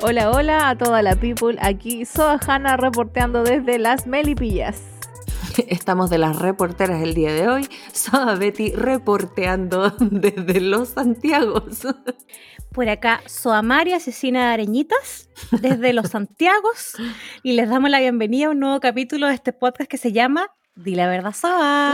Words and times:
Hola, 0.00 0.30
hola 0.30 0.68
a 0.70 0.76
toda 0.78 1.02
la 1.02 1.16
people. 1.16 1.56
Aquí 1.60 2.04
Soa 2.04 2.38
Hanna 2.46 2.76
reporteando 2.76 3.42
desde 3.42 3.78
las 3.78 4.06
Melipillas. 4.06 4.82
Estamos 5.68 6.08
de 6.10 6.18
las 6.18 6.36
reporteras 6.38 7.02
el 7.02 7.14
día 7.14 7.32
de 7.32 7.48
hoy. 7.48 7.68
Soa 7.92 8.34
Betty 8.36 8.72
reporteando 8.72 9.90
desde 10.00 10.60
los 10.60 10.90
Santiagos. 10.90 11.86
Por 12.72 12.88
acá, 12.88 13.22
Soa 13.26 13.62
María, 13.62 13.96
asesina 13.96 14.48
de 14.48 14.52
areñitas, 14.54 15.30
desde 15.60 15.92
los 15.92 16.10
Santiagos. 16.10 16.94
Y 17.42 17.52
les 17.54 17.68
damos 17.68 17.90
la 17.90 17.98
bienvenida 17.98 18.46
a 18.46 18.50
un 18.50 18.60
nuevo 18.60 18.78
capítulo 18.78 19.26
de 19.26 19.34
este 19.34 19.52
podcast 19.52 19.90
que 19.90 19.96
se 19.96 20.12
llama 20.12 20.48
Di 20.76 20.94
la 20.94 21.08
verdad, 21.08 21.32
Soa. 21.34 21.92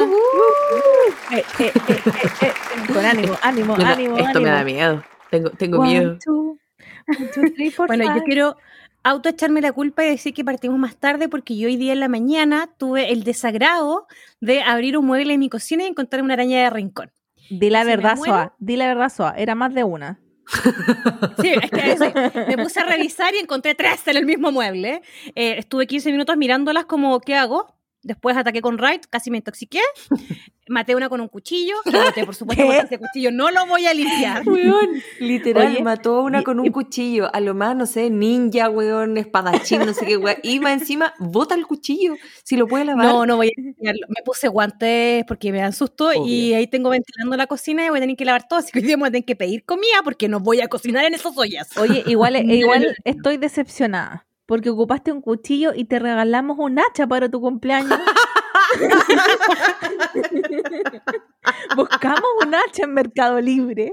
Eh, 1.30 1.36
eh, 1.36 1.44
eh, 1.60 1.72
eh, 1.88 2.00
eh, 2.42 2.52
Con 2.92 3.04
ánimo, 3.06 3.34
ánimo, 3.40 3.76
No, 3.78 3.84
no, 3.84 3.90
ánimo. 3.90 4.18
esto 4.18 4.40
me 4.42 4.50
da 4.50 4.62
miedo. 4.64 5.02
Tengo, 5.30 5.50
tengo 5.50 5.78
One, 5.78 5.88
miedo. 5.88 6.18
two, 6.22 6.58
Bueno, 7.86 8.04
yo 8.16 8.22
quiero 8.24 8.56
autoecharme 9.02 9.60
la 9.60 9.72
culpa 9.72 10.04
y 10.04 10.08
decir 10.08 10.32
que 10.34 10.44
partimos 10.44 10.78
más 10.78 10.96
tarde 10.96 11.28
porque 11.28 11.56
yo 11.56 11.68
hoy 11.68 11.76
día 11.76 11.92
en 11.92 12.00
la 12.00 12.08
mañana 12.08 12.68
tuve 12.78 13.12
el 13.12 13.22
desagrado 13.24 14.06
de 14.40 14.62
abrir 14.62 14.96
un 14.96 15.06
mueble 15.06 15.34
en 15.34 15.40
mi 15.40 15.48
cocina 15.50 15.84
y 15.84 15.86
encontrar 15.88 16.22
una 16.22 16.34
araña 16.34 16.62
de 16.62 16.70
rincón. 16.70 17.12
Di 17.50 17.68
la 17.68 17.82
si 17.82 17.88
verdad, 17.88 18.16
muero- 18.16 18.32
Soa. 18.34 18.54
Di 18.58 18.76
la 18.76 18.86
verdad, 18.86 19.08
Soa. 19.10 19.34
Era 19.36 19.54
más 19.54 19.74
de 19.74 19.84
una. 19.84 20.18
Sí, 21.40 21.52
es 21.62 21.70
que 21.70 21.92
eso, 21.92 22.04
me 22.48 22.56
puse 22.58 22.80
a 22.80 22.84
revisar 22.84 23.34
y 23.34 23.38
encontré 23.38 23.74
tres 23.74 24.06
en 24.08 24.16
el 24.16 24.24
mismo 24.26 24.50
mueble. 24.52 25.02
Eh, 25.34 25.56
estuve 25.58 25.86
15 25.86 26.10
minutos 26.12 26.36
mirándolas 26.36 26.84
como, 26.86 27.20
¿qué 27.20 27.34
hago? 27.34 27.74
Después 28.04 28.36
ataqué 28.36 28.60
con 28.60 28.78
Raid, 28.78 29.00
casi 29.10 29.30
me 29.30 29.38
intoxiqué. 29.38 29.80
Maté 30.66 30.94
una 30.96 31.10
con 31.10 31.20
un 31.20 31.28
cuchillo. 31.28 31.74
Maté, 31.92 32.24
por 32.24 32.34
supuesto, 32.34 32.62
¿Qué? 32.64 32.66
porque 32.70 32.86
ese 32.86 32.98
cuchillo 32.98 33.30
no 33.30 33.50
lo 33.50 33.66
voy 33.66 33.84
a 33.86 33.92
limpiar. 33.92 34.42
Weón, 34.48 34.88
literal, 35.20 35.72
Oye, 35.72 35.82
mató 35.82 36.16
a 36.16 36.22
una 36.22 36.40
y- 36.40 36.44
con 36.44 36.58
un 36.60 36.66
y- 36.66 36.70
cuchillo. 36.70 37.28
A 37.34 37.40
lo 37.40 37.54
más, 37.54 37.76
no 37.76 37.84
sé, 37.84 38.08
ninja, 38.08 38.70
weón, 38.70 39.18
espadachín, 39.18 39.84
no 39.84 39.92
sé 39.92 40.06
qué, 40.06 40.16
weón. 40.16 40.38
Y 40.42 40.60
más 40.60 40.80
encima, 40.80 41.12
bota 41.18 41.54
el 41.54 41.66
cuchillo. 41.66 42.14
Si 42.44 42.56
lo 42.56 42.66
puede 42.66 42.86
lavar. 42.86 43.04
No, 43.04 43.26
no 43.26 43.36
voy 43.36 43.48
a 43.48 43.60
limpiarlo. 43.60 44.06
Me 44.08 44.22
puse 44.24 44.48
guantes 44.48 45.24
porque 45.28 45.52
me 45.52 45.58
dan 45.58 45.74
susto 45.74 46.12
y 46.14 46.16
Obvio. 46.18 46.56
ahí 46.56 46.66
tengo 46.66 46.88
ventilando 46.90 47.36
la 47.36 47.46
cocina 47.46 47.84
y 47.84 47.90
voy 47.90 47.98
a 47.98 48.00
tener 48.00 48.16
que 48.16 48.24
lavar 48.24 48.48
todo. 48.48 48.58
Así 48.60 48.72
que 48.72 48.78
hoy 48.78 48.86
día 48.86 48.96
me 48.96 49.02
voy 49.02 49.08
a 49.08 49.12
tener 49.12 49.24
que 49.26 49.36
pedir 49.36 49.64
comida 49.64 50.00
porque 50.02 50.28
no 50.28 50.40
voy 50.40 50.62
a 50.62 50.68
cocinar 50.68 51.04
en 51.04 51.12
esas 51.12 51.36
ollas. 51.36 51.76
Oye, 51.76 52.04
igual, 52.06 52.36
igual 52.50 52.96
estoy 53.04 53.36
decepcionada. 53.36 54.26
Porque 54.46 54.70
ocupaste 54.70 55.12
un 55.12 55.22
cuchillo 55.22 55.72
y 55.74 55.86
te 55.86 55.98
regalamos 55.98 56.58
un 56.58 56.78
hacha 56.78 57.06
para 57.06 57.30
tu 57.30 57.40
cumpleaños. 57.40 57.98
Buscamos 61.76 62.30
un 62.44 62.54
hacha 62.54 62.84
en 62.84 62.94
Mercado 62.94 63.40
Libre 63.40 63.92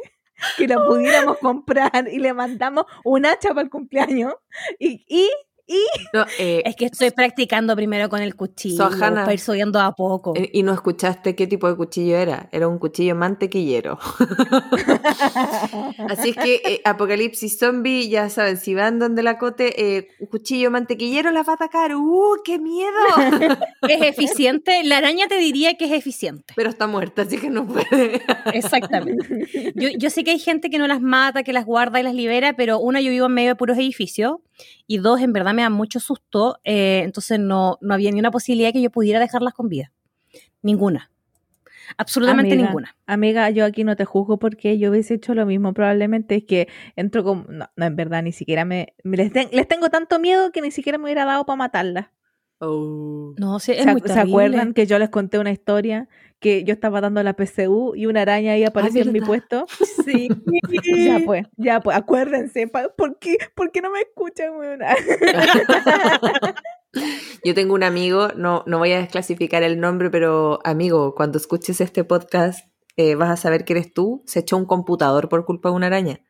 que 0.57 0.67
la 0.67 0.83
pudiéramos 0.85 1.37
comprar 1.37 2.07
y 2.11 2.19
le 2.19 2.33
mandamos 2.33 2.85
un 3.03 3.25
hacha 3.25 3.49
para 3.49 3.61
el 3.61 3.69
cumpleaños. 3.69 4.33
Y, 4.79 5.05
y, 5.07 5.29
y 5.71 5.83
No, 6.13 6.25
eh, 6.39 6.61
Es 6.65 6.75
que 6.75 6.85
estoy 6.85 7.11
practicando 7.11 7.75
primero 7.75 8.09
con 8.09 8.21
el 8.21 8.35
cuchillo 8.35 8.89
para 8.99 9.33
ir 9.33 9.39
subiendo 9.39 9.79
a 9.79 9.93
poco. 9.93 10.33
eh, 10.35 10.49
y 10.53 10.63
no 10.63 10.73
escuchaste 10.73 11.35
qué 11.35 11.47
tipo 11.47 11.67
de 11.69 11.75
cuchillo 11.75 12.17
era. 12.17 12.49
Era 12.51 12.67
un 12.67 12.77
cuchillo 12.79 13.15
mantequillero. 13.15 13.97
Así 16.09 16.29
es 16.29 16.35
que 16.35 16.61
eh, 16.65 16.81
Apocalipsis 16.85 17.57
Zombie, 17.57 18.09
ya 18.09 18.29
saben, 18.29 18.57
si 18.57 18.75
van 18.75 18.99
donde 18.99 19.23
la 19.23 19.37
cote, 19.37 19.97
eh, 19.97 20.07
un 20.19 20.27
cuchillo 20.27 20.71
mantequillero 20.71 21.31
las 21.31 21.47
va 21.47 21.53
a 21.53 21.55
atacar. 21.55 21.95
¡Uh, 21.95 22.37
qué 22.43 22.59
miedo! 22.59 22.91
Es 23.87 24.01
eficiente. 24.17 24.83
La 24.83 24.97
araña 24.97 25.27
te 25.27 25.37
diría 25.37 25.75
que 25.75 25.85
es 25.85 25.91
eficiente. 25.91 26.53
Pero 26.55 26.69
está 26.69 26.87
muerta, 26.87 27.23
así 27.23 27.37
que 27.37 27.49
no 27.49 27.65
puede. 27.67 28.21
Exactamente. 28.53 29.73
Yo, 29.75 29.89
yo 29.97 30.09
sé 30.09 30.23
que 30.23 30.31
hay 30.31 30.39
gente 30.39 30.69
que 30.69 30.77
no 30.77 30.87
las 30.87 31.01
mata, 31.01 31.43
que 31.43 31.53
las 31.53 31.65
guarda 31.65 31.99
y 31.99 32.03
las 32.03 32.13
libera, 32.13 32.53
pero 32.55 32.79
una, 32.79 33.01
yo 33.01 33.09
vivo 33.09 33.25
en 33.25 33.33
medio 33.33 33.49
de 33.49 33.55
puros 33.55 33.77
edificios 33.77 34.35
y 34.87 34.99
dos, 34.99 35.19
en 35.21 35.33
verdad 35.33 35.53
me 35.53 35.60
da 35.61 35.69
mucho 35.69 35.99
susto. 35.99 36.59
eh, 36.63 37.01
entonces 37.03 37.39
no, 37.39 37.77
no 37.81 37.93
había 37.93 38.11
ni 38.11 38.19
una 38.19 38.31
posibilidad 38.31 38.71
que 38.73 38.81
yo 38.81 38.89
pudiera 38.91 39.19
dejarlas 39.19 39.53
con 39.53 39.69
vida. 39.69 39.91
Ninguna. 40.61 41.09
Absolutamente 41.97 42.53
Amiga, 42.53 42.67
ninguna. 42.67 42.95
Amiga, 43.05 43.49
yo 43.49 43.65
aquí 43.65 43.83
no 43.83 43.95
te 43.95 44.05
juzgo 44.05 44.37
porque 44.39 44.77
yo 44.77 44.91
hubiese 44.91 45.15
hecho 45.15 45.33
lo 45.33 45.45
mismo. 45.45 45.73
Probablemente 45.73 46.35
es 46.35 46.43
que 46.45 46.67
entro 46.95 47.23
con. 47.23 47.45
No, 47.49 47.69
no, 47.75 47.85
en 47.85 47.95
verdad, 47.95 48.23
ni 48.23 48.31
siquiera 48.31 48.63
me. 48.65 48.93
me 49.03 49.17
les, 49.17 49.31
ten- 49.33 49.49
les 49.51 49.67
tengo 49.67 49.89
tanto 49.89 50.19
miedo 50.19 50.51
que 50.51 50.61
ni 50.61 50.71
siquiera 50.71 50.97
me 50.97 51.05
hubiera 51.05 51.25
dado 51.25 51.45
para 51.45 51.57
matarla. 51.57 52.11
Oh. 52.63 53.33
No, 53.37 53.59
sí, 53.59 53.71
es 53.71 53.83
¿Se, 53.83 53.91
muy 53.91 54.01
¿se 54.01 54.07
terrible. 54.07 54.31
acuerdan 54.31 54.73
que 54.75 54.85
yo 54.85 54.99
les 54.99 55.09
conté 55.09 55.39
una 55.39 55.51
historia 55.51 56.07
que 56.39 56.63
yo 56.63 56.73
estaba 56.73 57.01
dando 57.01 57.23
la 57.23 57.33
PCU 57.33 57.95
y 57.95 58.05
una 58.05 58.21
araña 58.21 58.53
ahí 58.53 58.63
apareció 58.63 59.01
en 59.01 59.11
mi 59.11 59.19
puesto? 59.19 59.65
Sí. 60.05 60.29
ya 60.95 61.21
pues, 61.25 61.47
ya 61.57 61.79
pues, 61.79 61.97
acuérdense. 61.97 62.67
¿Por 62.67 63.17
qué, 63.19 63.37
¿Por 63.55 63.71
qué 63.71 63.81
no 63.81 63.89
me 63.89 64.01
escuchan? 64.01 64.53
Yo 67.43 67.55
tengo 67.55 67.73
un 67.73 67.83
amigo, 67.83 68.29
no, 68.35 68.63
no 68.67 68.77
voy 68.77 68.91
a 68.91 68.99
desclasificar 68.99 69.63
el 69.63 69.79
nombre, 69.79 70.09
pero 70.09 70.59
amigo, 70.63 71.15
cuando 71.15 71.37
escuches 71.37 71.81
este 71.81 72.03
podcast 72.03 72.67
eh, 72.97 73.15
vas 73.15 73.29
a 73.29 73.37
saber 73.37 73.65
que 73.65 73.73
eres 73.73 73.93
tú. 73.93 74.23
Se 74.25 74.39
echó 74.39 74.57
un 74.57 74.65
computador 74.65 75.29
por 75.29 75.45
culpa 75.45 75.69
de 75.69 75.75
una 75.75 75.87
araña. 75.87 76.21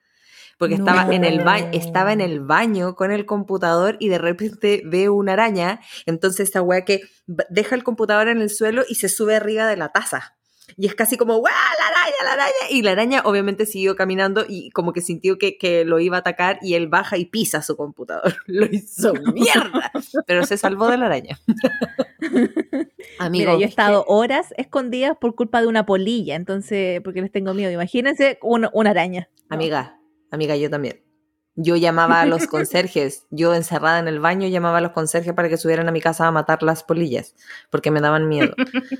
Porque 0.61 0.75
estaba, 0.75 1.13
en 1.13 1.25
el 1.25 1.43
ba- 1.43 1.59
No. 1.59 1.67
estaba 1.73 2.13
en 2.13 2.21
el 2.21 2.39
baño 2.39 2.93
con 2.95 3.11
el 3.11 3.25
computador 3.25 3.97
y 3.99 4.09
de 4.09 4.19
repente 4.19 4.83
ve 4.85 5.09
una 5.09 5.33
araña. 5.33 5.79
Entonces 6.05 6.41
esta 6.47 6.61
weá 6.61 6.85
que 6.85 7.01
deja 7.49 7.73
el 7.75 7.83
computador 7.83 8.27
en 8.27 8.41
el 8.41 8.49
suelo 8.51 8.83
y 8.87 8.93
se 8.95 9.09
sube 9.09 9.35
arriba 9.35 9.65
de 9.65 9.75
la 9.77 9.89
taza. 9.89 10.35
Y 10.77 10.85
es 10.85 10.93
casi 10.95 11.17
como, 11.17 11.35
¡guau! 11.37 11.51
La 11.51 11.87
araña, 11.87 12.15
la 12.23 12.31
araña. 12.33 12.69
Y 12.69 12.81
la 12.83 12.91
araña 12.91 13.21
obviamente 13.25 13.65
siguió 13.65 13.95
caminando 13.95 14.45
y 14.47 14.69
como 14.69 14.93
que 14.93 15.01
sintió 15.01 15.37
que, 15.37 15.57
que 15.57 15.83
lo 15.83 15.99
iba 15.99 16.17
a 16.17 16.19
atacar 16.19 16.59
y 16.61 16.75
él 16.75 16.87
baja 16.87 17.17
y 17.17 17.25
pisa 17.25 17.61
su 17.63 17.75
computador. 17.75 18.35
Lo 18.45 18.65
hizo 18.67 19.13
mierda. 19.33 19.91
Pero 20.27 20.45
se 20.45 20.57
salvó 20.57 20.87
de 20.89 20.97
la 20.97 21.07
araña. 21.07 21.39
Amigo, 23.19 23.51
Mira, 23.51 23.53
yo 23.55 23.61
he 23.65 23.69
estado 23.69 24.05
horas 24.07 24.53
escondidas 24.57 25.17
por 25.19 25.35
culpa 25.35 25.59
de 25.61 25.67
una 25.67 25.85
polilla, 25.85 26.35
entonces, 26.35 27.01
porque 27.03 27.21
les 27.21 27.31
tengo 27.31 27.53
miedo. 27.53 27.71
Imagínense 27.71 28.37
una, 28.41 28.69
una 28.73 28.91
araña. 28.91 29.27
No. 29.49 29.55
amiga, 29.55 29.97
amiga, 30.31 30.55
yo 30.55 30.69
también. 30.69 31.10
Yo 31.55 31.75
llamaba 31.75 32.21
a 32.21 32.25
los 32.25 32.47
conserjes, 32.47 33.25
yo 33.29 33.53
encerrada 33.53 33.99
en 33.99 34.07
el 34.07 34.19
baño 34.21 34.47
llamaba 34.47 34.77
a 34.77 34.81
los 34.81 34.91
conserjes 34.91 35.33
para 35.33 35.49
que 35.49 35.57
subieran 35.57 35.89
a 35.89 35.91
mi 35.91 35.99
casa 35.99 36.25
a 36.25 36.31
matar 36.31 36.63
las 36.63 36.83
polillas, 36.83 37.35
porque 37.69 37.91
me 37.91 37.99
daban 37.99 38.29
miedo. 38.29 38.53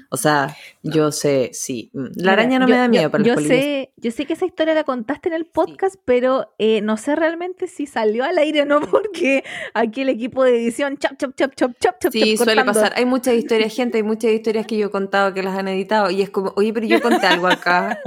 O 0.09 0.17
sea, 0.17 0.53
yo 0.83 1.11
sé, 1.13 1.51
sí. 1.53 1.89
mm, 1.93 2.07
La 2.15 2.33
araña 2.33 2.59
no 2.59 2.67
yo- 2.67 2.73
me 2.73 2.77
da 2.79 2.87
miedo, 2.89 3.03
yo, 3.03 3.11
pero 3.11 3.23
yo 3.23 3.33
las 3.35 3.43
polillas. 3.43 3.63
sé, 3.63 3.93
yo 3.95 4.11
sé 4.11 4.25
que 4.25 4.33
esa 4.33 4.45
historia 4.45 4.73
la 4.73 4.83
contaste 4.83 5.29
en 5.29 5.35
el 5.35 5.45
podcast, 5.45 5.95
pero 6.03 6.53
eh, 6.59 6.81
no 6.81 6.97
sé 6.97 7.15
realmente 7.15 7.67
si 7.67 7.85
salió 7.87 8.23
al 8.25 8.37
aire 8.37 8.63
o 8.63 8.65
no, 8.65 8.81
porque 8.91 9.43
aquí 9.73 10.01
el 10.01 10.09
equipo 10.09 10.43
de 10.43 10.55
edición, 10.57 10.97
chop, 10.97 11.13
chop, 11.17 11.33
chop, 11.35 11.53
chop, 11.55 11.71
chop, 11.79 11.95
chop, 12.01 12.11
Sí, 12.11 12.19
chop, 12.19 12.43
suele 12.45 12.55
cortando. 12.61 12.73
pasar. 12.73 12.93
Hay 12.97 13.05
muchas 13.05 13.35
historias, 13.35 13.73
gente, 13.73 13.97
hay 13.97 14.03
muchas 14.03 14.31
historias 14.31 14.67
que 14.67 14.77
yo 14.77 14.87
he 14.87 14.91
contado 14.91 15.33
que 15.33 15.41
las 15.41 15.57
han 15.57 15.69
editado 15.69 16.11
y 16.11 16.21
es 16.21 16.29
como, 16.29 16.51
oye, 16.57 16.73
pero 16.73 16.85
yo 16.85 17.01
conté 17.01 17.27
algo 17.27 17.47
acá. 17.47 17.97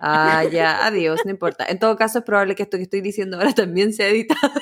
Ah, 0.00 0.42
ya, 0.50 0.84
adiós, 0.86 1.20
no 1.24 1.30
importa. 1.30 1.64
En 1.68 1.78
todo 1.78 1.96
caso, 1.96 2.18
es 2.18 2.24
probable 2.24 2.54
que 2.56 2.64
esto 2.64 2.76
que 2.76 2.82
estoy 2.84 3.00
diciendo 3.00 3.36
ahora 3.36 3.52
también 3.54 3.91
sea 3.92 4.08
editado. 4.08 4.52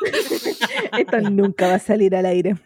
Esto 0.98 1.20
nunca 1.30 1.68
va 1.68 1.74
a 1.74 1.78
salir 1.78 2.14
al 2.16 2.26
aire. 2.26 2.56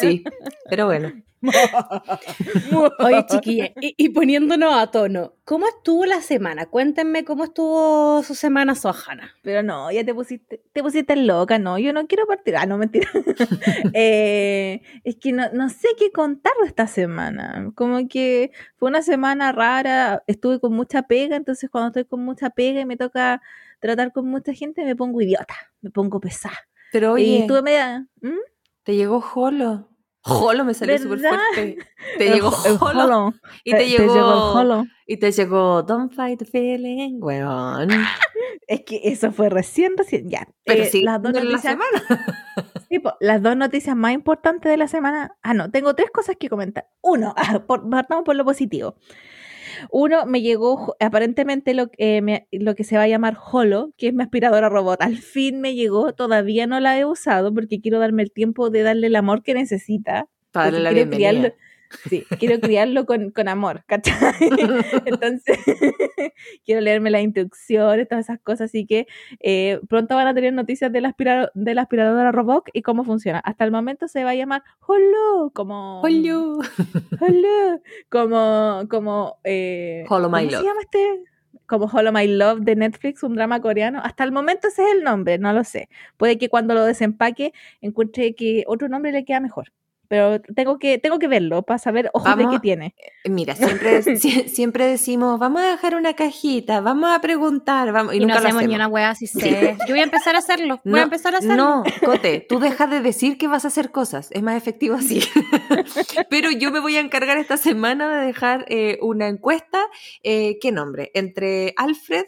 Sí, 0.00 0.24
pero 0.68 0.86
bueno. 0.86 1.12
Oye, 2.98 3.26
chiquilla, 3.28 3.70
y, 3.80 3.94
y 3.96 4.08
poniéndonos 4.08 4.74
a 4.74 4.88
tono, 4.90 5.34
¿cómo 5.44 5.68
estuvo 5.68 6.04
la 6.04 6.20
semana? 6.20 6.66
Cuéntenme 6.66 7.24
cómo 7.24 7.44
estuvo 7.44 8.22
su 8.24 8.34
semana 8.34 8.74
Sojana. 8.74 9.36
Pero 9.42 9.62
no, 9.62 9.90
ya 9.92 10.04
te 10.04 10.14
pusiste, 10.14 10.60
te 10.72 10.82
pusiste 10.82 11.14
loca, 11.14 11.58
no, 11.58 11.78
yo 11.78 11.92
no 11.92 12.06
quiero 12.06 12.26
partir. 12.26 12.56
Ah, 12.56 12.66
no, 12.66 12.78
mentira. 12.78 13.08
Eh, 13.94 14.82
es 15.04 15.16
que 15.16 15.32
no, 15.32 15.44
no 15.52 15.68
sé 15.68 15.88
qué 15.98 16.10
contar 16.10 16.52
esta 16.64 16.86
semana. 16.86 17.70
Como 17.74 18.08
que 18.08 18.52
fue 18.76 18.88
una 18.88 19.02
semana 19.02 19.52
rara, 19.52 20.22
estuve 20.26 20.60
con 20.60 20.72
mucha 20.72 21.02
pega, 21.02 21.36
entonces 21.36 21.70
cuando 21.70 21.88
estoy 21.88 22.04
con 22.04 22.24
mucha 22.24 22.50
pega 22.50 22.80
y 22.80 22.86
me 22.86 22.96
toca 22.96 23.40
tratar 23.80 24.12
con 24.12 24.26
mucha 24.28 24.52
gente, 24.52 24.84
me 24.84 24.96
pongo 24.96 25.20
idiota, 25.20 25.54
me 25.80 25.90
pongo 25.90 26.20
pesada. 26.20 26.56
Pero 26.92 27.18
y 27.18 27.22
oye, 27.22 27.38
estuve 27.40 27.62
media... 27.62 28.06
¿Mm? 28.20 28.30
te 28.82 28.96
llegó 28.96 29.20
Jolo. 29.20 29.88
Jolo 30.22 30.64
me 30.64 30.74
salió 30.74 30.98
súper 30.98 31.20
fuerte. 31.20 31.78
Te 32.18 32.26
El 32.28 32.34
llegó 32.34 32.50
el 32.66 32.76
Jolo. 32.78 33.04
holo. 33.04 33.34
Y 33.64 33.70
te, 33.72 33.82
Eh, 33.84 33.88
llegó, 33.88 34.14
el 34.14 34.66
holo. 34.66 34.84
Y 35.06 35.16
te 35.18 35.30
llegó 35.32 35.82
Don't 35.82 36.12
fight 36.12 36.38
the 36.38 36.44
feeling, 36.44 37.18
weón. 37.20 37.88
Es 38.66 38.82
que 38.84 39.00
eso 39.04 39.32
fue 39.32 39.48
recién, 39.48 39.96
recién, 39.96 40.28
ya. 40.28 40.46
Pero 40.64 40.82
Eh, 40.82 40.86
sí, 40.86 41.02
las 41.02 41.22
dos 41.22 41.32
en 41.34 41.44
la 41.46 41.52
noticias 41.52 41.72
semana. 41.74 42.26
Sí, 42.90 42.98
po, 42.98 43.14
las 43.20 43.42
dos 43.42 43.56
noticias 43.56 43.94
más 43.96 44.12
importantes 44.12 44.70
de 44.70 44.76
la 44.78 44.88
semana. 44.88 45.36
Ah, 45.42 45.54
no, 45.54 45.70
tengo 45.70 45.94
tres 45.94 46.10
cosas 46.10 46.36
que 46.38 46.48
comentar. 46.48 46.88
Uno, 47.02 47.34
ah, 47.36 47.60
por, 47.66 47.88
partamos 47.88 48.24
por 48.24 48.34
lo 48.36 48.44
positivo. 48.44 48.96
Uno, 49.90 50.26
me 50.26 50.40
llegó 50.42 50.94
aparentemente 51.00 51.74
lo, 51.74 51.90
eh, 51.98 52.20
me- 52.22 52.46
lo 52.52 52.74
que 52.74 52.84
se 52.84 52.96
va 52.96 53.02
a 53.04 53.08
llamar 53.08 53.36
Holo, 53.52 53.92
que 53.96 54.08
es 54.08 54.14
mi 54.14 54.22
aspiradora 54.22 54.68
robot. 54.68 55.00
Al 55.02 55.16
fin 55.18 55.60
me 55.60 55.74
llegó, 55.74 56.12
todavía 56.12 56.66
no 56.66 56.80
la 56.80 56.98
he 56.98 57.04
usado 57.04 57.52
porque 57.52 57.80
quiero 57.80 57.98
darme 57.98 58.22
el 58.22 58.32
tiempo 58.32 58.70
de 58.70 58.82
darle 58.82 59.06
el 59.08 59.16
amor 59.16 59.42
que 59.42 59.54
necesita. 59.54 60.26
Para 60.52 60.66
darle 60.66 60.80
la 60.80 60.90
bienvenida. 60.92 61.30
criarlo- 61.30 61.54
Sí, 62.08 62.24
quiero 62.38 62.60
criarlo 62.60 63.06
con, 63.06 63.30
con 63.30 63.48
amor, 63.48 63.82
¿cachai? 63.86 64.14
Entonces, 65.06 65.58
quiero 66.64 66.80
leerme 66.80 67.10
las 67.10 67.22
instrucciones, 67.22 68.08
todas 68.08 68.26
esas 68.26 68.40
cosas, 68.40 68.66
así 68.70 68.86
que 68.86 69.06
eh, 69.40 69.80
pronto 69.88 70.14
van 70.14 70.26
a 70.26 70.34
tener 70.34 70.52
noticias 70.52 70.92
de 70.92 71.00
la, 71.00 71.08
aspira- 71.08 71.50
de 71.54 71.74
la 71.74 71.82
aspiradora 71.82 72.32
Roboc 72.32 72.68
y 72.72 72.82
cómo 72.82 73.04
funciona. 73.04 73.38
Hasta 73.40 73.64
el 73.64 73.70
momento 73.70 74.08
se 74.08 74.24
va 74.24 74.30
a 74.30 74.34
llamar 74.34 74.62
Holo, 74.86 75.50
como... 75.54 76.00
Holo. 76.02 76.58
Holo, 77.20 77.80
como... 78.10 78.82
como 78.88 79.36
eh, 79.44 80.04
Holo 80.08 80.28
My 80.28 80.40
¿Cómo 80.40 80.50
Love. 80.50 80.60
se 80.60 80.66
llama 80.66 80.80
este? 80.82 81.24
Como 81.66 81.84
Hollow 81.86 82.12
My 82.12 82.26
Love 82.26 82.60
de 82.60 82.76
Netflix, 82.76 83.22
un 83.22 83.34
drama 83.34 83.60
coreano. 83.60 84.00
Hasta 84.02 84.24
el 84.24 84.32
momento 84.32 84.68
ese 84.68 84.82
es 84.84 84.92
el 84.94 85.04
nombre, 85.04 85.36
no 85.38 85.52
lo 85.52 85.64
sé. 85.64 85.90
Puede 86.16 86.38
que 86.38 86.48
cuando 86.48 86.72
lo 86.72 86.82
desempaque 86.84 87.52
encuentre 87.82 88.34
que 88.34 88.64
otro 88.66 88.88
nombre 88.88 89.12
le 89.12 89.24
queda 89.26 89.40
mejor. 89.40 89.70
Pero 90.08 90.40
tengo 90.40 90.78
que, 90.78 90.96
tengo 90.98 91.18
que 91.18 91.28
verlo 91.28 91.62
para 91.62 91.78
saber, 91.78 92.10
ojo, 92.14 92.24
de 92.28 92.34
Vamos 92.34 92.50
qué 92.52 92.56
a- 92.56 92.60
tiene. 92.60 92.94
Mira, 93.26 93.54
siempre, 93.54 94.02
sie- 94.18 94.48
siempre 94.48 94.86
decimos, 94.86 95.38
vamos 95.38 95.60
a 95.62 95.70
dejar 95.70 95.94
una 95.96 96.14
cajita, 96.14 96.80
vamos 96.80 97.10
a 97.14 97.20
preguntar, 97.20 97.92
vamos, 97.92 98.14
y, 98.14 98.16
Y, 98.16 98.20
no 98.20 98.28
lo 98.28 98.34
hacemos 98.40 98.64
ni 98.64 98.74
una 98.74 98.88
wea 98.88 99.10
así 99.10 99.26
sé. 99.26 99.76
Yo 99.86 99.90
voy 99.94 100.00
a 100.00 100.04
empezar 100.04 100.34
a 100.34 100.38
hacerlo. 100.38 100.80
Voy 100.84 101.00
a 101.00 101.02
empezar 101.02 101.34
a 101.34 101.38
hacerlo. 101.38 101.56
No, 101.56 101.84
Cote, 102.04 102.40
tú 102.48 102.58
dejas 102.60 102.90
de 102.90 103.00
decir 103.00 103.36
que 103.36 103.48
vas 103.48 103.64
a 103.64 103.68
hacer 103.68 103.90
cosas. 103.90 104.30
Es 104.32 104.42
más 104.42 104.56
efectivo 104.56 104.94
así. 104.96 105.20
Pero 106.30 106.50
yo 106.50 106.70
me 106.70 106.80
voy 106.80 106.96
a 106.96 107.00
encargar 107.00 107.36
esta 107.38 107.56
semana 107.56 108.18
de 108.20 108.26
dejar 108.26 108.64
eh, 108.68 108.98
una 109.02 109.28
encuesta. 109.28 109.80
eh, 110.22 110.58
¿Qué 110.60 110.72
nombre? 110.72 111.10
Entre 111.14 111.74
Alfred 111.76 112.24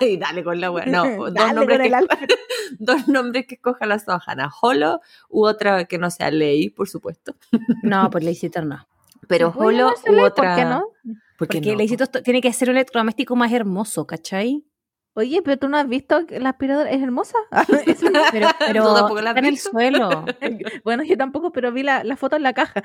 y 0.00 0.16
dale 0.16 0.42
con 0.44 0.60
la 0.60 0.70
wea. 0.70 0.86
No, 0.86 1.04
dos 1.16 1.34
Dale 1.34 1.54
nombres, 1.54 1.90
con 2.08 2.18
que, 2.18 2.34
dos 2.78 3.08
nombres 3.08 3.46
que 3.46 3.54
escoja 3.54 3.86
la 3.86 3.98
Sohana. 3.98 4.50
Holo 4.62 5.00
u 5.28 5.44
otra 5.46 5.84
que 5.84 5.98
no 5.98 6.10
sea 6.10 6.30
Ley, 6.30 6.70
por 6.70 6.88
supuesto. 6.88 7.19
No, 7.82 8.08
pues 8.10 8.24
Leicester 8.24 8.64
no. 8.66 8.86
Pero 9.28 9.52
Holo 9.56 9.88
u 9.90 9.92
¿por 10.06 10.18
otra. 10.20 10.56
qué 10.56 10.64
no? 10.64 10.84
¿Por 11.38 11.48
qué 11.48 11.58
Porque 11.58 11.72
no? 11.72 11.76
Leicester 11.78 12.08
to- 12.08 12.22
tiene 12.22 12.40
que 12.40 12.52
ser 12.52 12.68
un 12.70 12.76
electrodoméstico 12.76 13.36
más 13.36 13.52
hermoso, 13.52 14.06
¿cachai? 14.06 14.64
Oye, 15.14 15.42
pero 15.42 15.56
tú 15.58 15.68
no 15.68 15.76
has 15.76 15.88
visto 15.88 16.24
que 16.26 16.38
la 16.40 16.50
aspiradora 16.50 16.88
es 16.90 17.02
hermosa. 17.02 17.36
Eso 17.86 18.10
no- 18.10 18.22
Pero, 18.32 18.48
pero 18.58 18.84
Tú 18.86 18.94
tampoco 18.94 19.20
la 19.20 19.30
has 19.30 19.36
está 19.36 19.38
en 19.40 19.44
el 19.46 19.50
visto. 19.52 19.70
suelo. 19.70 20.24
bueno, 20.84 21.02
yo 21.04 21.16
tampoco, 21.16 21.52
pero 21.52 21.72
vi 21.72 21.82
la, 21.82 22.04
la 22.04 22.16
foto 22.16 22.36
en 22.36 22.42
la 22.42 22.52
caja. 22.52 22.82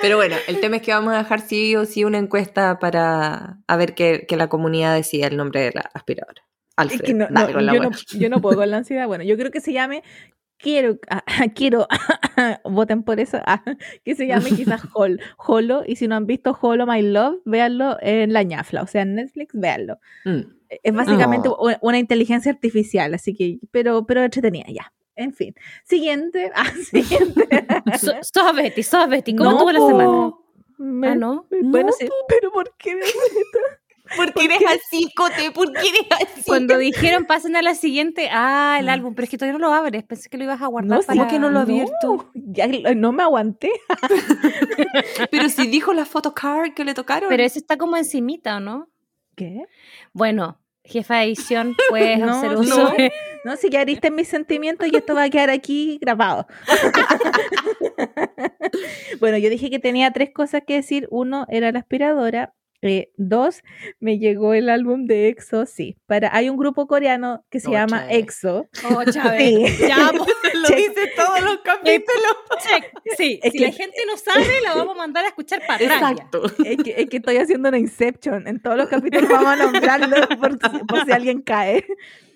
Pero 0.00 0.16
bueno, 0.16 0.36
el 0.48 0.60
tema 0.60 0.76
es 0.76 0.82
que 0.82 0.92
vamos 0.92 1.12
a 1.12 1.18
dejar 1.18 1.40
sí 1.40 1.76
o 1.76 1.84
sí 1.84 2.04
una 2.04 2.18
encuesta 2.18 2.78
para 2.78 3.58
a 3.66 3.76
ver 3.76 3.94
que, 3.94 4.24
que 4.26 4.36
la 4.36 4.48
comunidad 4.48 4.94
decida 4.94 5.26
el 5.26 5.36
nombre 5.36 5.60
de 5.60 5.72
la 5.74 5.90
aspiradora. 5.92 6.42
Alfred, 6.76 7.00
Es 7.00 7.06
que 7.06 7.14
no, 7.14 7.28
no, 7.28 7.46
no, 7.48 7.90
yo 8.18 8.28
no 8.30 8.40
puedo 8.40 8.56
con 8.56 8.70
la 8.70 8.78
ansiedad. 8.78 9.06
Bueno, 9.06 9.24
yo 9.24 9.36
creo 9.36 9.50
que 9.50 9.60
se 9.60 9.72
llame 9.72 10.02
Quiero, 10.62 10.98
ah, 11.08 11.22
quiero, 11.54 11.86
voten 12.64 13.02
por 13.02 13.18
eso, 13.20 13.38
ah, 13.46 13.62
que 14.04 14.14
se 14.14 14.26
llame 14.26 14.50
quizás 14.50 14.82
Hol, 14.94 15.20
Holo, 15.38 15.82
y 15.86 15.96
si 15.96 16.06
no 16.08 16.16
han 16.16 16.26
visto 16.26 16.56
Holo 16.60 16.86
My 16.86 17.00
Love, 17.02 17.38
véanlo 17.44 17.96
en 18.00 18.32
la 18.32 18.42
ñafla, 18.42 18.82
o 18.82 18.86
sea, 18.86 19.02
en 19.02 19.14
Netflix, 19.14 19.54
véanlo. 19.54 19.98
Mm. 20.24 20.40
Es 20.82 20.94
básicamente 20.94 21.48
una 21.80 21.98
inteligencia 21.98 22.52
artificial, 22.52 23.14
así 23.14 23.34
que, 23.34 23.58
pero, 23.70 24.06
pero 24.06 24.22
entretenida 24.22 24.66
ya. 24.68 24.92
En 25.16 25.32
fin. 25.32 25.54
Siguiente, 25.84 26.50
ah, 26.54 26.70
siguiente. 26.90 27.48
So- 27.98 28.12
Sos 28.22 28.54
Betty, 28.56 28.82
sos 28.82 29.08
Betty. 29.08 29.34
¿Cómo 29.34 29.50
No, 29.50 29.56
estuvo 29.56 29.72
la 29.72 29.86
semana? 29.86 30.34
Me- 30.78 31.08
Ah, 31.08 31.14
no. 31.14 31.46
Bueno, 31.50 31.88
No, 31.88 31.92
sí, 31.92 32.08
pero 32.28 32.50
¿por 32.52 32.74
qué? 32.78 32.94
me? 32.96 33.02
¿Por 34.16 34.32
qué 34.34 34.44
eres 34.46 34.60
así, 34.66 35.10
Cote? 35.14 35.50
¿Por 35.52 35.72
qué 35.72 35.88
eres 35.88 36.06
así? 36.34 36.42
Cuando 36.46 36.76
dijeron 36.78 37.24
pasen 37.26 37.56
a 37.56 37.62
la 37.62 37.74
siguiente, 37.74 38.28
ah, 38.32 38.76
el 38.80 38.86
Mm. 38.86 38.90
álbum, 38.90 39.14
pero 39.14 39.24
es 39.24 39.30
que 39.30 39.38
todavía 39.38 39.58
no 39.58 39.66
lo 39.68 39.72
abres, 39.74 40.02
pensé 40.04 40.28
que 40.28 40.36
lo 40.38 40.44
ibas 40.44 40.60
a 40.62 40.66
guardar 40.66 40.98
No, 41.00 41.04
para... 41.04 41.18
¿cómo 41.18 41.30
que 41.30 41.38
no 41.38 41.50
lo 41.50 41.60
abierto? 41.60 42.30
Ya 42.34 42.66
no 42.94 43.12
me 43.12 43.22
aguanté. 43.22 43.70
Pero 45.30 45.48
si 45.48 45.66
dijo 45.68 45.92
la 45.92 46.04
photocard 46.04 46.74
que 46.74 46.84
le 46.84 46.94
tocaron. 46.94 47.28
Pero 47.28 47.42
ese 47.42 47.58
está 47.58 47.76
como 47.76 47.96
encimita, 47.96 48.56
¿o 48.56 48.60
no? 48.60 48.88
¿Qué? 49.36 49.64
Bueno, 50.12 50.60
jefa 50.84 51.16
de 51.18 51.24
edición, 51.24 51.74
puedes 51.88 52.18
No, 52.20 52.36
hacer 52.38 52.52
no. 52.52 52.60
uso 52.60 52.88
de- 52.96 53.12
No, 53.44 53.56
si 53.56 53.70
ya 53.70 53.80
heriste 53.80 54.08
en 54.08 54.16
mis 54.16 54.28
sentimientos 54.28 54.86
y 54.92 54.96
esto 54.96 55.14
va 55.14 55.22
a 55.24 55.30
quedar 55.30 55.48
aquí 55.48 55.98
grabado. 56.02 56.46
bueno, 59.18 59.38
yo 59.38 59.48
dije 59.50 59.70
que 59.70 59.78
tenía 59.78 60.10
tres 60.12 60.30
cosas 60.32 60.62
que 60.66 60.74
decir. 60.74 61.06
Uno 61.10 61.46
era 61.48 61.72
la 61.72 61.78
aspiradora. 61.78 62.52
Eh, 62.82 63.12
dos, 63.18 63.62
me 63.98 64.18
llegó 64.18 64.54
el 64.54 64.70
álbum 64.70 65.04
de 65.06 65.28
EXO, 65.28 65.66
sí. 65.66 65.98
Para, 66.06 66.34
hay 66.34 66.48
un 66.48 66.56
grupo 66.56 66.86
coreano 66.86 67.44
que 67.50 67.60
se 67.60 67.68
Oh, 67.68 67.72
llama 67.72 68.00
Chávez. 68.04 68.16
EXO. 68.18 68.68
Oh, 68.90 69.04
Chávez. 69.04 69.76
Sí. 69.76 69.86
Ya, 69.86 70.10
lo 70.12 70.24
Check. 70.66 70.76
dice 70.78 71.12
todos 71.14 71.40
los 71.42 71.58
capítulos. 71.58 72.36
check. 72.66 72.90
Sí, 73.18 73.38
Es 73.42 73.52
si 73.52 73.58
que- 73.58 73.64
la 73.66 73.72
gente 73.72 73.96
no 74.06 74.16
sabe, 74.16 74.46
la 74.62 74.74
vamos 74.74 74.94
a 74.94 74.98
mandar 74.98 75.24
a 75.26 75.28
escuchar 75.28 75.60
para 75.66 75.74
atrás. 75.84 76.00
Exacto. 76.00 76.42
Es 76.64 76.76
que, 76.82 76.94
es 76.96 77.06
que 77.10 77.18
estoy 77.18 77.36
haciendo 77.36 77.68
una 77.68 77.78
Inception. 77.78 78.46
En 78.48 78.60
todos 78.62 78.76
los 78.78 78.88
capítulos 78.88 79.28
vamos 79.28 79.46
a 79.46 79.56
nombrarlo 79.56 80.16
por, 80.40 80.58
por 80.86 81.04
si 81.04 81.12
alguien 81.12 81.42
cae. 81.42 81.84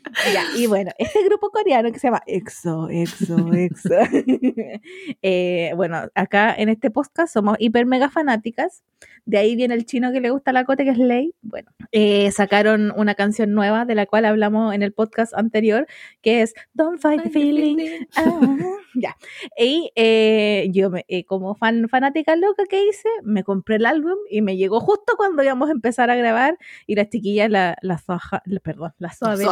Ya, 0.33 0.45
y 0.57 0.67
bueno, 0.67 0.91
este 0.99 1.23
grupo 1.25 1.51
coreano 1.51 1.93
que 1.93 1.99
se 1.99 2.09
llama 2.09 2.23
EXO, 2.27 2.89
EXO, 2.91 3.53
EXO. 3.53 3.95
eh, 5.23 5.73
bueno, 5.77 6.09
acá 6.15 6.55
en 6.55 6.69
este 6.69 6.91
podcast 6.91 7.33
somos 7.33 7.57
hiper 7.59 7.87
mega 7.87 8.11
fanáticas. 8.11 8.83
De 9.25 9.39
ahí 9.39 9.57
viene 9.57 9.75
el 9.75 9.87
chino 9.87 10.13
que 10.13 10.21
le 10.21 10.31
gusta 10.31 10.53
la 10.53 10.65
cote, 10.65 10.85
que 10.85 10.91
es 10.91 10.99
Lei. 10.99 11.35
Bueno, 11.43 11.71
eh, 11.93 12.31
sacaron 12.33 12.93
una 12.97 13.15
canción 13.15 13.53
nueva 13.53 13.85
de 13.85 13.95
la 13.95 14.07
cual 14.07 14.25
hablamos 14.25 14.75
en 14.75 14.83
el 14.83 14.93
podcast 14.93 15.35
anterior, 15.35 15.87
que 16.23 16.43
es 16.43 16.55
Don't 16.75 17.01
Fight 17.01 17.23
the 17.23 17.31
Feeling. 17.31 18.07
Ah, 18.17 18.57
ya. 18.95 19.17
Y 19.59 19.91
eh, 19.97 20.69
yo, 20.73 20.91
me- 20.91 21.05
eh, 21.09 21.25
como 21.25 21.55
fan 21.55 21.89
fanática 21.89 22.37
loca 22.37 22.65
que 22.69 22.85
hice, 22.87 23.09
me 23.23 23.43
compré 23.45 23.77
el 23.77 23.87
álbum 23.87 24.17
y 24.31 24.41
me 24.43 24.57
llegó 24.57 24.81
justo 24.81 25.15
cuando 25.17 25.43
íbamos 25.43 25.69
a 25.69 25.73
empezar 25.73 26.11
a 26.11 26.17
grabar 26.17 26.59
y 26.87 26.95
las 26.95 27.09
chiquillas, 27.09 27.51
la, 27.51 27.77
la, 27.83 27.99
Soja- 27.99 28.43
la- 28.47 28.61
perdón, 28.61 28.93
la 28.99 29.11
Betty, 29.11 29.45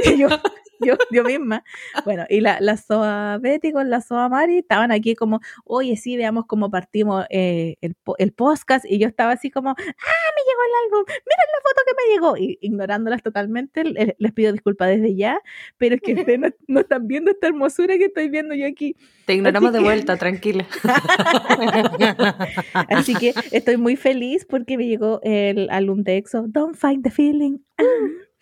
y 0.14 0.18
yo, 0.18 0.28
yo, 0.84 0.94
yo 1.10 1.24
misma, 1.24 1.64
bueno, 2.04 2.24
y 2.28 2.40
la, 2.40 2.58
la 2.60 2.76
Soa 2.76 3.38
Betty 3.38 3.72
con 3.72 3.90
la 3.90 4.00
Soa 4.00 4.28
Mari 4.28 4.58
estaban 4.58 4.92
aquí 4.92 5.14
como, 5.14 5.40
oye, 5.64 5.96
sí, 5.96 6.16
veamos 6.16 6.46
cómo 6.46 6.70
partimos 6.70 7.24
eh, 7.30 7.76
el, 7.80 7.96
el 8.18 8.32
podcast 8.32 8.84
y 8.88 8.98
yo 8.98 9.08
estaba 9.08 9.32
así 9.32 9.50
como, 9.50 9.70
ah, 9.70 9.74
me 9.76 9.82
llegó 9.82 10.62
el 10.66 10.86
álbum, 10.86 11.04
miren 11.08 11.48
la 11.52 11.60
foto 11.62 11.82
que 11.86 11.94
me 11.94 12.12
llegó, 12.14 12.36
y 12.36 12.58
ignorándolas 12.60 13.22
totalmente, 13.22 13.84
le- 13.84 14.16
les 14.18 14.32
pido 14.32 14.52
disculpas 14.52 14.88
desde 14.88 15.14
ya, 15.16 15.40
pero 15.78 15.96
es 15.96 16.00
que 16.00 16.14
ustedes 16.14 16.38
no, 16.38 16.48
no 16.68 16.80
están 16.80 17.06
viendo 17.06 17.30
esta 17.30 17.48
hermosura 17.48 17.96
que 17.98 18.06
estoy 18.06 18.28
viendo 18.28 18.54
yo 18.54 18.66
aquí. 18.66 18.96
Te 19.26 19.34
ignoramos 19.34 19.72
de 19.72 19.78
que- 19.78 19.84
vuelta, 19.84 20.16
tranquila. 20.16 20.66
Así 22.88 23.14
que 23.14 23.34
estoy 23.52 23.76
muy 23.76 23.96
feliz 23.96 24.44
porque 24.44 24.76
me 24.76 24.86
llegó 24.86 25.20
el 25.22 25.68
álbum 25.70 26.02
de 26.02 26.16
EXO, 26.18 26.44
Don't 26.48 26.76
Fight 26.76 27.02
the 27.02 27.10
Feeling. 27.10 27.58
Ah. 27.78 27.82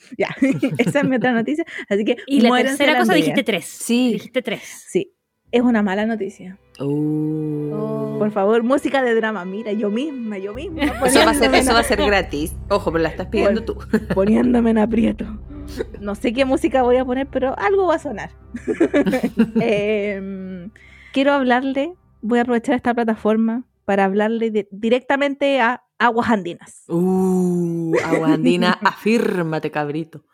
Ya, 0.19 0.29
esa 0.79 1.01
es 1.01 1.05
mi 1.09 1.17
otra 1.17 1.33
noticia. 1.33 1.65
Así 1.89 2.05
que 2.05 2.17
Y 2.27 2.41
la 2.41 2.51
tercera 2.57 2.93
la 2.93 2.99
cosa 3.01 3.13
envidia. 3.13 3.33
dijiste 3.35 3.45
tres. 3.45 3.65
Sí. 3.67 4.13
Dijiste 4.15 4.43
tres. 4.43 4.63
Sí, 4.89 5.13
es 5.51 5.63
una 5.63 5.83
mala 5.83 6.07
noticia. 6.07 6.59
Uh. 6.81 8.19
Por 8.19 8.31
favor, 8.33 8.63
música 8.65 9.03
de 9.03 9.15
drama. 9.15 9.45
Mira, 9.45 9.73
yo 9.73 9.91
misma, 9.91 10.39
yo 10.39 10.53
misma. 10.55 10.83
Eso 11.07 11.21
va, 11.25 11.31
a 11.31 11.35
ser, 11.35 11.55
eso 11.55 11.73
va 11.73 11.81
a 11.81 11.85
ser 11.85 12.03
gratis. 12.05 12.53
Ojo, 12.69 12.91
pero 12.91 13.03
la 13.03 13.11
estás 13.11 13.29
pidiendo 13.29 13.63
tú. 13.65 13.77
poniéndome 14.15 14.71
en 14.71 14.79
aprieto. 14.79 15.25
No 16.01 16.15
sé 16.17 16.33
qué 16.33 16.45
música 16.45 16.83
voy 16.83 16.97
a 16.97 17.05
poner, 17.05 17.27
pero 17.29 17.57
algo 17.59 17.87
va 17.87 17.95
a 17.95 17.99
sonar. 17.99 18.31
Em, 19.61 20.71
quiero 21.13 21.33
hablarle, 21.33 21.95
voy 22.23 22.39
a 22.39 22.43
aprovechar 22.43 22.75
esta 22.75 22.93
plataforma 22.95 23.65
para 23.85 24.05
hablarle 24.05 24.51
de- 24.51 24.69
directamente 24.71 25.61
a 25.61 25.84
Aguas 25.99 26.31
Andinas. 26.31 26.85
Uh, 26.89 27.95
agua 28.05 28.35
andina, 28.35 28.73
afírmate, 28.83 29.71
cabrito. 29.71 30.25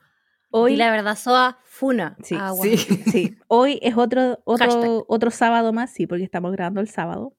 Hoy, 0.50 0.72
Y 0.72 0.76
la 0.76 0.90
verdad, 0.90 1.16
Soa, 1.16 1.58
Funa. 1.64 2.16
Sí, 2.24 2.34
Agua. 2.34 2.64
Sí. 2.64 2.76
sí, 2.76 3.38
hoy 3.46 3.78
es 3.82 3.96
otro, 3.96 4.40
otro, 4.44 5.04
otro 5.06 5.30
sábado 5.30 5.72
más, 5.72 5.92
sí, 5.92 6.08
porque 6.08 6.24
estamos 6.24 6.50
grabando 6.52 6.80
el 6.80 6.88
sábado. 6.88 7.36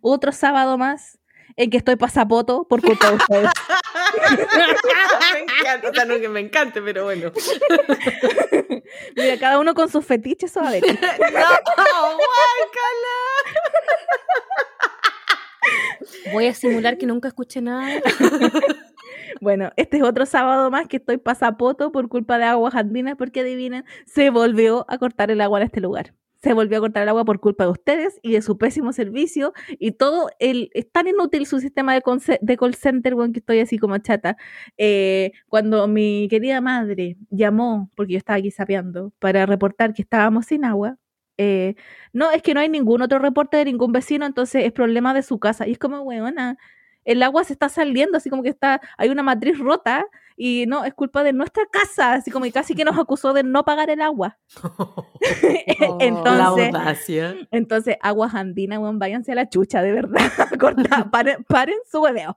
Otro 0.00 0.30
sábado 0.30 0.78
más 0.78 1.18
en 1.56 1.70
que 1.70 1.76
estoy 1.76 1.96
pasapoto 1.96 2.66
por 2.68 2.80
culpa 2.80 3.10
de 3.10 3.16
ustedes. 3.16 3.50
me 5.32 5.40
encanta, 5.40 5.90
o 5.90 5.94
sea, 5.94 6.04
no 6.04 6.20
que 6.20 6.28
me 6.28 6.40
encante, 6.40 6.82
pero 6.82 7.04
bueno. 7.04 7.32
Mira, 9.16 9.38
cada 9.38 9.58
uno 9.58 9.74
con 9.74 9.88
sus 9.88 10.04
fetiches, 10.04 10.56
a 10.56 10.70
ver. 10.70 10.82
No, 10.82 10.96
guácala. 10.96 11.64
Voy 16.32 16.46
a 16.46 16.54
simular 16.54 16.98
que 16.98 17.06
nunca 17.06 17.28
escuché 17.28 17.60
nada. 17.60 18.00
Bueno, 19.40 19.72
este 19.76 19.98
es 19.98 20.02
otro 20.02 20.26
sábado 20.26 20.70
más 20.70 20.88
que 20.88 20.96
estoy 20.96 21.18
pasapoto 21.18 21.92
por 21.92 22.08
culpa 22.08 22.38
de 22.38 22.44
aguas 22.44 22.74
andinas, 22.74 23.16
porque 23.16 23.40
adivinen, 23.40 23.84
se 24.06 24.30
volvió 24.30 24.86
a 24.88 24.98
cortar 24.98 25.30
el 25.30 25.40
agua 25.40 25.60
en 25.60 25.66
este 25.66 25.80
lugar. 25.80 26.14
Se 26.42 26.52
volvió 26.52 26.78
a 26.78 26.80
cortar 26.80 27.02
el 27.02 27.08
agua 27.08 27.24
por 27.24 27.40
culpa 27.40 27.64
de 27.64 27.70
ustedes 27.70 28.18
y 28.22 28.32
de 28.32 28.42
su 28.42 28.58
pésimo 28.58 28.92
servicio 28.92 29.54
y 29.78 29.92
todo 29.92 30.28
el 30.38 30.70
es 30.74 30.90
tan 30.90 31.08
inútil 31.08 31.46
su 31.46 31.58
sistema 31.58 31.94
de, 31.94 32.02
de 32.42 32.56
call 32.56 32.74
center, 32.74 33.14
weón, 33.14 33.32
que 33.32 33.40
estoy 33.40 33.60
así 33.60 33.78
como 33.78 33.96
chata. 33.98 34.36
Eh, 34.76 35.32
cuando 35.48 35.88
mi 35.88 36.28
querida 36.30 36.60
madre 36.60 37.16
llamó, 37.30 37.90
porque 37.96 38.14
yo 38.14 38.18
estaba 38.18 38.38
aquí 38.38 38.50
sapeando, 38.50 39.12
para 39.18 39.46
reportar 39.46 39.94
que 39.94 40.02
estábamos 40.02 40.46
sin 40.46 40.64
agua, 40.64 40.98
eh, 41.38 41.74
no, 42.12 42.30
es 42.30 42.42
que 42.42 42.54
no 42.54 42.60
hay 42.60 42.68
ningún 42.68 43.02
otro 43.02 43.18
reporte 43.18 43.56
de 43.56 43.64
ningún 43.64 43.92
vecino, 43.92 44.26
entonces 44.26 44.64
es 44.64 44.72
problema 44.72 45.14
de 45.14 45.22
su 45.22 45.38
casa. 45.38 45.66
Y 45.66 45.72
es 45.72 45.78
como, 45.78 46.00
weona, 46.02 46.56
el 47.04 47.22
agua 47.22 47.44
se 47.44 47.52
está 47.52 47.68
saliendo, 47.68 48.16
así 48.16 48.30
como 48.30 48.42
que 48.42 48.48
está, 48.48 48.80
hay 48.96 49.10
una 49.10 49.22
matriz 49.22 49.58
rota 49.58 50.06
y 50.36 50.64
no, 50.66 50.84
es 50.84 50.94
culpa 50.94 51.22
de 51.22 51.32
nuestra 51.32 51.64
casa, 51.70 52.14
así 52.14 52.30
como 52.30 52.44
que 52.44 52.52
casi 52.52 52.74
que 52.74 52.84
nos 52.84 52.98
acusó 52.98 53.32
de 53.32 53.42
no 53.44 53.64
pagar 53.64 53.90
el 53.90 54.00
agua. 54.00 54.38
La 55.80 55.96
entonces, 56.00 56.74
audacia. 56.74 57.36
entonces, 57.50 57.96
aguas 58.00 58.34
andinas, 58.34 58.78
weón, 58.78 58.98
váyanse 58.98 59.32
a 59.32 59.36
la 59.36 59.48
chucha, 59.48 59.82
de 59.82 59.92
verdad. 59.92 60.20
Corta, 60.58 61.10
paren, 61.10 61.44
paren 61.44 61.78
su 61.90 62.00
hueveo. 62.00 62.36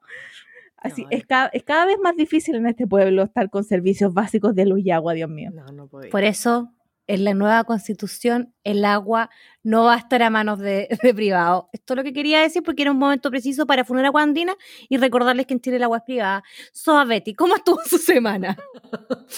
Así, 0.77 1.03
No, 1.03 1.09
es, 1.09 1.25
cada, 1.25 1.47
es 1.47 1.63
cada 1.63 1.85
vez 1.85 1.97
más 2.01 2.15
difícil 2.15 2.55
en 2.55 2.67
este 2.67 2.85
pueblo 2.85 3.23
estar 3.23 3.49
con 3.49 3.63
servicios 3.63 4.13
básicos 4.13 4.53
de 4.53 4.65
luz 4.67 4.81
y 4.83 4.91
agua, 4.91 5.13
Dios 5.13 5.29
mío. 5.29 5.49
No, 5.51 5.65
no. 5.71 5.87
Por 5.87 6.23
eso, 6.23 6.71
en 7.07 7.23
la 7.23 7.33
nueva 7.33 7.63
constitución, 7.63 8.53
el 8.63 8.85
agua 8.85 9.29
no 9.63 9.85
va 9.85 9.95
a 9.95 9.97
estar 9.97 10.21
a 10.21 10.29
manos 10.29 10.59
de, 10.59 10.87
de 11.01 11.13
privados. 11.13 11.65
Esto 11.73 11.93
es 11.93 11.97
lo 11.97 12.03
que 12.03 12.13
quería 12.13 12.41
decir 12.41 12.63
porque 12.63 12.83
era 12.83 12.91
un 12.91 12.99
momento 12.99 13.29
preciso 13.31 13.65
para 13.65 13.83
funar 13.83 14.05
agua 14.05 14.21
andina 14.21 14.55
y 14.89 14.97
recordarles 14.97 15.45
que 15.45 15.53
en 15.53 15.61
Chile 15.61 15.77
el 15.77 15.83
agua 15.83 15.97
es 15.97 16.03
privada. 16.03 16.43
Soa 16.71 17.05
Betty, 17.05 17.33
¿cómo 17.33 17.55
estuvo 17.55 17.79
su 17.85 17.97
semana? 17.97 18.57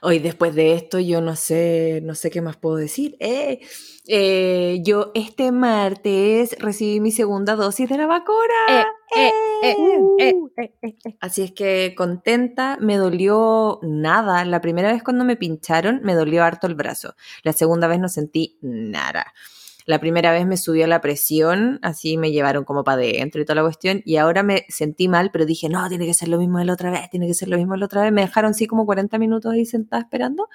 Hoy 0.00 0.20
después 0.20 0.54
de 0.54 0.74
esto 0.74 1.00
yo 1.00 1.20
no 1.20 1.34
sé, 1.34 2.00
no 2.04 2.14
sé 2.14 2.30
qué 2.30 2.40
más 2.40 2.56
puedo 2.56 2.76
decir. 2.76 3.16
Eh, 3.20 3.60
eh, 4.06 4.78
yo 4.82 5.10
este 5.14 5.50
martes 5.50 6.56
recibí 6.58 7.00
mi 7.00 7.10
segunda 7.10 7.56
dosis 7.56 7.88
de 7.88 7.98
la 7.98 8.06
vacuna. 8.06 8.54
Eh, 8.68 8.84
eh, 9.14 9.30
eh, 9.62 9.76
eh. 10.18 10.32
Uh, 10.34 10.50
eh, 10.56 10.74
eh, 10.82 10.96
eh. 11.04 11.16
Así 11.20 11.42
es 11.42 11.52
que 11.52 11.94
contenta, 11.96 12.76
me 12.80 12.96
dolió 12.96 13.80
nada. 13.82 14.44
La 14.44 14.60
primera 14.60 14.92
vez 14.92 15.02
cuando 15.02 15.24
me 15.24 15.36
pincharon 15.36 16.00
me 16.02 16.14
dolió 16.14 16.44
harto 16.44 16.66
el 16.66 16.74
brazo. 16.74 17.14
La 17.42 17.52
segunda 17.52 17.88
vez 17.88 17.98
no 18.00 18.08
sentí 18.08 18.58
nada. 18.62 19.32
La 19.86 19.98
primera 20.00 20.32
vez 20.32 20.46
me 20.46 20.58
subió 20.58 20.86
la 20.86 21.00
presión, 21.00 21.78
así 21.82 22.18
me 22.18 22.30
llevaron 22.30 22.64
como 22.64 22.84
para 22.84 23.00
adentro 23.00 23.40
y 23.40 23.46
toda 23.46 23.54
la 23.56 23.62
cuestión. 23.62 24.02
Y 24.04 24.16
ahora 24.16 24.42
me 24.42 24.66
sentí 24.68 25.08
mal, 25.08 25.30
pero 25.32 25.46
dije, 25.46 25.70
no, 25.70 25.88
tiene 25.88 26.04
que 26.04 26.12
ser 26.12 26.28
lo 26.28 26.36
mismo 26.36 26.58
de 26.58 26.66
la 26.66 26.74
otra 26.74 26.90
vez, 26.90 27.08
tiene 27.08 27.26
que 27.26 27.32
ser 27.32 27.48
lo 27.48 27.56
mismo 27.56 27.72
de 27.72 27.78
la 27.78 27.86
otra 27.86 28.02
vez. 28.02 28.12
Me 28.12 28.20
dejaron 28.20 28.50
así 28.50 28.66
como 28.66 28.84
40 28.84 29.18
minutos 29.18 29.50
ahí 29.50 29.64
sentada 29.64 30.02
esperando, 30.02 30.48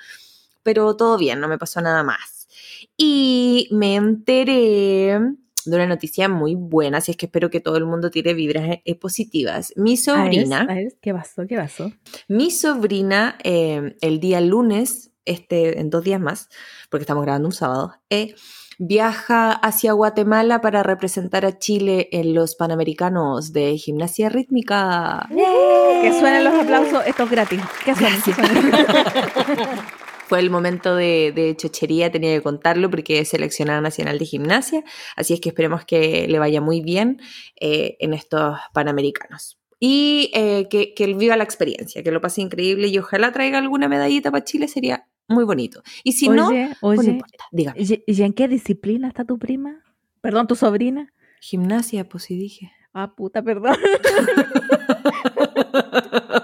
pero 0.61 0.95
todo 0.95 1.17
bien, 1.17 1.39
no 1.39 1.47
me 1.47 1.57
pasó 1.57 1.81
nada 1.81 2.03
más. 2.03 2.47
Y 2.95 3.67
me 3.71 3.95
enteré 3.95 5.19
de 5.65 5.75
una 5.75 5.87
noticia 5.87 6.29
muy 6.29 6.55
buena, 6.55 6.99
así 6.99 7.11
es 7.11 7.17
que 7.17 7.27
espero 7.27 7.49
que 7.49 7.59
todo 7.59 7.77
el 7.77 7.85
mundo 7.85 8.11
tire 8.11 8.33
vibras 8.33 8.79
eh, 8.83 8.95
positivas. 8.95 9.73
Mi 9.75 9.91
A 10.07 10.23
ver, 10.23 10.33
sobrina... 10.33 10.61
a 10.61 10.65
ver, 10.73 10.95
¿Qué 11.01 11.13
pasó? 11.13 11.47
¿Qué 11.47 11.55
pasó? 11.55 11.91
Mi 12.27 12.51
sobrina, 12.51 13.37
eh, 13.43 13.95
el 14.01 14.19
día 14.19 14.41
lunes, 14.41 15.11
este, 15.25 15.79
en 15.79 15.89
dos 15.89 16.03
días 16.03 16.19
más, 16.19 16.49
porque 16.89 17.03
estamos 17.03 17.23
grabando 17.23 17.47
un 17.47 17.53
sábado, 17.53 17.93
eh, 18.09 18.35
viaja 18.79 19.51
hacia 19.51 19.93
Guatemala 19.93 20.61
para 20.61 20.83
representar 20.83 21.45
a 21.45 21.57
Chile 21.57 22.09
en 22.11 22.33
los 22.33 22.55
Panamericanos 22.55 23.53
de 23.53 23.77
Gimnasia 23.77 24.29
Rítmica. 24.29 25.27
Que 25.29 26.11
suenen 26.19 26.43
los 26.43 26.53
aplausos, 26.53 27.03
esto 27.05 27.23
es 27.23 27.31
gratis. 27.31 27.61
Que 27.85 27.95
suenen. 27.95 28.19
Fue 30.33 30.39
el 30.39 30.49
momento 30.49 30.95
de, 30.95 31.31
de 31.31 31.55
chochería, 31.55 32.11
tenía 32.11 32.33
que 32.33 32.41
contarlo 32.41 32.89
porque 32.89 33.19
es 33.19 33.27
seleccionada 33.29 33.81
nacional 33.81 34.17
de 34.17 34.25
gimnasia, 34.25 34.83
así 35.15 35.35
es 35.35 35.39
que 35.39 35.49
esperemos 35.49 35.85
que 35.85 36.27
le 36.27 36.39
vaya 36.39 36.59
muy 36.59 36.81
bien 36.81 37.21
eh, 37.61 37.97
en 37.99 38.15
estos 38.15 38.57
Panamericanos. 38.73 39.59
Y 39.79 40.31
eh, 40.33 40.67
que, 40.71 40.95
que 40.95 41.03
él 41.03 41.13
viva 41.13 41.37
la 41.37 41.43
experiencia, 41.43 42.01
que 42.01 42.09
lo 42.09 42.19
pase 42.19 42.41
increíble 42.41 42.87
y 42.87 42.97
ojalá 42.97 43.31
traiga 43.31 43.59
alguna 43.59 43.87
medallita 43.87 44.31
para 44.31 44.43
Chile, 44.43 44.67
sería 44.67 45.07
muy 45.27 45.43
bonito. 45.43 45.83
Y 46.03 46.13
si 46.13 46.29
no, 46.29 46.47
Oye, 46.47 46.75
pues 46.81 47.03
no 47.03 47.13
importa, 47.13 47.45
dígame. 47.51 47.79
¿y 47.79 48.03
y 48.07 48.23
en 48.23 48.33
qué 48.33 48.47
disciplina 48.47 49.09
está 49.09 49.25
tu 49.25 49.37
prima? 49.37 49.83
Perdón, 50.19 50.47
tu 50.47 50.55
sobrina. 50.55 51.13
Gimnasia, 51.41 52.09
pues 52.09 52.23
sí 52.23 52.35
dije. 52.35 52.71
Ah, 52.91 53.13
puta, 53.15 53.43
perdón. 53.43 53.75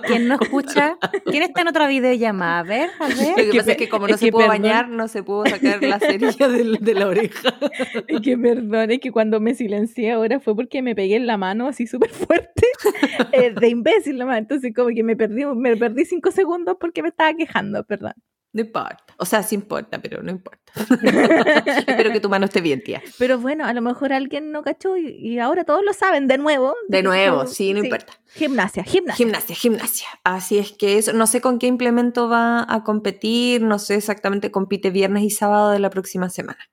¿Quién 0.06 0.28
no 0.28 0.36
escucha? 0.40 0.98
¿Quién 1.26 1.44
está 1.44 1.62
en 1.62 1.68
otra 1.70 1.88
videollamada? 1.88 2.60
A 2.60 2.64
ver, 2.64 2.90
a 3.00 3.10
Lo 3.10 3.16
ver. 3.16 3.36
que 3.36 3.50
que 3.52 3.58
pasa 3.60 3.72
es 3.72 3.78
que 3.78 3.90
como 3.90 4.08
no 4.08 4.14
es 4.16 4.20
se 4.20 4.32
pudo 4.32 4.48
bañar, 4.48 4.90
no 4.90 5.08
se 5.08 5.24
pudo 5.24 5.46
sacar 5.46 5.82
la 5.84 6.00
cerilla 6.00 6.48
de, 6.48 6.78
de 6.80 6.94
la 6.94 7.08
oreja. 7.08 7.54
Es 8.08 8.22
que 8.22 8.38
perdón, 8.38 8.92
es 8.92 9.00
que 9.00 9.12
cuando 9.12 9.40
me 9.40 9.54
silencié 9.54 10.12
ahora 10.12 10.40
fue 10.40 10.56
porque 10.56 10.82
me 10.82 10.96
pegué 10.96 11.16
en 11.16 11.28
la 11.28 11.38
mano 11.38 11.68
así 11.68 11.88
súper 11.88 12.10
fuerte, 12.10 12.64
eh, 13.32 13.52
de 13.52 13.68
imbécil 13.70 14.18
nomás. 14.18 14.40
Entonces 14.40 14.74
como 14.76 14.90
que 14.90 15.04
me 15.04 15.16
perdí, 15.16 15.46
me 15.46 15.76
perdí 15.78 16.06
cinco 16.06 16.32
segundos 16.32 16.78
porque 16.80 17.02
me 17.02 17.10
estaba 17.10 17.34
quejando, 17.34 17.84
perdón. 17.84 18.14
No 18.52 18.62
importa. 18.62 18.98
O 19.18 19.26
sea, 19.26 19.44
sí 19.44 19.54
importa, 19.54 20.02
pero 20.02 20.24
no 20.24 20.32
importa. 20.32 20.72
Espero 21.88 22.12
que 22.12 22.20
tu 22.20 22.30
mano 22.30 22.46
esté 22.46 22.62
bien, 22.62 22.82
tía. 22.82 23.02
Pero 23.20 23.38
bueno, 23.38 23.66
a 23.66 23.74
lo 23.74 23.82
mejor 23.82 24.12
alguien 24.12 24.52
no 24.52 24.64
cachó 24.64 24.98
y, 24.98 25.08
y 25.08 25.40
ahora 25.40 25.66
todos 25.66 25.84
lo 25.84 25.94
saben 25.94 26.28
de 26.28 26.38
nuevo. 26.38 26.74
De 26.88 27.04
nuevo, 27.04 27.46
sí, 27.46 27.74
no 27.74 27.84
importa. 27.84 28.14
Gimnasia, 28.34 28.84
gimnasia. 28.84 29.18
Gimnasia, 29.18 29.56
gimnasia. 29.56 30.08
Así 30.24 30.58
es 30.58 30.72
que 30.72 30.98
eso, 30.98 31.14
no 31.14 31.28
sé 31.28 31.42
con 31.42 31.60
qué 31.60 31.68
implemento 31.68 32.28
va 32.28 32.66
a 32.68 32.84
competir, 32.84 33.62
no 33.62 33.78
sé 33.78 33.96
exactamente, 33.96 34.52
compite 34.52 34.90
viernes 34.90 35.24
y 35.24 35.30
sábado 35.30 35.72
de 35.72 35.80
la 35.80 35.90
próxima 35.90 36.30
semana. 36.30 36.70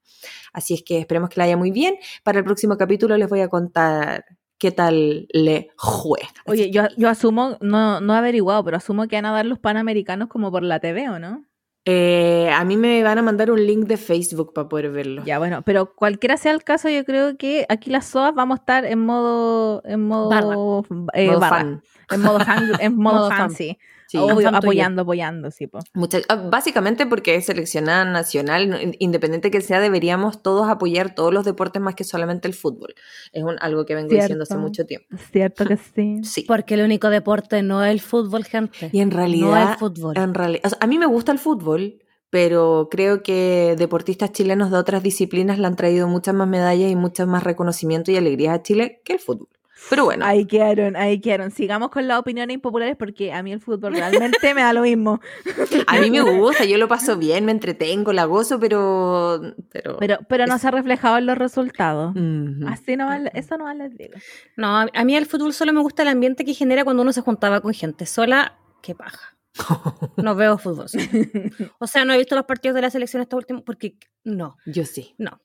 Así 0.53 0.73
es 0.73 0.83
que 0.83 0.99
esperemos 0.99 1.29
que 1.29 1.41
la 1.41 1.45
haya 1.45 1.57
muy 1.57 1.73
bien. 1.73 1.97
Para 2.23 2.39
el 2.39 2.45
próximo 2.45 2.79
capítulo 2.79 3.17
les 3.19 3.29
voy 3.29 3.41
a 3.41 3.49
contar 3.49 4.25
qué 4.59 4.71
tal 4.71 5.27
le 5.31 5.69
fue. 5.77 6.21
Así 6.23 6.41
Oye, 6.47 6.71
yo, 6.71 6.85
yo 6.97 7.09
asumo, 7.09 7.59
no, 7.61 8.01
no 8.01 8.15
he 8.15 8.19
averiguado, 8.19 8.65
pero 8.65 8.77
asumo 8.79 9.07
que 9.09 9.17
van 9.17 9.27
a 9.27 9.33
dar 9.33 9.45
los 9.45 9.59
panamericanos 9.59 10.29
como 10.29 10.51
por 10.51 10.63
la 10.63 10.81
TV, 10.81 11.11
¿o 11.11 11.19
no? 11.19 11.45
Eh, 11.89 12.51
a 12.53 12.65
mí 12.65 12.77
me 12.77 13.01
van 13.05 13.17
a 13.19 13.23
mandar 13.23 13.49
un 13.53 13.65
link 13.65 13.87
de 13.87 13.97
Facebook 13.97 14.53
para 14.53 14.69
poder 14.69 14.91
verlo. 14.91 15.23
Ya, 15.25 15.39
bueno, 15.39 15.63
pero 15.63 15.95
cualquiera 15.95 16.37
sea 16.37 16.51
el 16.51 16.65
caso, 16.65 16.89
yo 16.89 17.05
creo 17.05 17.37
que 17.37 17.65
aquí 17.69 17.91
las 17.91 18.07
SOAS 18.07 18.35
vamos 18.35 18.59
a 18.59 18.61
estar 18.61 18.85
en 18.85 18.99
modo, 19.07 19.83
en 19.85 20.03
modo, 20.03 20.85
eh, 21.15 21.29
Modo 21.29 21.41
barra. 21.41 21.59
fan. 21.59 21.83
en 22.11 22.21
modo 22.23 22.41
fan, 22.41 22.73
en 22.81 22.97
modo, 22.97 23.15
Modo 23.15 23.29
fan, 23.31 23.51
fan. 23.53 23.77
Sí. 24.09 24.19
Obvio, 24.19 24.49
apoyando, 24.49 25.03
apoyando, 25.03 25.51
sí, 25.51 25.67
po. 25.67 25.79
Mucha- 25.95 26.21
ah, 26.29 26.37
básicamente 26.37 27.07
porque 27.07 27.35
es 27.37 27.47
seleccionada 27.47 28.05
nacional, 28.05 28.95
independiente 28.99 29.51
que 29.51 29.61
sea, 29.61 29.81
deberíamos 29.81 30.43
todos 30.43 30.69
apoyar 30.69 31.15
todos 31.15 31.33
los 31.35 31.45
deportes 31.45 31.81
más 31.83 31.95
que 31.95 32.05
solamente 32.05 32.49
el 32.49 32.55
fútbol. 32.55 32.95
Es 33.33 33.43
un- 33.43 33.57
algo 33.61 33.85
que 33.87 33.95
vengo 33.95 34.09
diciendo 34.11 34.43
hace 34.43 34.55
Cierto. 34.55 34.63
mucho 34.67 34.85
tiempo. 34.87 35.07
Cierto 35.33 35.65
que 35.67 35.77
sí. 35.77 36.17
Sí. 36.25 36.45
Porque 36.47 36.75
el 36.75 36.83
único 36.83 37.09
deporte 37.11 37.63
no 37.63 37.85
es 37.85 37.91
el 37.93 38.01
fútbol, 38.01 38.45
gente. 38.45 38.91
Y 38.93 39.01
en 39.01 39.09
No 39.11 39.17
realidad, 39.17 39.73
el 39.73 39.79
fútbol. 39.79 40.17
en 40.19 40.35
realidad, 40.35 40.63
o 40.67 40.69
sea, 40.71 40.79
a 40.81 40.87
mí 40.87 40.99
me 40.99 41.07
gusta 41.07 41.33
el 41.33 41.39
fútbol, 41.39 41.99
pero 42.31 42.89
creo 42.91 43.23
que 43.23 43.77
deportistas 43.79 44.33
chilenos 44.33 44.71
de 44.71 44.77
otras 44.79 45.03
disciplinas 45.03 45.59
le 45.59 45.67
han 45.67 45.77
traído 45.77 46.09
muchas 46.09 46.35
más 46.35 46.49
medallas 46.49 46.91
y 46.91 46.97
muchas 46.97 47.27
más 47.27 47.43
reconocimiento 47.45 48.11
y 48.11 48.17
alegrías 48.17 48.55
a 48.55 48.63
Chile 48.63 49.01
que 49.05 49.15
el 49.15 49.19
fútbol. 49.21 49.49
Pero 49.91 50.05
bueno, 50.05 50.25
Ahí 50.25 50.47
quedaron, 50.47 50.97
ahí 50.97 51.21
quedaron. 51.21 51.51
Sigamos 51.51 51.91
con 51.91 52.09
las 52.09 52.19
opiniones 52.19 52.55
impopulares 52.55 52.97
porque 52.97 53.33
a 53.33 53.43
mí 53.43 53.53
el 53.53 53.61
fútbol 53.61 53.95
realmente 53.95 54.55
me 54.55 54.63
da 54.63 54.73
lo 54.73 54.83
mismo. 54.83 55.21
a 55.87 56.01
mí 56.01 56.11
me 56.11 56.23
gusta, 56.23 56.65
yo 56.65 56.79
lo 56.79 56.89
paso 56.89 57.17
bien, 57.19 57.45
me 57.45 57.53
entretengo, 57.53 58.13
la 58.13 58.25
gozo, 58.25 58.59
pero... 58.59 59.41
Pero, 59.71 59.97
Pero, 59.99 60.19
pero 60.29 60.47
no 60.47 60.59
se 60.59 60.69
ha 60.69 60.71
reflejado 60.71 61.19
en 61.19 61.27
los 61.27 61.37
resultados. 61.39 62.17
Ujú. 62.17 62.67
Así 62.69 62.97
no 62.97 63.13
eso 63.35 63.59
no 63.59 63.73
les 63.75 63.97
digo. 63.97 64.15
No, 64.57 64.87
a 64.93 65.05
mí 65.05 65.15
el 65.17 65.27
fútbol 65.27 65.53
solo 65.53 65.73
me 65.73 65.81
gusta 65.81 66.03
el 66.03 66.09
ambiente 66.09 66.45
que 66.45 66.55
genera 66.55 66.83
cuando 66.85 67.03
uno 67.03 67.13
se 67.13 67.21
juntaba 67.21 67.61
con 67.61 67.75
gente 67.75 68.07
sola. 68.07 68.59
Qué 68.83 68.95
paja. 68.95 69.37
No 70.17 70.35
veo 70.35 70.59
fútbol. 70.59 70.89
sola. 70.89 71.05
O 71.79 71.87
sea, 71.87 72.05
no 72.05 72.13
he 72.15 72.19
visto 72.19 72.35
los 72.35 72.45
partidos 72.47 72.75
de 72.75 72.83
la 72.83 72.91
selección 72.91 73.23
esta 73.23 73.37
última 73.37 73.61
porque 73.61 73.97
no, 74.25 74.57
Yo 74.67 74.85
sí. 74.85 75.15
no. 75.19 75.41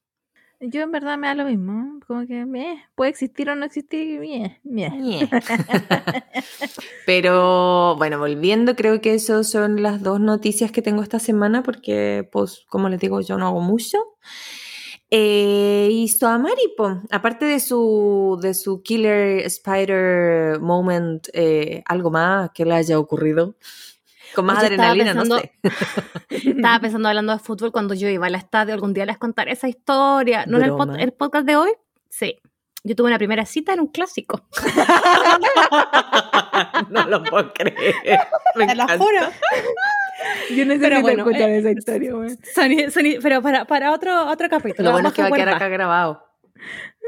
Yo 0.63 0.81
en 0.83 0.91
verdad 0.91 1.17
me 1.17 1.27
da 1.27 1.33
lo 1.33 1.45
mismo. 1.45 1.99
Como 2.05 2.27
que 2.27 2.45
meh, 2.45 2.83
puede 2.93 3.09
existir 3.09 3.49
o 3.49 3.55
no 3.55 3.65
existir. 3.65 4.19
meh, 4.19 4.59
meh. 4.63 5.29
Pero 7.05 7.95
bueno, 7.97 8.19
volviendo, 8.19 8.75
creo 8.75 9.01
que 9.01 9.15
esas 9.15 9.49
son 9.49 9.81
las 9.81 10.03
dos 10.03 10.19
noticias 10.19 10.71
que 10.71 10.83
tengo 10.83 11.01
esta 11.01 11.17
semana 11.17 11.63
porque, 11.63 12.29
pues, 12.31 12.65
como 12.69 12.89
les 12.89 12.99
digo, 12.99 13.21
yo 13.21 13.37
no 13.37 13.47
hago 13.47 13.61
mucho. 13.61 13.97
Eh, 15.09 15.89
y 15.91 16.07
Soamari, 16.09 16.73
aparte 17.09 17.45
de 17.45 17.59
su, 17.59 18.39
de 18.41 18.53
su 18.53 18.81
Killer 18.83 19.39
Spider 19.47 20.59
Moment, 20.61 21.27
eh, 21.33 21.83
algo 21.85 22.11
más 22.11 22.51
que 22.51 22.65
le 22.65 22.75
haya 22.75 22.99
ocurrido. 22.99 23.55
Con 24.35 24.45
más 24.45 24.59
Oye, 24.63 24.73
estaba 24.75 24.91
adrenalina, 24.91 25.23
no 25.23 25.37
sé. 25.37 25.51
Estaba 26.29 26.79
pensando 26.79 27.09
hablando 27.09 27.33
de 27.33 27.39
fútbol 27.39 27.71
cuando 27.71 27.93
yo 27.93 28.07
iba 28.07 28.27
al 28.27 28.35
estadio. 28.35 28.73
Algún 28.73 28.93
día 28.93 29.05
les 29.05 29.17
contaré 29.17 29.51
esa 29.51 29.67
historia. 29.67 30.45
¿No 30.47 30.57
en 30.57 30.63
el, 30.63 30.71
pod- 30.71 30.85
Broma. 30.87 31.01
el 31.01 31.11
podcast 31.13 31.45
de 31.45 31.55
hoy? 31.57 31.71
Sí. 32.09 32.39
Yo 32.83 32.95
tuve 32.95 33.07
una 33.07 33.17
primera 33.19 33.45
cita 33.45 33.73
en 33.73 33.81
un 33.81 33.87
clásico. 33.87 34.47
no 36.89 37.05
lo 37.07 37.23
puedo 37.23 37.53
creer. 37.53 37.95
Me 38.55 38.67
Te 38.67 38.75
lo 38.75 38.83
encanta. 38.83 38.97
juro. 38.97 39.19
Yo 40.49 40.65
necesito 40.65 40.81
Pero 40.81 41.01
bueno, 41.01 41.23
escuchar 41.23 41.49
eh, 41.49 41.57
esa 41.59 41.71
historia, 41.71 42.13
güey. 42.13 42.37
Pero 43.21 43.41
para, 43.41 43.65
para 43.65 43.91
otro, 43.91 44.27
otro 44.29 44.49
capítulo. 44.49 44.89
Lo 44.89 44.93
bueno 44.93 45.09
es 45.09 45.13
que 45.13 45.21
va 45.21 45.27
a 45.27 45.31
quedar 45.31 45.49
acá 45.49 45.67
grabado. 45.67 46.25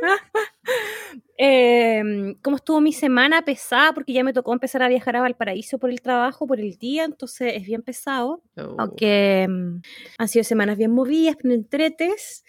Eh, 1.37 2.35
¿Cómo 2.41 2.57
estuvo 2.57 2.79
mi 2.81 2.93
semana? 2.93 3.43
Pesada, 3.43 3.93
porque 3.93 4.13
ya 4.13 4.23
me 4.23 4.33
tocó 4.33 4.53
empezar 4.53 4.83
a 4.83 4.87
viajar 4.87 5.15
a 5.15 5.21
Valparaíso 5.21 5.79
por 5.79 5.89
el 5.89 6.01
trabajo, 6.01 6.45
por 6.47 6.59
el 6.59 6.77
día, 6.77 7.05
entonces 7.05 7.53
es 7.55 7.65
bien 7.65 7.81
pesado. 7.81 8.43
Oh. 8.57 8.75
Aunque 8.79 9.47
mm, 9.49 9.81
han 10.19 10.27
sido 10.27 10.43
semanas 10.43 10.77
bien 10.77 10.91
movidas, 10.91 11.37
bien 11.41 11.55
entretes. 11.55 12.43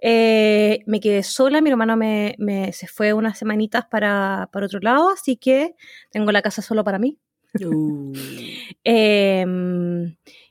Eh, 0.00 0.80
me 0.86 1.00
quedé 1.00 1.22
sola, 1.24 1.60
mi 1.60 1.70
hermano 1.70 1.96
me, 1.96 2.36
me- 2.38 2.72
se 2.72 2.86
fue 2.86 3.12
unas 3.12 3.36
semanitas 3.38 3.86
para, 3.86 4.48
para 4.52 4.66
otro 4.66 4.78
lado, 4.80 5.10
así 5.10 5.36
que 5.36 5.74
tengo 6.12 6.30
la 6.30 6.42
casa 6.42 6.62
solo 6.62 6.84
para 6.84 6.98
mí. 6.98 7.18
Uh. 7.60 8.12
Eh, 8.84 9.44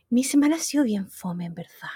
mi 0.10 0.24
semana 0.24 0.58
ha 0.58 0.60
sido 0.60 0.84
bien 0.84 1.10
fome, 1.10 1.46
en 1.46 1.56
verdad. 1.56 1.90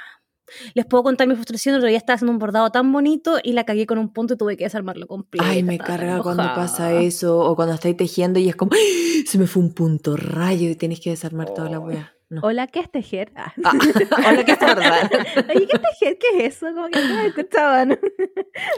Les 0.74 0.86
puedo 0.86 1.04
contar 1.04 1.28
mi 1.28 1.36
frustración, 1.36 1.76
el 1.76 1.80
otro 1.80 1.90
día 1.90 1.98
estaba 1.98 2.16
haciendo 2.16 2.32
un 2.32 2.40
bordado 2.40 2.70
tan 2.72 2.92
bonito 2.92 3.38
y 3.44 3.54
la 3.54 3.64
cagué 3.64 3.86
con 3.86 3.98
un 3.98 4.14
punto 4.14 4.34
y 4.36 4.38
tuve 4.38 4.58
que 4.58 4.64
desarmarlo 4.64 5.08
completo. 5.08 5.46
Ay, 5.48 5.64
me 5.64 5.78
carga 5.78 6.22
cuando 6.22 6.44
pasa 6.44 6.94
eso, 7.02 7.40
o 7.40 7.56
cuando 7.56 7.76
estáis 7.76 7.98
tejiendo 7.98 8.40
y 8.40 8.50
es 8.50 8.56
como, 8.56 8.72
¡Ah! 8.74 8.78
se 9.26 9.38
me 9.38 9.48
fue 9.48 9.64
un 9.64 9.74
punto 9.74 10.16
rayo 10.18 10.70
y 10.70 10.76
tienes 10.76 11.00
que 11.00 11.10
desarmar 11.10 11.54
toda 11.54 11.70
la 11.70 11.82
Oh. 11.82 12.21
No. 12.32 12.40
Hola, 12.44 12.68
¿qué 12.68 12.80
es 12.80 12.90
tejer? 12.90 13.32
Ah. 13.36 13.54
Ah, 13.64 13.72
hola, 14.30 14.46
que 14.46 14.52
es 14.54 14.60
verdad. 14.60 15.12
Oye, 15.54 15.68
¿qué 15.68 15.76
es 15.76 15.82
tejer? 16.00 16.18
¿Qué 16.18 16.46
es 16.46 16.56
eso? 16.56 16.68
Como 16.74 16.88
que 16.88 17.00
no 17.02 17.14
me 17.16 17.26
escuchaban. 17.28 18.00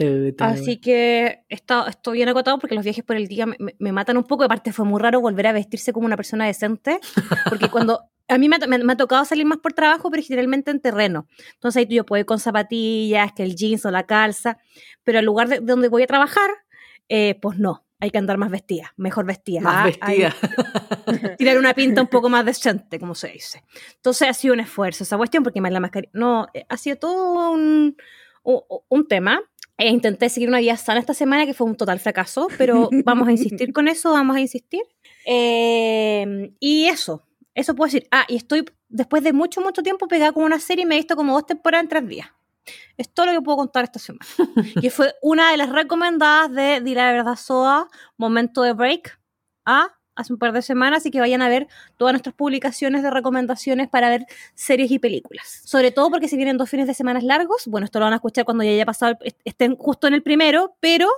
Así 0.52 0.80
que 0.80 1.44
está, 1.48 1.86
estoy 1.88 2.18
bien 2.18 2.28
acotado 2.28 2.58
porque 2.58 2.74
los 2.74 2.82
viajes 2.84 3.04
por 3.04 3.14
el 3.16 3.28
día 3.28 3.46
me, 3.46 3.92
matan 3.92 4.16
un 4.16 4.24
poco. 4.24 4.42
Aparte 4.44 4.72
fue 4.72 4.84
muy 4.84 5.00
raro 5.00 5.20
volver 5.20 5.46
a 5.46 5.52
vestirse 5.52 5.92
como 5.92 6.06
una 6.06 6.16
persona 6.16 6.46
decente. 6.46 6.98
Porque 7.48 7.68
cuando... 7.70 8.00
A 8.26 8.38
mí 8.38 8.48
me, 8.48 8.56
ha- 8.56 8.66
me- 8.66 8.78
me 8.78 8.92
ha 8.94 8.96
tocado 8.96 9.24
salir 9.26 9.44
más 9.44 9.58
por 9.58 9.74
trabajo, 9.74 10.10
pero 10.10 10.22
generalmente 10.22 10.70
en 10.70 10.80
terreno. 10.80 11.28
Entonces 11.52 11.78
ahí 11.80 11.94
yo 11.94 12.04
puedo 12.06 12.20
ir 12.20 12.26
con 12.26 12.40
zapatillas, 12.40 13.32
que 13.34 13.42
el 13.44 13.54
jeans 13.54 13.84
o 13.84 13.90
la 13.90 14.04
calza. 14.04 14.56
Pero 15.04 15.18
al 15.18 15.26
lugar 15.26 15.46
de, 15.48 15.60
de 15.60 15.66
donde 15.66 15.88
voy 15.88 16.02
a 16.02 16.06
trabajar, 16.06 16.50
eh, 17.10 17.38
pues 17.42 17.58
no. 17.58 17.83
Hay 18.00 18.10
que 18.10 18.18
andar 18.18 18.36
más 18.38 18.50
vestida, 18.50 18.92
mejor 18.96 19.24
vestida. 19.24 19.60
Más 19.60 19.76
Ah, 19.76 19.84
vestida. 19.86 20.34
hay- 21.06 21.36
tirar 21.38 21.58
una 21.58 21.72
pinta 21.74 22.02
un 22.02 22.08
poco 22.08 22.28
más 22.28 22.44
decente, 22.44 22.98
como 22.98 23.14
se 23.14 23.28
dice. 23.28 23.64
Entonces 23.96 24.28
ha 24.28 24.34
sido 24.34 24.52
un 24.54 24.60
esfuerzo 24.60 25.04
esa 25.04 25.16
cuestión, 25.16 25.42
porque 25.42 25.60
más 25.60 25.72
la 25.72 25.80
mascarilla. 25.80 26.10
No, 26.12 26.46
eh, 26.52 26.66
ha 26.68 26.76
sido 26.76 26.96
todo 26.96 27.50
un, 27.52 27.96
un, 28.42 28.60
un 28.88 29.08
tema. 29.08 29.40
E 29.76 29.88
intenté 29.88 30.28
seguir 30.28 30.48
una 30.48 30.58
vida 30.60 30.76
sana 30.76 31.00
esta 31.00 31.14
semana, 31.14 31.46
que 31.46 31.54
fue 31.54 31.66
un 31.66 31.76
total 31.76 31.98
fracaso, 31.98 32.46
pero 32.58 32.90
vamos 33.04 33.26
a 33.26 33.32
insistir 33.32 33.72
con 33.72 33.88
eso, 33.88 34.12
vamos 34.12 34.36
a 34.36 34.40
insistir. 34.40 34.82
Eh, 35.26 36.52
y 36.60 36.86
eso, 36.86 37.26
eso 37.54 37.74
puedo 37.74 37.86
decir. 37.86 38.06
Ah, 38.10 38.24
y 38.28 38.36
estoy, 38.36 38.64
después 38.88 39.22
de 39.24 39.32
mucho, 39.32 39.60
mucho 39.60 39.82
tiempo, 39.82 40.06
pegada 40.08 40.32
con 40.32 40.44
una 40.44 40.60
serie 40.60 40.82
y 40.84 40.86
me 40.86 40.94
he 40.94 40.98
visto 40.98 41.16
como 41.16 41.32
dos 41.34 41.46
temporadas 41.46 41.84
en 41.84 41.88
tres 41.88 42.06
días. 42.08 42.28
Es 42.96 43.10
todo 43.12 43.26
lo 43.26 43.32
que 43.32 43.42
puedo 43.42 43.56
contar 43.58 43.84
esta 43.84 43.98
semana. 43.98 44.24
que 44.80 44.90
fue 44.90 45.14
una 45.22 45.50
de 45.50 45.56
las 45.56 45.70
recomendadas 45.70 46.52
de 46.52 46.80
Di 46.80 46.94
la 46.94 47.12
Verdad 47.12 47.36
Soa, 47.36 47.88
Momento 48.16 48.62
de 48.62 48.72
Break, 48.72 49.18
a 49.64 49.88
hace 50.16 50.32
un 50.32 50.38
par 50.38 50.52
de 50.52 50.62
semanas, 50.62 50.98
así 50.98 51.10
que 51.10 51.18
vayan 51.18 51.42
a 51.42 51.48
ver 51.48 51.66
todas 51.96 52.12
nuestras 52.12 52.36
publicaciones 52.36 53.02
de 53.02 53.10
recomendaciones 53.10 53.88
para 53.88 54.08
ver 54.10 54.26
series 54.54 54.92
y 54.92 55.00
películas. 55.00 55.60
Sobre 55.64 55.90
todo 55.90 56.08
porque 56.08 56.28
si 56.28 56.36
vienen 56.36 56.56
dos 56.56 56.70
fines 56.70 56.86
de 56.86 56.94
semana 56.94 57.18
largos, 57.20 57.66
bueno, 57.66 57.84
esto 57.84 57.98
lo 57.98 58.04
van 58.04 58.12
a 58.12 58.16
escuchar 58.16 58.44
cuando 58.44 58.62
ya 58.62 58.70
haya 58.70 58.86
pasado, 58.86 59.18
estén 59.44 59.74
justo 59.74 60.06
en 60.06 60.14
el 60.14 60.22
primero, 60.22 60.76
pero 60.78 61.08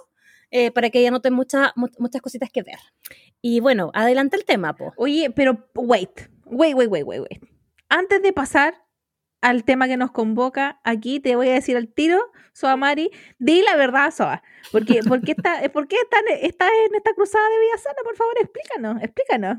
eh, 0.51 0.71
para 0.71 0.89
que 0.89 1.03
ya 1.03 1.11
noten 1.11 1.35
mucha- 1.35 1.75
mu- 1.77 1.89
muchas 1.99 2.23
cositas 2.23 2.49
que 2.51 2.63
ver. 2.63 2.79
Y 3.43 3.61
bueno, 3.61 3.91
adelante 3.93 4.37
el 4.39 4.47
tema, 4.47 4.75
po. 4.75 4.95
Oye, 4.97 5.29
pero 5.31 5.69
wait, 5.75 6.31
wait, 6.47 6.75
wait, 6.75 6.89
wait, 6.91 7.05
wait, 7.05 7.21
wait. 7.21 7.43
Antes 7.91 8.23
de 8.23 8.33
pasar 8.33 8.83
al 9.49 9.65
tema 9.65 9.87
que 9.89 9.97
nos 9.97 10.11
convoca, 10.11 10.81
aquí 10.85 11.21
te 11.21 11.37
voy 11.37 11.49
a 11.49 11.53
decir 11.55 11.77
al 11.77 11.89
tiro, 11.89 12.21
Soa 12.53 12.77
Mari, 12.77 13.11
di 13.39 13.63
la 13.63 13.77
verdad, 13.77 14.11
Soa. 14.11 14.43
Porque, 14.73 15.01
porque 15.09 15.33
está, 15.33 15.61
¿Por 15.73 15.87
qué 15.89 15.97
estás 16.03 16.23
está 16.43 16.67
en 16.67 16.95
esta 16.95 17.13
cruzada 17.15 17.49
de 17.49 17.59
vida 17.61 17.79
sana? 17.79 17.97
Por 18.05 18.17
favor, 18.17 18.35
explícanos, 18.41 19.03
explícanos. 19.03 19.59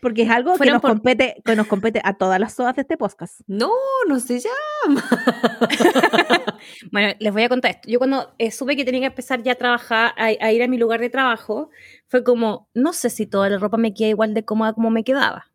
Porque 0.00 0.22
es 0.22 0.30
algo 0.30 0.56
que 0.56 0.70
nos, 0.70 0.80
por- 0.80 0.90
compete, 0.92 1.42
que 1.44 1.56
nos 1.56 1.66
compete 1.66 2.00
a 2.04 2.14
todas 2.14 2.38
las 2.38 2.54
Soas 2.54 2.76
de 2.76 2.82
este 2.82 2.96
podcast. 2.96 3.40
No, 3.48 3.72
no 4.08 4.20
se 4.20 4.40
llama. 4.40 5.04
Bueno, 6.92 7.14
les 7.18 7.32
voy 7.32 7.42
a 7.42 7.48
contar 7.48 7.72
esto. 7.72 7.88
Yo 7.88 7.98
cuando 7.98 8.34
eh, 8.38 8.50
supe 8.50 8.76
que 8.76 8.84
tenía 8.84 9.00
que 9.00 9.06
empezar 9.06 9.42
ya 9.42 9.52
a 9.52 9.54
trabajar, 9.56 10.12
a, 10.16 10.26
a 10.26 10.52
ir 10.52 10.62
a 10.62 10.68
mi 10.68 10.76
lugar 10.78 11.00
de 11.00 11.10
trabajo, 11.10 11.70
fue 12.06 12.22
como, 12.24 12.68
no 12.74 12.92
sé 12.92 13.10
si 13.10 13.26
toda 13.26 13.48
la 13.48 13.58
ropa 13.58 13.76
me 13.76 13.94
queda 13.94 14.08
igual 14.08 14.34
de 14.34 14.44
cómoda 14.44 14.72
como 14.72 14.90
me 14.90 15.04
quedaba. 15.04 15.46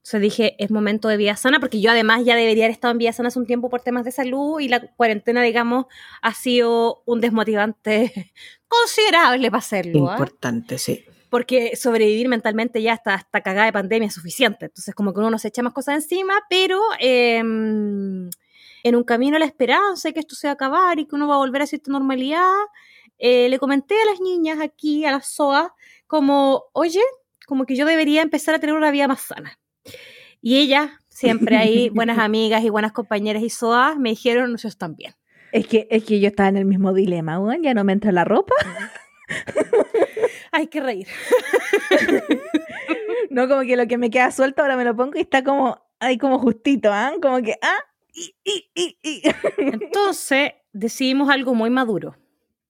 Entonces 0.00 0.20
dije, 0.22 0.56
es 0.58 0.70
momento 0.70 1.08
de 1.08 1.18
vida 1.18 1.36
sana, 1.36 1.60
porque 1.60 1.80
yo 1.80 1.90
además 1.90 2.24
ya 2.24 2.34
debería 2.34 2.64
haber 2.64 2.72
estado 2.72 2.92
en 2.92 2.98
vida 2.98 3.12
sana 3.12 3.28
hace 3.28 3.38
un 3.38 3.46
tiempo 3.46 3.68
por 3.68 3.82
temas 3.82 4.04
de 4.04 4.12
salud 4.12 4.58
y 4.58 4.68
la 4.68 4.80
cuarentena, 4.80 5.42
digamos, 5.42 5.86
ha 6.22 6.32
sido 6.32 7.02
un 7.04 7.20
desmotivante 7.20 8.32
considerable 8.68 9.50
para 9.50 9.58
hacerlo. 9.58 10.08
¿ah? 10.08 10.12
Importante, 10.12 10.78
sí. 10.78 11.04
porque 11.28 11.76
sobrevivir 11.76 12.28
mentalmente 12.28 12.80
ya 12.80 12.94
hasta, 12.94 13.14
hasta 13.14 13.42
cagada 13.42 13.66
de 13.66 13.74
pandemia 13.74 14.08
es 14.08 14.14
suficiente. 14.14 14.66
Entonces, 14.66 14.94
como 14.94 15.12
que 15.12 15.20
uno 15.20 15.30
no 15.30 15.38
se 15.38 15.48
echa 15.48 15.62
más 15.62 15.74
cosas 15.74 15.96
encima, 15.96 16.34
pero 16.48 16.80
eh, 16.98 17.42
en 18.82 18.96
un 18.96 19.04
camino 19.04 19.36
a 19.36 19.38
la 19.38 19.44
esperanza 19.44 20.08
de 20.08 20.14
que 20.14 20.20
esto 20.20 20.34
se 20.34 20.46
va 20.46 20.52
a 20.52 20.54
acabar 20.54 20.98
y 20.98 21.06
que 21.06 21.14
uno 21.14 21.28
va 21.28 21.34
a 21.34 21.38
volver 21.38 21.62
a 21.62 21.66
cierta 21.66 21.92
normalidad, 21.92 22.54
eh, 23.18 23.50
le 23.50 23.58
comenté 23.58 24.00
a 24.00 24.06
las 24.06 24.20
niñas 24.20 24.60
aquí, 24.60 25.04
a 25.04 25.12
las 25.12 25.26
SOA, 25.28 25.74
como, 26.06 26.64
oye, 26.72 27.02
como 27.46 27.66
que 27.66 27.76
yo 27.76 27.84
debería 27.84 28.22
empezar 28.22 28.54
a 28.54 28.58
tener 28.58 28.74
una 28.74 28.90
vida 28.90 29.08
más 29.08 29.20
sana. 29.20 29.59
Y 30.42 30.58
ellas, 30.58 30.90
siempre 31.08 31.56
ahí, 31.56 31.88
buenas 31.94 32.18
amigas 32.18 32.64
y 32.64 32.70
buenas 32.70 32.92
compañeras 32.92 33.42
y 33.42 33.50
SOA, 33.50 33.96
me 33.96 34.10
dijeron, 34.10 34.52
nosotros 34.52 34.78
también. 34.78 35.14
Es 35.52 35.66
que, 35.66 35.88
es 35.90 36.04
que 36.04 36.20
yo 36.20 36.28
estaba 36.28 36.48
en 36.48 36.56
el 36.56 36.64
mismo 36.64 36.92
dilema, 36.92 37.38
weón, 37.38 37.62
ya 37.62 37.74
no 37.74 37.84
me 37.84 37.92
entra 37.92 38.12
la 38.12 38.24
ropa. 38.24 38.54
Hay 40.52 40.66
que 40.68 40.80
reír. 40.80 41.06
No, 43.30 43.48
como 43.48 43.62
que 43.62 43.76
lo 43.76 43.86
que 43.86 43.96
me 43.96 44.10
queda 44.10 44.32
suelto 44.32 44.60
ahora 44.60 44.76
me 44.76 44.84
lo 44.84 44.96
pongo 44.96 45.16
y 45.16 45.20
está 45.20 45.44
como, 45.44 45.80
ahí 46.00 46.18
como 46.18 46.40
justito, 46.40 46.92
¿ah? 46.92 47.12
Como 47.22 47.40
que, 47.40 47.54
ah, 47.62 47.78
y, 48.12 48.34
y, 48.44 48.70
y, 48.74 48.98
y. 49.02 49.22
Entonces, 49.58 50.54
decidimos 50.72 51.30
algo 51.30 51.54
muy 51.54 51.70
maduro. 51.70 52.16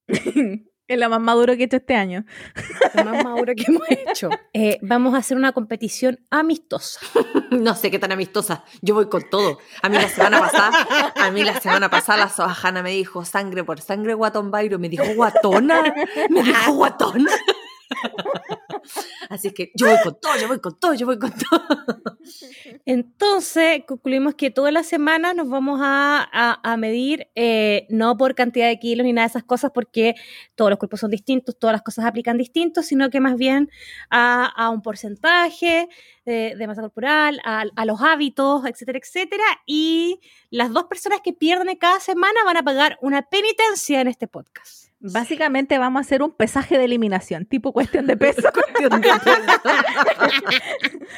es 0.91 0.99
lo 0.99 1.09
más 1.09 1.21
maduro 1.21 1.55
que 1.55 1.63
he 1.63 1.65
hecho 1.65 1.77
este 1.77 1.95
año. 1.95 2.25
lo 2.95 3.05
más 3.05 3.23
maduro 3.23 3.53
que 3.55 3.63
hemos 3.67 3.83
hecho. 3.89 4.29
Eh, 4.53 4.77
vamos 4.81 5.13
a 5.13 5.17
hacer 5.17 5.37
una 5.37 5.53
competición 5.53 6.19
amistosa. 6.29 6.99
No 7.51 7.75
sé 7.75 7.91
qué 7.91 7.99
tan 7.99 8.13
amistosa. 8.13 8.63
Yo 8.81 8.95
voy 8.95 9.09
con 9.09 9.29
todo. 9.29 9.57
A 9.81 9.89
mí 9.89 9.97
la 9.97 10.07
semana 10.07 10.39
pasada, 10.39 11.13
a 11.17 11.31
mí 11.31 11.43
la 11.43 11.59
semana 11.59 11.89
pasada 11.89 12.19
la 12.19 12.29
Soajana 12.29 12.81
me 12.81 12.91
dijo 12.91 13.25
sangre 13.25 13.65
por 13.65 13.81
sangre, 13.81 14.13
guatón 14.13 14.51
Bairo. 14.51 14.79
Me 14.79 14.87
dijo 14.87 15.03
guatona. 15.15 15.93
Me 16.29 16.43
dijo 16.43 16.71
guatona. 16.71 17.29
Así 19.29 19.51
que 19.51 19.71
yo 19.75 19.87
voy 19.87 19.97
con 20.03 20.19
todo, 20.19 20.35
yo 20.39 20.47
voy 20.47 20.59
con 20.59 20.79
todo, 20.79 20.93
yo 20.93 21.05
voy 21.05 21.19
con 21.19 21.31
todo. 21.31 22.17
Entonces, 22.85 23.83
concluimos 23.87 24.35
que 24.35 24.49
toda 24.51 24.71
la 24.71 24.83
semana 24.83 25.33
nos 25.33 25.49
vamos 25.49 25.79
a, 25.83 26.27
a- 26.31 26.59
a 26.63 26.77
medir, 26.77 27.27
eh, 27.35 27.85
no 27.89 28.17
por 28.17 28.35
cantidad 28.35 28.67
de 28.67 28.79
kilos 28.79 29.05
ni 29.05 29.13
nada 29.13 29.27
de 29.27 29.31
esas 29.31 29.43
cosas, 29.43 29.71
porque 29.73 30.15
todos 30.55 30.69
los 30.71 30.79
cuerpos 30.79 30.99
son 30.99 31.11
distintos, 31.11 31.57
todas 31.57 31.73
las 31.73 31.81
cosas 31.83 32.05
aplican 32.05 32.37
distintos, 32.37 32.85
sino 32.87 33.09
que 33.09 33.19
más 33.19 33.35
bien 33.35 33.69
a, 34.09 34.45
a 34.45 34.69
un 34.69 34.81
porcentaje 34.81 35.87
de, 36.25 36.55
de 36.57 36.67
masa 36.67 36.81
corporal, 36.81 37.39
a, 37.45 37.65
a 37.75 37.85
los 37.85 38.01
hábitos, 38.01 38.65
etcétera, 38.65 38.99
etcétera. 38.99 39.43
Y 39.65 40.19
las 40.49 40.71
dos 40.71 40.85
personas 40.85 41.19
que 41.23 41.33
pierden 41.33 41.75
cada 41.77 41.99
semana 41.99 42.43
van 42.45 42.57
a 42.57 42.63
pagar 42.63 42.97
una 43.01 43.21
penitencia 43.23 44.01
en 44.01 44.07
este 44.07 44.27
podcast. 44.27 44.90
Básicamente 45.03 45.79
vamos 45.79 45.99
a 45.99 46.01
hacer 46.01 46.21
un 46.21 46.31
pesaje 46.31 46.77
de 46.77 46.85
eliminación, 46.85 47.45
tipo 47.45 47.73
cuestión 47.73 48.05
de 48.05 48.17
peso. 48.17 48.41
Cuestión 48.53 49.01
de 49.01 49.09
peso. 49.09 49.31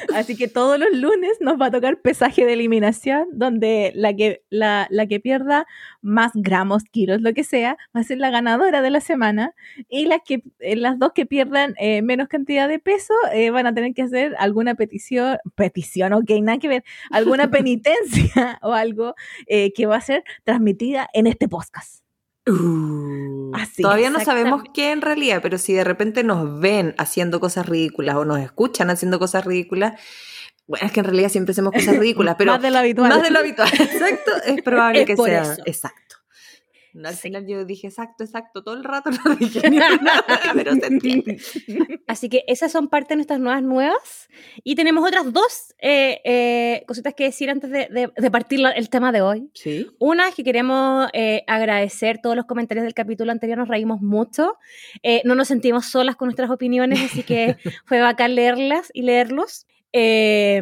Así 0.14 0.36
que 0.36 0.48
todos 0.48 0.78
los 0.78 0.90
lunes 0.92 1.38
nos 1.40 1.60
va 1.60 1.66
a 1.66 1.70
tocar 1.70 2.00
pesaje 2.00 2.46
de 2.46 2.54
eliminación, 2.54 3.26
donde 3.32 3.92
la 3.94 4.14
que, 4.14 4.42
la, 4.48 4.86
la 4.90 5.06
que 5.06 5.20
pierda 5.20 5.66
más 6.00 6.32
gramos, 6.34 6.84
kilos, 6.84 7.20
lo 7.20 7.34
que 7.34 7.44
sea, 7.44 7.76
va 7.94 8.00
a 8.00 8.04
ser 8.04 8.18
la 8.18 8.30
ganadora 8.30 8.80
de 8.80 8.90
la 8.90 9.00
semana. 9.00 9.54
Y 9.88 10.06
las, 10.06 10.20
que, 10.24 10.42
eh, 10.60 10.76
las 10.76 10.98
dos 10.98 11.12
que 11.14 11.26
pierdan 11.26 11.74
eh, 11.78 12.00
menos 12.02 12.28
cantidad 12.28 12.68
de 12.68 12.78
peso 12.78 13.14
eh, 13.32 13.50
van 13.50 13.66
a 13.66 13.74
tener 13.74 13.92
que 13.92 14.02
hacer 14.02 14.34
alguna 14.38 14.74
petición, 14.74 15.38
petición, 15.54 16.14
ok, 16.14 16.30
nada 16.42 16.58
que 16.58 16.68
ver, 16.68 16.84
alguna 17.10 17.50
penitencia 17.50 18.58
o 18.62 18.72
algo 18.72 19.14
eh, 19.46 19.72
que 19.74 19.86
va 19.86 19.96
a 19.96 20.00
ser 20.00 20.24
transmitida 20.44 21.08
en 21.12 21.26
este 21.26 21.48
podcast. 21.48 22.04
Uh, 22.46 23.43
Así, 23.54 23.82
Todavía 23.82 24.10
no 24.10 24.20
sabemos 24.20 24.62
qué 24.74 24.92
en 24.92 25.00
realidad, 25.02 25.40
pero 25.42 25.58
si 25.58 25.72
de 25.72 25.84
repente 25.84 26.24
nos 26.24 26.60
ven 26.60 26.94
haciendo 26.98 27.40
cosas 27.40 27.66
ridículas 27.66 28.16
o 28.16 28.24
nos 28.24 28.40
escuchan 28.40 28.90
haciendo 28.90 29.18
cosas 29.18 29.44
ridículas, 29.44 30.00
bueno, 30.66 30.86
es 30.86 30.92
que 30.92 31.00
en 31.00 31.06
realidad 31.06 31.28
siempre 31.28 31.52
hacemos 31.52 31.72
cosas 31.72 31.96
ridículas, 31.98 32.36
pero 32.38 32.52
más 32.52 32.62
de 32.62 32.70
lo 32.70 32.78
habitual. 32.78 33.08
más 33.08 33.22
de 33.22 33.30
lo 33.30 33.38
habitual, 33.38 33.68
exacto, 33.72 34.32
es 34.46 34.62
probable 34.62 35.00
Es 35.02 35.06
que 35.06 35.16
por 35.16 35.28
sea 35.28 35.42
eso. 35.42 35.62
exacto. 35.66 36.16
Al 37.02 37.14
Sí. 37.14 37.22
final 37.22 37.46
yo 37.46 37.64
dije 37.64 37.88
exacto, 37.88 38.22
exacto, 38.22 38.62
todo 38.62 38.76
el 38.76 38.84
rato 38.84 39.10
no 39.24 39.34
dije 39.36 39.68
nada, 39.70 40.24
pero 40.54 40.74
se 40.74 40.86
entiende. 40.86 41.38
Así 42.06 42.28
que 42.28 42.44
esas 42.46 42.70
son 42.70 42.88
parte 42.88 43.10
de 43.10 43.16
nuestras 43.16 43.40
nuevas 43.40 43.62
nuevas. 43.62 44.28
Y 44.62 44.74
tenemos 44.76 45.04
otras 45.06 45.32
dos 45.32 45.74
eh, 45.80 46.20
eh, 46.24 46.84
cositas 46.86 47.14
que 47.14 47.24
decir 47.24 47.50
antes 47.50 47.70
de, 47.70 47.88
de- 47.90 48.12
de 48.16 48.30
partir 48.30 48.60
la- 48.60 48.70
el 48.70 48.90
tema 48.90 49.10
de 49.12 49.22
hoy. 49.22 49.50
Sí. 49.54 49.86
Una 49.98 50.28
es 50.28 50.34
que 50.34 50.44
queremos 50.44 51.08
eh, 51.12 51.42
agradecer 51.46 52.20
todos 52.22 52.36
los 52.36 52.44
comentarios 52.44 52.84
del 52.84 52.94
capítulo 52.94 53.32
anterior, 53.32 53.58
nos 53.58 53.68
reímos 53.68 54.00
mucho. 54.00 54.56
Eh, 55.02 55.20
no 55.24 55.34
nos 55.34 55.48
sentimos 55.48 55.86
solas 55.86 56.16
con 56.16 56.26
nuestras 56.26 56.50
opiniones, 56.50 57.00
así 57.02 57.22
que 57.24 57.56
fue 57.86 58.00
bacán 58.00 58.34
leerlas 58.34 58.90
y 58.94 59.02
leerlos. 59.02 59.66
Eh, 59.92 60.60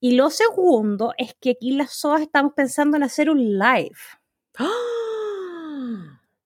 y 0.00 0.12
lo 0.12 0.30
segundo 0.30 1.12
es 1.18 1.34
que 1.40 1.50
aquí 1.50 1.72
las 1.72 1.92
SOAS 1.92 2.22
estamos 2.22 2.52
pensando 2.54 2.96
en 2.96 3.02
hacer 3.02 3.28
un 3.30 3.58
live. 3.58 3.96
¡Ah! 4.58 4.66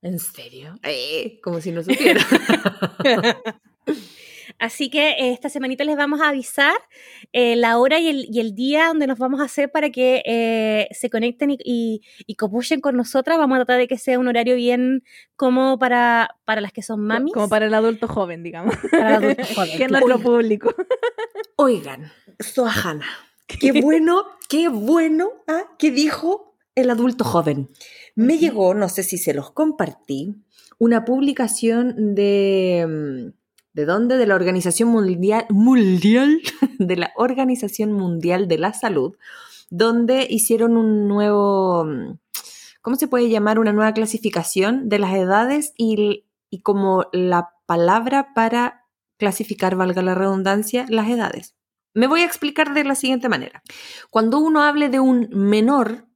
¿En 0.05 0.19
serio? 0.19 0.79
Eh, 0.83 1.41
como 1.43 1.63
si 1.63 1.73
no 1.73 1.83
supiera. 1.83 2.21
Así 4.59 4.91
que 4.91 5.33
esta 5.33 5.49
semanita 5.49 5.83
les 5.83 5.97
vamos 5.97 6.21
a 6.21 6.29
avisar 6.29 6.75
eh, 7.33 7.57
la 7.57 7.79
hora 7.79 7.99
y 7.99 8.09
el, 8.09 8.27
y 8.31 8.41
el 8.41 8.55
día 8.55 8.89
donde 8.89 9.07
nos 9.07 9.19
vamos 9.19 9.41
a 9.41 9.45
hacer 9.45 9.73
para 9.73 9.89
que 9.91 10.23
eh, 10.27 10.89
se 10.93 11.09
conecten 11.09 11.53
y, 11.53 11.59
y, 11.65 12.03
y 12.27 12.35
copuchen 12.35 12.83
con 12.83 12.99
nosotras. 12.99 13.39
Vamos 13.39 13.57
a 13.57 13.61
tratar 13.61 13.79
de 13.79 13.89
que 13.89 13.97
sea 13.97 14.19
un 14.19 14.29
horario 14.29 14.57
bien 14.57 15.05
cómodo 15.37 15.79
para, 15.79 16.37
para 16.45 16.61
las 16.61 16.73
que 16.73 16.83
son 16.83 17.01
mamis. 17.01 17.33
Como 17.33 17.49
para 17.49 17.65
el 17.65 17.73
adulto 17.73 18.07
joven, 18.07 18.43
digamos. 18.43 18.77
para 18.91 19.17
adultos 19.17 19.49
jóvenes, 19.55 19.77
que 19.79 19.85
es 19.85 19.91
nuestro 19.91 20.19
público. 20.19 20.75
Oigan, 21.57 22.13
Soajana, 22.41 23.07
qué 23.47 23.73
bueno, 23.83 24.27
qué 24.51 24.69
bueno 24.69 25.31
ah, 25.49 25.65
que 25.79 25.91
dijo 25.91 26.59
el 26.75 26.91
adulto 26.91 27.25
joven. 27.25 27.71
Me 28.15 28.39
llegó, 28.39 28.75
no 28.75 28.89
sé 28.89 29.03
si 29.03 29.19
se 29.19 29.35
los 29.35 29.51
compartí, 29.51 30.35
una 30.79 31.05
publicación 31.05 32.15
de... 32.15 32.87
mm, 32.89 33.45
¿De 33.75 33.87
dónde? 33.87 34.17
De 34.17 34.27
la 34.27 34.37
Organización 34.37 34.89
Mundial, 34.91 35.47
Mundial, 35.51 36.41
de 36.79 36.97
la 36.97 37.11
Organización 37.17 37.93
Mundial 37.93 38.47
de 38.47 38.59
la 38.59 38.73
Salud, 38.73 39.17
donde 39.69 40.29
hicieron 40.31 40.77
un 40.77 41.09
nuevo, 41.09 41.85
mm, 41.85 42.19
¿cómo 42.83 42.97
se 42.97 43.09
puede 43.09 43.29
llamar? 43.29 43.59
Una 43.59 43.73
nueva 43.73 43.93
clasificación 43.93 44.89
de 44.89 45.01
las 45.01 45.13
edades 45.15 45.73
y, 45.77 46.25
y 46.51 46.61
como 46.61 47.07
la 47.13 47.51
palabra 47.67 48.33
para 48.33 48.85
clasificar, 49.17 49.75
valga 49.75 50.03
la 50.03 50.15
redundancia, 50.15 50.87
las 50.89 51.09
edades. 51.09 51.57
Me 51.95 52.07
voy 52.07 52.21
a 52.21 52.27
explicar 52.27 52.75
de 52.75 52.85
la 52.85 52.95
siguiente 52.95 53.29
manera. 53.29 53.63
Cuando 54.11 54.39
uno 54.39 54.63
hable 54.63 54.89
de 54.89 55.01
un 55.01 55.29
menor, 55.33 56.07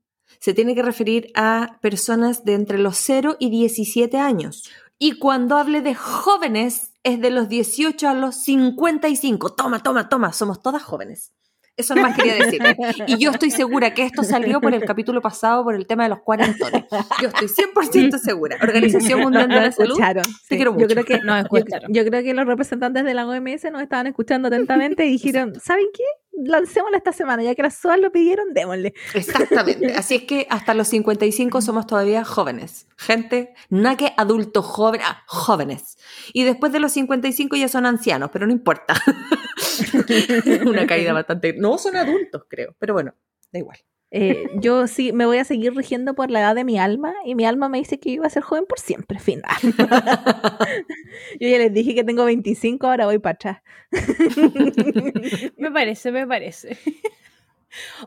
se 0.40 0.55
tiene 0.55 0.74
que 0.74 0.83
referir 0.83 1.31
a 1.35 1.79
personas 1.81 2.44
de 2.44 2.55
entre 2.55 2.79
los 2.79 2.96
0 2.98 3.37
y 3.38 3.51
17 3.51 4.18
años. 4.18 4.70
Y 4.98 5.18
cuando 5.18 5.57
hable 5.57 5.81
de 5.81 5.94
jóvenes, 5.94 6.92
es 7.05 7.20
de 7.20 7.31
los 7.31 7.48
18 7.48 8.09
a 8.09 8.14
los 8.14 8.37
55. 8.42 9.55
Toma, 9.55 9.83
toma, 9.83 10.09
toma, 10.09 10.33
somos 10.33 10.61
todas 10.62 10.83
jóvenes. 10.83 11.33
Eso 11.77 11.94
nomás 11.94 12.16
quería 12.16 12.35
decirle. 12.35 12.77
Y 13.07 13.18
yo 13.18 13.31
estoy 13.31 13.53
segura 13.53 13.94
que 13.94 14.03
esto 14.03 14.24
salió 14.24 14.61
por 14.61 14.74
el 14.74 14.85
capítulo 14.85 15.22
pasado, 15.22 15.62
por 15.62 15.77
el 15.77 15.87
tema 15.87 16.03
de 16.03 16.09
los 16.09 16.18
cuarentones. 16.22 16.85
Yo 17.22 17.29
estoy 17.29 17.46
100% 17.46 18.18
segura. 18.18 18.57
Organización 18.61 19.20
Mundial 19.20 19.48
de 19.48 19.55
la 19.61 19.70
Salud. 19.70 19.90
escucharon. 19.92 20.24
Te 20.48 20.57
quiero 20.57 20.72
Yo 20.72 20.81
mucho. 20.81 20.88
creo 20.88 21.05
que 21.05 21.20
Nos 21.20 21.37
yo, 21.37 21.42
escucharon. 21.59 21.92
yo 21.94 22.05
creo 22.05 22.22
que 22.24 22.35
los 22.35 22.46
representantes 22.48 23.05
de 23.05 23.14
la 23.14 23.29
OMS 23.29 23.70
nos 23.70 23.81
estaban 23.83 24.09
escuchando 24.09 24.48
atentamente 24.48 25.07
y 25.07 25.11
dijeron, 25.11 25.53
¿saben 25.62 25.87
qué? 25.94 26.03
Lancémosla 26.44 26.98
esta 26.98 27.12
semana, 27.12 27.42
ya 27.42 27.55
que 27.55 27.62
las 27.62 27.74
SOAS 27.74 27.98
lo 28.01 28.12
pidieron, 28.12 28.55
démosle. 28.55 28.94
Exactamente. 29.14 29.92
Así 29.94 30.14
es 30.14 30.22
que 30.22 30.46
hasta 30.51 30.74
los 30.74 30.88
55 30.88 31.61
somos 31.61 31.87
todavía 31.87 32.24
jóvenes. 32.24 32.87
Gente, 32.96 33.55
no 33.70 33.96
que 33.96 34.12
adultos 34.16 34.66
ah, 35.03 35.22
jóvenes. 35.27 35.98
Y 36.33 36.44
después 36.44 36.72
de 36.72 36.81
los 36.81 36.92
55 36.92 37.57
ya 37.57 37.68
son 37.68 37.87
ancianos, 37.87 38.31
pero 38.33 38.46
no 38.46 38.53
importa. 38.53 38.94
Una 40.66 40.87
caída 40.87 41.12
bastante... 41.12 41.55
No, 41.55 41.79
son 41.79 41.96
adultos, 41.96 42.44
creo. 42.48 42.74
Pero 42.79 42.94
bueno, 42.94 43.14
da 43.53 43.59
igual. 43.59 43.79
Eh, 44.11 44.49
yo 44.55 44.87
sí 44.87 45.12
me 45.12 45.27
voy 45.27 45.37
a 45.37 45.44
seguir 45.44 45.75
rigiendo 45.75 46.14
por 46.14 46.31
la 46.31 46.40
edad 46.40 46.55
de 46.55 46.64
mi 46.64 46.79
alma 46.79 47.14
y 47.27 47.35
mi 47.35 47.44
alma 47.44 47.68
me 47.68 47.79
dice 47.79 48.01
que 48.01 48.09
iba 48.11 48.27
a 48.27 48.31
ser 48.31 48.42
joven 48.42 48.64
por 48.66 48.81
siempre, 48.81 49.18
fin. 49.18 49.42
yo 51.40 51.49
ya 51.49 51.59
les 51.59 51.73
dije 51.75 51.94
que 51.94 52.05
tengo 52.05 52.25
25, 52.25 52.87
ahora 52.87 53.05
voy 53.07 53.18
para 53.18 53.35
atrás. 53.35 53.62
Me 55.57 55.71
parece, 55.71 56.11
me 56.12 56.27
parece. 56.27 56.79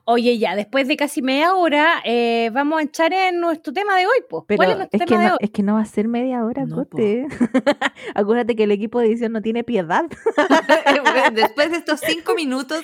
Oye, 0.06 0.40
ya, 0.40 0.56
después 0.56 0.88
de 0.88 0.98
casi 0.98 1.22
media 1.22 1.54
hora, 1.54 2.02
eh, 2.04 2.50
vamos 2.52 2.80
a 2.80 2.84
echar 2.84 3.14
en 3.14 3.40
nuestro 3.40 3.72
tema 3.72 3.96
de 3.96 4.08
hoy, 4.08 4.18
pues. 4.28 4.44
Pero 4.48 4.58
¿Cuál 4.58 4.72
es 4.72 4.78
nuestro 4.78 4.98
es 4.98 5.02
que, 5.02 5.06
tema 5.06 5.22
de 5.22 5.28
no, 5.28 5.34
hoy? 5.34 5.40
es 5.42 5.52
que 5.52 5.64
no 5.64 5.74
va 5.76 5.82
a 5.82 5.86
ser 5.86 6.08
media 6.08 6.44
hora, 6.44 6.66
No, 6.66 6.78
Cote. 6.78 7.28
Acuérdate 8.16 8.56
que 8.56 8.64
el 8.64 8.72
equipo 8.72 9.00
de 9.00 9.08
edición 9.08 9.32
no 9.34 9.42
tiene 9.42 9.64
piedad. 9.64 10.06
Después 11.34 11.72
de 11.72 11.78
estos 11.78 12.00
cinco 12.00 12.34
minutos... 12.34 12.84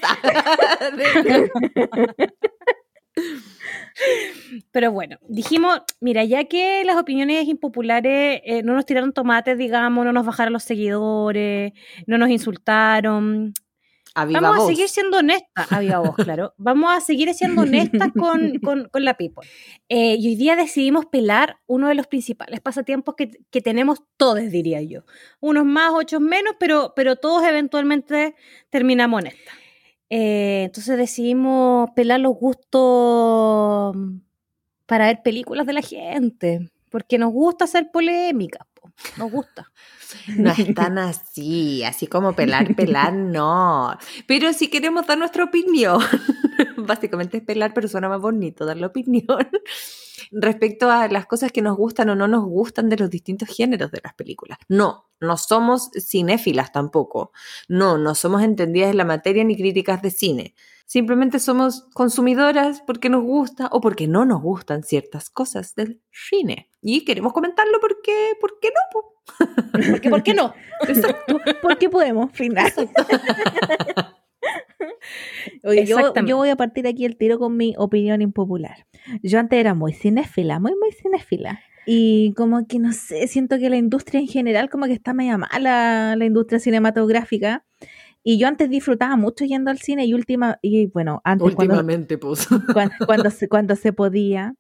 Pero 4.72 4.92
bueno, 4.92 5.18
dijimos, 5.28 5.82
mira, 6.00 6.24
ya 6.24 6.46
que 6.46 6.84
las 6.86 6.98
opiniones 6.98 7.48
impopulares 7.48 8.42
eh, 8.46 8.62
no 8.64 8.74
nos 8.74 8.86
tiraron 8.86 9.12
tomates, 9.14 9.58
digamos, 9.58 10.06
no 10.06 10.14
nos 10.14 10.26
bajaron 10.26 10.54
los 10.54 10.64
seguidores, 10.64 11.74
no 12.06 12.18
nos 12.18 12.30
insultaron. 12.30 13.54
A 14.16 14.26
viva 14.26 14.40
Vamos 14.40 14.58
voz. 14.60 14.66
a 14.66 14.74
seguir 14.74 14.90
siendo 14.90 15.18
honestas, 15.18 15.72
a 15.72 15.80
viva 15.80 16.00
voz, 16.00 16.16
claro. 16.16 16.54
Vamos 16.58 16.92
a 16.96 17.02
seguir 17.02 17.32
siendo 17.36 17.62
honestas 17.62 18.10
con, 18.18 18.58
con- 18.60 18.88
con 18.90 19.06
la 19.06 19.16
people. 19.16 19.48
Eh, 19.90 20.16
y 20.18 20.30
hoy 20.30 20.36
día 20.36 20.56
decidimos 20.56 21.06
pelar 21.06 21.58
uno 21.68 21.88
de 21.88 21.94
los 21.96 22.08
principales 22.08 22.60
pasatiempos 22.62 23.14
que, 23.16 23.30
que 23.52 23.62
tenemos 23.62 24.00
todos, 24.16 24.50
diría 24.50 24.82
yo. 24.82 25.02
Unos 25.40 25.66
más, 25.66 25.92
otros 25.94 26.22
menos, 26.22 26.56
pero, 26.60 26.94
pero 26.96 27.16
todos 27.18 27.44
eventualmente 27.46 28.34
terminamos 28.72 29.20
honestas. 29.22 29.54
Eh, 30.10 30.64
entonces 30.66 30.98
decidimos 30.98 31.90
pelar 31.96 32.20
los 32.20 32.34
gustos 32.36 33.96
para 34.86 35.08
ver 35.08 35.22
películas 35.22 35.68
de 35.68 35.74
la 35.74 35.82
gente, 35.82 36.72
porque 36.90 37.18
nos 37.18 37.34
gusta 37.34 37.66
hacer 37.66 37.92
polémicas, 37.92 38.66
po, 38.74 38.92
nos 39.18 39.32
gusta. 39.32 39.72
No 40.38 40.52
es 40.52 40.74
tan 40.74 40.98
así, 40.98 41.84
así 41.84 42.08
como 42.08 42.32
pelar, 42.32 42.74
pelar, 42.78 43.12
no. 43.12 43.98
Pero 44.26 44.54
si 44.54 44.70
queremos 44.70 45.06
dar 45.06 45.18
nuestra 45.18 45.44
opinión, 45.44 46.00
básicamente 46.78 47.38
es 47.38 47.44
pelar, 47.44 47.74
pero 47.74 47.90
suena 47.90 48.08
más 48.08 48.22
bonito 48.22 48.66
dar 48.66 48.78
la 48.78 48.88
opinión 48.88 49.50
respecto 50.32 50.90
a 50.90 51.08
las 51.08 51.26
cosas 51.26 51.52
que 51.52 51.62
nos 51.62 51.78
gustan 51.78 52.10
o 52.10 52.16
no 52.16 52.28
nos 52.28 52.46
gustan 52.46 52.90
de 52.90 52.98
los 52.98 53.10
distintos 53.10 53.50
géneros 53.50 53.92
de 53.92 54.02
las 54.04 54.14
películas. 54.14 54.58
No, 54.68 55.10
no 55.20 55.38
somos 55.38 55.90
cinéfilas 56.00 56.72
tampoco. 56.72 57.32
No, 57.68 57.98
no 57.98 58.16
somos 58.16 58.44
entendidas 58.44 58.92
en 58.92 58.98
la 58.98 59.06
materia 59.06 59.44
ni 59.44 59.56
críticas 59.56 60.02
de 60.02 60.12
cine. 60.12 60.56
Simplemente 60.86 61.40
somos 61.40 61.86
consumidoras 61.94 62.82
porque 62.88 63.10
nos 63.10 63.24
gusta 63.24 63.68
o 63.74 63.82
porque 63.82 64.08
no 64.08 64.26
nos 64.26 64.42
gustan 64.42 64.84
ciertas 64.84 65.30
cosas 65.30 65.76
del 65.76 66.02
cine. 66.12 66.70
Y 66.82 67.04
queremos 67.04 67.34
comentarlo 67.34 67.80
porque, 67.82 68.34
¿por 68.40 68.58
qué 68.60 68.70
no? 68.70 68.82
po? 68.94 69.14
Porque, 69.92 70.10
¿Por 70.10 70.24
qué 70.24 70.34
no? 70.34 70.54
Porque 71.62 71.90
podemos, 71.90 72.32
final. 72.32 72.72
Oye, 75.64 75.86
yo, 75.86 76.14
voy 76.38 76.50
a 76.50 76.56
partir 76.56 76.88
aquí 76.88 77.06
el 77.06 77.18
tiro 77.18 77.40
con 77.40 77.56
mi 77.58 77.74
opinión 77.78 78.22
impopular. 78.22 78.86
Yo 79.24 79.40
antes 79.40 79.60
era 79.60 79.74
muy 79.74 79.94
cinéfila, 79.94 80.60
muy, 80.60 80.74
muy 80.76 80.92
cinéfila. 80.92 81.60
Y 81.86 82.34
como 82.34 82.68
que 82.68 82.80
no 82.80 82.92
sé, 82.92 83.28
siento 83.28 83.58
que 83.58 83.70
la 83.70 83.78
industria 83.78 84.20
en 84.20 84.28
general 84.28 84.70
como 84.70 84.86
que 84.86 84.94
está 84.94 85.14
media 85.14 85.38
mala, 85.38 86.16
la 86.18 86.26
industria 86.26 86.60
cinematográfica. 86.60 87.66
Y 88.24 88.38
yo 88.38 88.48
antes 88.50 88.70
disfrutaba 88.70 89.16
mucho 89.16 89.46
yendo 89.46 89.72
al 89.72 89.78
cine 89.78 90.06
y 90.06 90.14
última, 90.14 90.60
y 90.62 90.88
bueno, 90.88 91.22
antes 91.24 91.56
cuando, 91.56 91.76
Últimamente, 91.76 92.18
pues. 92.18 92.48
cuan- 92.74 92.92
cuando, 93.06 93.30
se, 93.30 93.48
cuando 93.48 93.76
se 93.78 93.94
podía, 93.94 94.54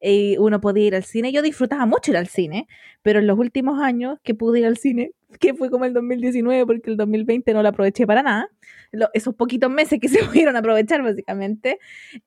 eh, 0.00 0.36
uno 0.40 0.60
podía 0.60 0.86
ir 0.88 0.94
al 0.96 1.04
cine. 1.04 1.30
Yo 1.30 1.40
disfrutaba 1.42 1.86
mucho 1.86 2.10
ir 2.10 2.16
al 2.16 2.26
cine, 2.26 2.66
pero 3.02 3.20
en 3.20 3.28
los 3.28 3.38
últimos 3.38 3.80
años 3.80 4.18
que 4.24 4.34
pude 4.34 4.58
ir 4.60 4.66
al 4.66 4.76
cine, 4.76 5.12
que 5.38 5.54
fue 5.54 5.70
como 5.70 5.84
el 5.84 5.92
2019, 5.92 6.66
porque 6.66 6.90
el 6.90 6.96
2020 6.96 7.52
no 7.54 7.62
lo 7.62 7.68
aproveché 7.68 8.06
para 8.06 8.22
nada, 8.22 8.48
lo- 8.92 9.08
esos 9.14 9.34
poquitos 9.34 9.70
meses 9.70 9.98
que 10.00 10.08
se 10.08 10.24
pudieron 10.24 10.56
aprovechar 10.56 11.02
básicamente, 11.02 11.78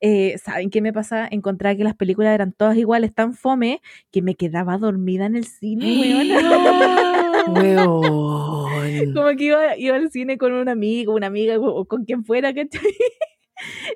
eh, 0.02 0.38
¿saben 0.38 0.70
qué 0.70 0.82
me 0.82 0.93
pasaba? 0.93 1.28
Encontraba 1.32 1.76
que 1.76 1.84
las 1.84 1.96
películas 1.96 2.34
eran 2.34 2.54
todas 2.54 2.78
iguales, 2.78 3.13
tan 3.13 3.34
fome, 3.34 3.82
que 4.12 4.22
me 4.22 4.36
quedaba 4.36 4.78
dormida 4.78 5.26
en 5.26 5.36
el 5.36 5.46
cine, 5.46 5.86
weona. 6.02 7.13
Weón. 7.48 9.13
Como 9.13 9.28
que 9.38 9.43
iba, 9.46 9.78
iba 9.78 9.96
al 9.96 10.12
cine 10.12 10.38
con 10.38 10.52
un 10.52 10.67
amigo, 10.67 11.13
una 11.13 11.28
amiga 11.28 11.58
o, 11.58 11.65
o 11.65 11.86
con 11.86 12.04
quien 12.04 12.26
fuera, 12.26 12.54
¿cachai? 12.54 12.82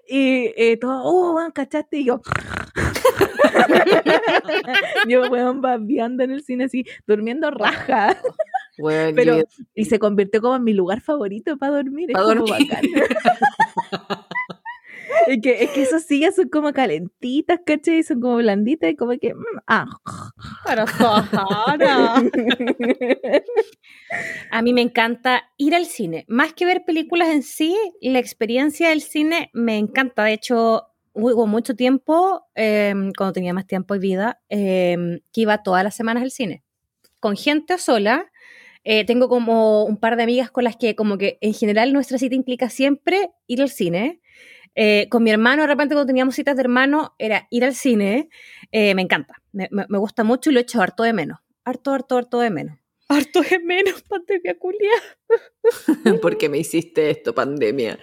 Y 0.08 0.52
eh, 0.58 0.76
todo, 0.82 1.04
oh, 1.04 1.36
weón, 1.36 1.52
¿cachaste? 1.52 1.98
Y 2.00 2.06
yo, 2.06 2.20
yo, 5.08 5.30
weón, 5.30 5.62
babeando 5.62 6.24
en 6.24 6.32
el 6.32 6.44
cine 6.44 6.66
así, 6.66 6.86
durmiendo 7.06 7.52
raja. 7.52 8.18
Pero, 9.16 9.38
yo- 9.40 9.44
y 9.76 9.86
se 9.86 10.00
convirtió 10.00 10.42
como 10.42 10.56
en 10.56 10.64
mi 10.64 10.74
lugar 10.74 11.02
favorito 11.02 11.58
para 11.58 11.74
dormir. 11.78 12.12
Es 12.12 12.16
Pa' 12.16 12.24
como 12.24 12.46
dormir. 12.46 12.68
bacán. 12.70 12.84
Es 15.28 15.40
que, 15.42 15.64
es 15.64 15.70
que 15.72 15.82
esas 15.84 16.06
sillas 16.06 16.36
son 16.36 16.50
como 16.50 16.74
calentitas, 16.74 17.60
¿cachai? 17.66 18.02
Son 18.02 18.20
como 18.20 18.38
blanditas 18.38 18.90
y 18.92 18.96
como 18.96 19.12
que. 19.20 19.36
mm, 19.36 19.44
ah. 19.68 19.86
Pero 20.66 20.88
Sahara. 20.88 22.16
A 24.52 24.62
mí 24.62 24.74
me 24.74 24.82
encanta 24.82 25.44
ir 25.58 25.76
al 25.76 25.86
cine. 25.86 26.26
Más 26.28 26.54
que 26.54 26.66
ver 26.66 26.84
películas 26.86 27.30
en 27.30 27.44
sí, 27.44 27.76
la 28.02 28.20
experiencia 28.20 28.90
del 28.90 29.02
cine 29.02 29.50
me 29.54 29.78
encanta. 29.78 30.24
De 30.24 30.34
hecho, 30.34 30.88
hubo 31.14 31.46
mucho 31.46 31.76
tiempo, 31.76 32.48
eh, 32.56 32.94
cuando 33.18 33.34
tenía 33.34 33.54
más 33.54 33.68
tiempo 33.68 33.94
y 33.96 34.00
vida, 34.00 34.42
eh, 34.50 35.22
que 35.32 35.42
iba 35.42 35.62
todas 35.62 35.84
las 35.84 35.96
semanas 35.96 36.24
al 36.24 36.32
cine. 36.32 36.64
Con 37.20 37.36
gente 37.38 37.76
o 37.76 37.78
sola. 37.78 38.32
Eh, 38.84 39.06
tengo 39.06 39.30
como 39.30 39.84
un 39.86 39.98
par 39.98 40.16
de 40.18 40.24
amigas 40.24 40.50
con 40.52 40.64
las 40.64 40.76
que 40.76 40.96
como 40.96 41.18
que 41.18 41.38
en 41.42 41.54
general 41.54 41.94
nuestra 41.94 42.18
cita 42.18 42.36
implica 42.36 42.70
siempre 42.70 43.30
ir 43.48 43.62
al 43.62 43.70
cine. 43.70 44.22
Eh, 44.74 45.08
con 45.10 45.24
mi 45.24 45.32
hermano, 45.32 45.64
de 45.64 45.68
repente 45.68 45.94
cuando 45.96 46.08
teníamos 46.08 46.36
citas 46.36 46.56
de 46.56 46.62
hermano, 46.62 47.14
era 47.20 47.48
ir 47.52 47.64
al 47.66 47.76
cine. 47.76 48.30
Eh, 48.72 48.96
me 48.96 49.02
encanta, 49.02 49.36
me, 49.52 49.68
me- 49.72 49.86
me 49.90 49.98
gusta 49.98 50.24
mucho 50.24 50.50
y 50.50 50.54
lo 50.54 50.60
he 50.60 50.64
hecho 50.64 50.82
harto 50.82 51.04
de 51.04 51.14
menos. 51.14 51.40
Harto, 51.64 51.92
harto, 51.92 52.18
harto 52.18 52.40
de 52.40 52.50
menos. 52.50 52.78
Harto 53.10 53.42
de 53.42 53.60
menos, 53.60 54.02
pandemia 54.10 54.58
culia. 54.58 54.92
¿Por 56.22 56.38
qué 56.38 56.50
me 56.50 56.58
hiciste 56.58 57.10
esto, 57.10 57.36
pandemia? 57.36 58.00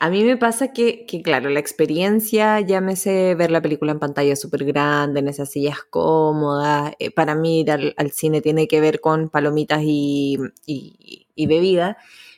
A 0.00 0.10
mí 0.10 0.24
me 0.24 0.36
pasa 0.36 0.72
que, 0.72 1.06
que, 1.06 1.22
claro, 1.22 1.50
la 1.50 1.60
experiencia, 1.60 2.60
llámese 2.60 3.34
ver 3.34 3.50
la 3.50 3.62
película 3.62 3.92
en 3.92 3.98
pantalla 3.98 4.36
súper 4.36 4.64
grande, 4.64 5.20
en 5.20 5.28
esas 5.28 5.50
sillas 5.50 5.78
cómodas, 5.90 6.94
eh, 6.98 7.10
para 7.10 7.34
mí 7.34 7.60
ir 7.60 7.70
al, 7.70 8.10
cine 8.12 8.40
tiene 8.40 8.68
que 8.68 8.80
ver 8.80 9.00
con 9.00 9.28
palomitas 9.28 9.80
y, 9.82 10.38
y, 10.66 11.46
bebida, 11.46 11.96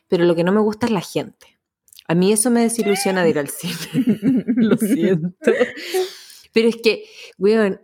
pero 0.09 0.25
lo 0.25 0.35
que 0.35 0.45
no 0.45 0.53
me 0.53 0.61
gusta 0.61 0.87
es 0.87 0.93
la 0.93 1.01
gente. 1.01 1.59
A 2.07 2.15
mí 2.15 2.33
eso 2.33 2.51
me 2.51 2.63
desilusiona 2.63 3.23
de 3.23 3.31
ir 3.31 3.39
al 3.39 3.49
cine. 3.49 3.75
Lo 4.57 4.77
siento. 4.79 5.53
Pero 6.53 6.69
es 6.71 6.77
que, 6.77 7.05
weón, 7.37 7.81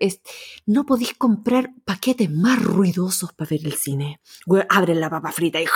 no 0.67 0.87
podéis 0.87 1.15
comprar 1.15 1.71
paquetes 1.85 2.31
más 2.31 2.63
ruidosos 2.63 3.35
para 3.35 3.51
ver 3.51 3.61
el 3.67 3.75
cine. 3.75 4.21
Weón, 4.47 4.67
abren 4.71 5.01
la 5.01 5.11
papa 5.11 5.31
frita 5.31 5.61
y... 5.61 5.67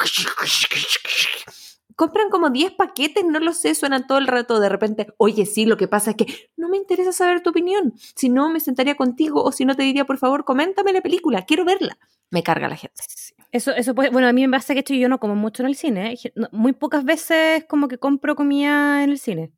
Compran 1.98 2.30
como 2.30 2.48
10 2.50 2.70
paquetes, 2.74 3.24
no 3.24 3.40
lo 3.40 3.52
sé, 3.52 3.74
suenan 3.74 4.06
todo 4.06 4.18
el 4.18 4.28
rato. 4.28 4.60
De 4.60 4.68
repente, 4.68 5.08
oye, 5.16 5.46
sí, 5.46 5.66
lo 5.66 5.76
que 5.76 5.88
pasa 5.88 6.10
es 6.12 6.16
que 6.16 6.26
no 6.56 6.68
me 6.68 6.76
interesa 6.76 7.10
saber 7.10 7.42
tu 7.42 7.50
opinión. 7.50 7.92
Si 8.14 8.28
no, 8.28 8.48
me 8.50 8.60
sentaría 8.60 8.94
contigo 8.94 9.42
o 9.42 9.50
si 9.50 9.64
no, 9.64 9.74
te 9.74 9.82
diría, 9.82 10.04
por 10.04 10.16
favor, 10.16 10.44
coméntame 10.44 10.92
la 10.92 11.00
película, 11.00 11.42
quiero 11.44 11.64
verla. 11.64 11.98
Me 12.30 12.44
carga 12.44 12.68
la 12.68 12.76
gente. 12.76 13.02
Eso, 13.50 13.72
eso 13.72 13.96
puede, 13.96 14.10
bueno, 14.10 14.28
a 14.28 14.32
mí 14.32 14.46
me 14.46 14.56
pasa 14.56 14.74
que 14.74 14.78
esto 14.78 14.94
yo 14.94 15.08
no 15.08 15.18
como 15.18 15.34
mucho 15.34 15.64
en 15.64 15.70
el 15.70 15.74
cine. 15.74 16.12
¿eh? 16.12 16.32
Muy 16.52 16.72
pocas 16.72 17.04
veces 17.04 17.64
como 17.68 17.88
que 17.88 17.98
compro 17.98 18.36
comida 18.36 19.02
en 19.02 19.10
el 19.10 19.18
cine. 19.18 19.50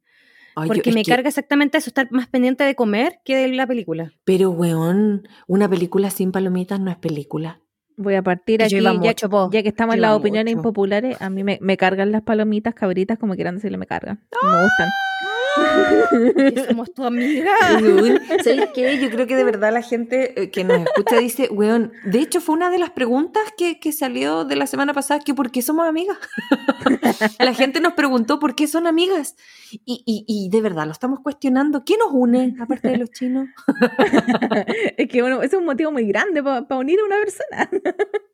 Ay, 0.57 0.69
Porque 0.69 0.93
me 0.93 1.03
que- 1.03 1.11
carga 1.11 1.29
exactamente 1.29 1.77
eso, 1.77 1.91
estar 1.91 2.11
más 2.11 2.27
pendiente 2.29 2.65
de 2.65 2.75
comer 2.75 3.21
que 3.23 3.37
de 3.37 3.49
la 3.49 3.67
película. 3.67 4.13
Pero, 4.25 4.49
weón, 4.51 5.29
una 5.47 5.69
película 5.69 6.09
sin 6.09 6.33
palomitas 6.33 6.81
no 6.81 6.91
es 6.91 6.97
película. 6.97 7.61
Voy 8.03 8.15
a 8.15 8.23
partir 8.23 8.63
aquí, 8.63 8.81
ya, 8.81 9.15
ya 9.53 9.63
que 9.63 9.69
estamos 9.69 9.95
en 9.95 10.01
las 10.01 10.17
opiniones 10.17 10.57
mucho. 10.57 10.69
impopulares, 10.69 11.21
a 11.21 11.29
mí 11.29 11.45
me, 11.45 11.59
me 11.61 11.77
cargan 11.77 12.11
las 12.13 12.23
palomitas, 12.23 12.73
cabritas, 12.73 13.19
como 13.19 13.35
quieran 13.35 13.57
decirle, 13.57 13.77
me 13.77 13.87
cargan. 13.87 14.21
No 14.43 14.51
me 14.51 14.63
gustan. 14.63 14.89
Somos 16.69 16.93
tu 16.93 17.05
amiga. 17.05 17.51
¿Sabes 18.45 18.69
qué? 18.75 18.99
Yo 19.01 19.11
creo 19.11 19.27
que 19.27 19.37
de 19.37 19.45
verdad 19.45 19.73
la 19.73 19.83
gente 19.83 20.41
eh, 20.41 20.51
que 20.51 20.65
nos 20.65 20.81
escucha 20.81 21.19
dice, 21.19 21.49
weón, 21.51 21.93
de 22.05 22.21
hecho 22.21 22.41
fue 22.41 22.55
una 22.55 22.71
de 22.71 22.79
las 22.79 22.91
preguntas 22.91 23.43
que, 23.57 23.79
que 23.81 23.93
salió 23.93 24.45
de 24.45 24.57
la 24.57 24.67
semana 24.67 24.95
pasada, 24.95 25.21
que 25.21 25.35
por 25.35 25.51
qué 25.51 25.63
somos 25.63 25.87
amigas. 25.87 26.17
la 27.39 27.55
gente 27.55 27.81
nos 27.81 27.95
preguntó 27.95 28.39
por 28.39 28.55
qué 28.55 28.67
son 28.67 28.87
amigas. 28.87 29.37
Y, 29.73 30.03
y, 30.07 30.25
y 30.27 30.51
de 30.51 30.61
verdad 30.61 30.87
lo 30.87 30.93
estamos 30.93 31.21
cuestionando. 31.21 31.85
¿Qué 31.85 31.97
nos 31.97 32.13
une, 32.13 32.57
aparte 32.61 32.89
de 32.89 32.99
los 32.99 33.11
chinos? 33.11 33.49
es 34.97 35.09
que 35.09 35.23
bueno, 35.23 35.43
ese 35.43 35.57
es 35.57 35.61
un 35.61 35.67
motivo 35.67 35.93
muy 35.93 36.07
grande 36.07 36.43
para 36.43 36.77
unir 36.77 36.99
a 37.01 37.05
una 37.05 37.17
persona. 37.17 37.71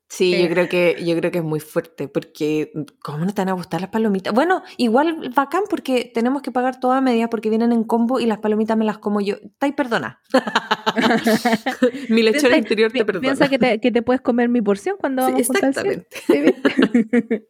Sí, 0.09 0.41
yo 0.41 0.49
creo 0.49 0.69
que 0.69 1.03
yo 1.05 1.17
creo 1.17 1.33
que 1.33 1.39
es 1.39 1.45
muy 1.45 1.59
fuerte, 1.59 2.07
porque 2.07 2.71
¿cómo 3.03 3.25
no 3.25 3.35
te 3.35 3.41
van 3.41 3.49
a 3.49 3.53
gustar 3.55 3.81
las 3.81 3.91
palomitas? 3.91 4.33
Bueno, 4.33 4.63
igual 4.77 5.33
bacán 5.35 5.63
porque 5.69 6.11
tenemos 6.15 6.43
que 6.43 6.53
pagar 6.53 6.79
toda 6.79 7.01
media 7.01 7.29
porque 7.29 7.51
vienen 7.51 7.73
en 7.73 7.83
combo 7.83 8.21
y 8.21 8.27
las 8.27 8.39
palomitas 8.39 8.77
me 8.77 8.85
las 8.85 8.99
como 8.99 9.21
yo. 9.21 9.35
Estáis 9.43 9.75
perdona. 9.75 10.21
Mi 12.09 12.23
lechera 12.23 12.51
Piensa- 12.55 12.57
interior 12.59 12.93
te 12.93 13.05
perdona. 13.05 13.23
Piensa 13.23 13.49
que 13.49 13.59
te, 13.59 13.81
que 13.81 13.91
te 13.91 14.03
puedes 14.03 14.21
comer 14.21 14.49
mi 14.49 14.63
porción 14.63 14.97
cuando 14.99 15.23
vamos 15.23 15.41
exactamente. 15.41 16.07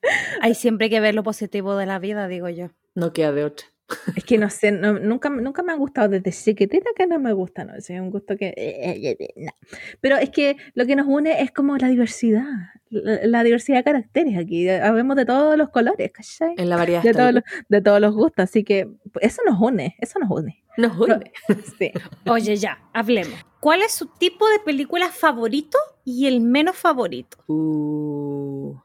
Hay 0.40 0.54
siempre 0.54 0.88
que 0.88 1.00
ver 1.00 1.14
lo 1.14 1.22
positivo 1.22 1.76
de 1.76 1.86
la 1.86 1.98
vida, 1.98 2.26
digo 2.28 2.48
yo. 2.48 2.70
No 2.94 3.12
queda 3.12 3.32
de 3.32 3.44
otra. 3.44 3.66
Es 4.14 4.24
que 4.24 4.36
no 4.36 4.50
sé, 4.50 4.70
no- 4.70 4.98
nunca, 4.98 5.30
nunca 5.30 5.62
me 5.62 5.72
han 5.72 5.78
gustado 5.78 6.08
desde 6.10 6.30
chiquitita 6.30 6.90
que 6.94 7.06
no 7.06 7.18
me 7.18 7.32
gusta, 7.32 7.64
no 7.64 7.72
sé, 7.80 7.94
es 7.96 8.00
un 8.00 8.10
gusto 8.10 8.36
que... 8.36 8.52
eh, 8.56 9.32
no. 9.36 9.52
Pero 10.00 10.16
es 10.16 10.28
que 10.30 10.56
lo 10.74 10.84
que 10.86 10.94
nos 10.96 11.06
une 11.06 11.40
es 11.42 11.50
como 11.52 11.76
la 11.78 11.88
diversidad, 11.88 12.44
la, 12.90 13.20
la 13.24 13.42
diversidad 13.44 13.78
de 13.78 13.84
caracteres 13.84 14.36
aquí, 14.36 14.68
habemos 14.68 15.16
de 15.16 15.24
todos 15.24 15.56
los 15.56 15.70
colores, 15.70 16.12
¿cachai? 16.12 16.54
En 16.58 16.68
la 16.68 16.76
variedad 16.76 17.02
De 17.02 17.12
todos, 17.14 17.32
los, 17.32 17.42
de 17.68 17.80
todos 17.80 18.00
los 18.00 18.14
gustos, 18.14 18.42
así 18.44 18.62
que 18.62 18.88
eso 19.22 19.40
nos 19.46 19.58
une, 19.60 19.96
eso 20.00 20.18
nos 20.18 20.30
une. 20.30 20.62
Nos 20.76 20.96
une. 20.98 21.32
Sí. 21.78 21.90
Oye, 22.26 22.56
ya, 22.56 22.78
hablemos. 22.92 23.34
¿Cuál 23.60 23.82
es 23.82 23.92
su 23.92 24.06
tipo 24.06 24.46
de 24.50 24.58
película 24.64 25.08
favorito 25.08 25.78
y 26.04 26.26
el 26.26 26.40
menos 26.40 26.76
favorito? 26.76 27.38
Uh. 27.48 28.76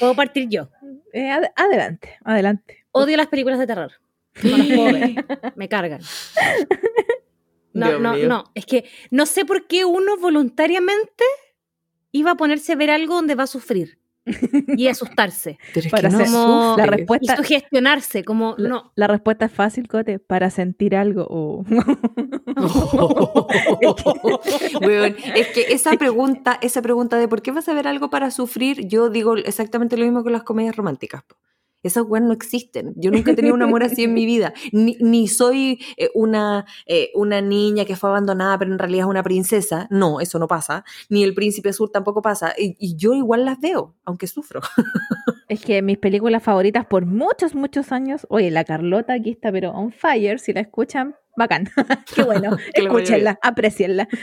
Puedo 0.00 0.14
partir 0.14 0.48
yo. 0.48 0.68
Eh, 1.16 1.30
ad- 1.30 1.52
adelante, 1.56 2.18
adelante. 2.24 2.84
Odio 2.90 3.16
las 3.16 3.28
películas 3.28 3.58
de 3.60 3.66
terror. 3.68 3.92
No 4.42 4.56
las 4.58 4.66
puedo 4.66 4.84
ver. 4.92 5.24
Me 5.56 5.68
cargan. 5.68 6.00
No, 7.76 7.88
Dios 7.88 8.00
no, 8.00 8.14
mío. 8.14 8.28
no. 8.28 8.44
Es 8.54 8.66
que 8.66 8.84
no 9.10 9.26
sé 9.26 9.44
por 9.44 9.66
qué 9.66 9.84
uno 9.84 10.16
voluntariamente 10.16 11.24
iba 12.12 12.30
a 12.30 12.36
ponerse 12.36 12.72
a 12.72 12.76
ver 12.76 12.88
algo 12.90 13.16
donde 13.16 13.34
va 13.34 13.42
a 13.42 13.48
sufrir 13.48 13.98
y 14.76 14.88
asustarse 14.88 15.58
Pero 15.74 15.86
es 15.86 15.90
Para 15.92 16.08
que 16.08 16.16
no 16.16 16.24
como- 16.24 16.76
la 16.76 16.84
sufre. 16.84 16.84
y 16.84 16.96
respuesta, 16.98 17.36
sugestionarse. 17.36 18.24
Como, 18.24 18.54
la, 18.58 18.68
no. 18.68 18.92
la 18.96 19.06
respuesta 19.06 19.44
es 19.46 19.52
fácil, 19.52 19.86
Cote, 19.88 20.18
para 20.18 20.50
sentir 20.50 20.96
algo. 20.96 21.26
oh. 21.28 21.64
Es 25.34 25.48
que 25.48 25.66
esa 25.70 25.92
pregunta, 25.92 26.58
esa 26.62 26.82
pregunta 26.82 27.16
de 27.18 27.28
por 27.28 27.42
qué 27.42 27.50
vas 27.50 27.68
a 27.68 27.74
ver 27.74 27.88
algo 27.88 28.10
para 28.10 28.30
sufrir, 28.30 28.86
yo 28.88 29.10
digo 29.10 29.36
exactamente 29.36 29.96
lo 29.96 30.04
mismo 30.04 30.22
con 30.22 30.32
las 30.32 30.42
comedias 30.42 30.76
románticas. 30.76 31.22
Esas 31.84 32.04
weas 32.06 32.24
no 32.24 32.32
existen. 32.32 32.94
Yo 32.96 33.12
nunca 33.12 33.30
he 33.30 33.34
tenido 33.34 33.54
un 33.54 33.62
amor 33.62 33.84
así 33.84 34.02
en 34.04 34.14
mi 34.14 34.26
vida. 34.26 34.52
Ni, 34.72 34.96
ni 35.00 35.28
soy 35.28 35.80
eh, 35.96 36.10
una, 36.14 36.64
eh, 36.86 37.10
una 37.14 37.40
niña 37.40 37.84
que 37.84 37.94
fue 37.94 38.10
abandonada, 38.10 38.58
pero 38.58 38.72
en 38.72 38.78
realidad 38.78 39.04
es 39.04 39.10
una 39.10 39.22
princesa. 39.22 39.86
No, 39.90 40.20
eso 40.20 40.38
no 40.38 40.48
pasa. 40.48 40.84
Ni 41.08 41.22
el 41.22 41.34
príncipe 41.34 41.68
azul 41.68 41.90
tampoco 41.92 42.22
pasa. 42.22 42.54
Y, 42.58 42.74
y 42.78 42.96
yo 42.96 43.14
igual 43.14 43.44
las 43.44 43.60
veo, 43.60 43.94
aunque 44.04 44.26
sufro. 44.26 44.60
Es 45.46 45.60
que 45.60 45.82
mis 45.82 45.98
películas 45.98 46.42
favoritas 46.42 46.86
por 46.86 47.04
muchos, 47.04 47.54
muchos 47.54 47.92
años. 47.92 48.26
Oye, 48.30 48.50
la 48.50 48.64
Carlota 48.64 49.12
aquí 49.12 49.30
está, 49.30 49.52
pero 49.52 49.72
on 49.72 49.92
fire. 49.92 50.38
Si 50.40 50.54
la 50.54 50.60
escuchan, 50.60 51.16
bacán. 51.36 51.68
Qué 52.14 52.22
bueno. 52.22 52.56
Escúchenla, 52.74 53.38
aprecienla. 53.42 54.08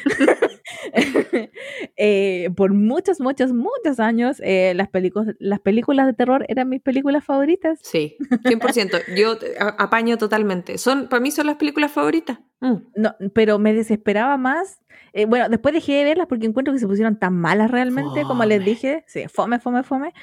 Eh, 1.97 2.49
por 2.55 2.73
muchos, 2.73 3.19
muchos, 3.19 3.51
muchos 3.51 3.99
años, 3.99 4.37
eh, 4.43 4.73
las, 4.75 4.87
películas 4.89 5.35
las 5.39 5.59
películas 5.59 6.05
de 6.05 6.13
terror 6.13 6.45
eran 6.47 6.69
mis 6.69 6.81
películas 6.81 7.25
favoritas. 7.25 7.79
Sí, 7.83 8.15
100%. 8.43 9.15
Yo 9.15 9.37
apaño 9.77 10.17
totalmente. 10.17 10.77
Son, 10.77 11.09
para 11.09 11.19
mí 11.19 11.31
son 11.31 11.47
las 11.47 11.57
películas 11.57 11.91
favoritas. 11.91 12.39
Mm. 12.61 12.75
No, 12.95 13.15
pero 13.33 13.59
me 13.59 13.73
desesperaba 13.73 14.37
más. 14.37 14.79
Eh, 15.13 15.25
bueno, 15.25 15.49
después 15.49 15.73
dejé 15.73 15.93
de 15.93 16.03
verlas 16.03 16.27
porque 16.27 16.45
encuentro 16.45 16.73
que 16.73 16.79
se 16.79 16.87
pusieron 16.87 17.17
tan 17.17 17.33
malas 17.33 17.69
realmente, 17.71 18.21
como 18.23 18.45
les 18.45 18.63
dije. 18.63 19.03
Sí, 19.07 19.23
fome, 19.27 19.59
fome, 19.59 19.83
fome. 19.83 20.13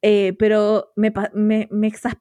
Eh, 0.00 0.34
pero 0.38 0.92
me, 0.96 1.12
me, 1.34 1.68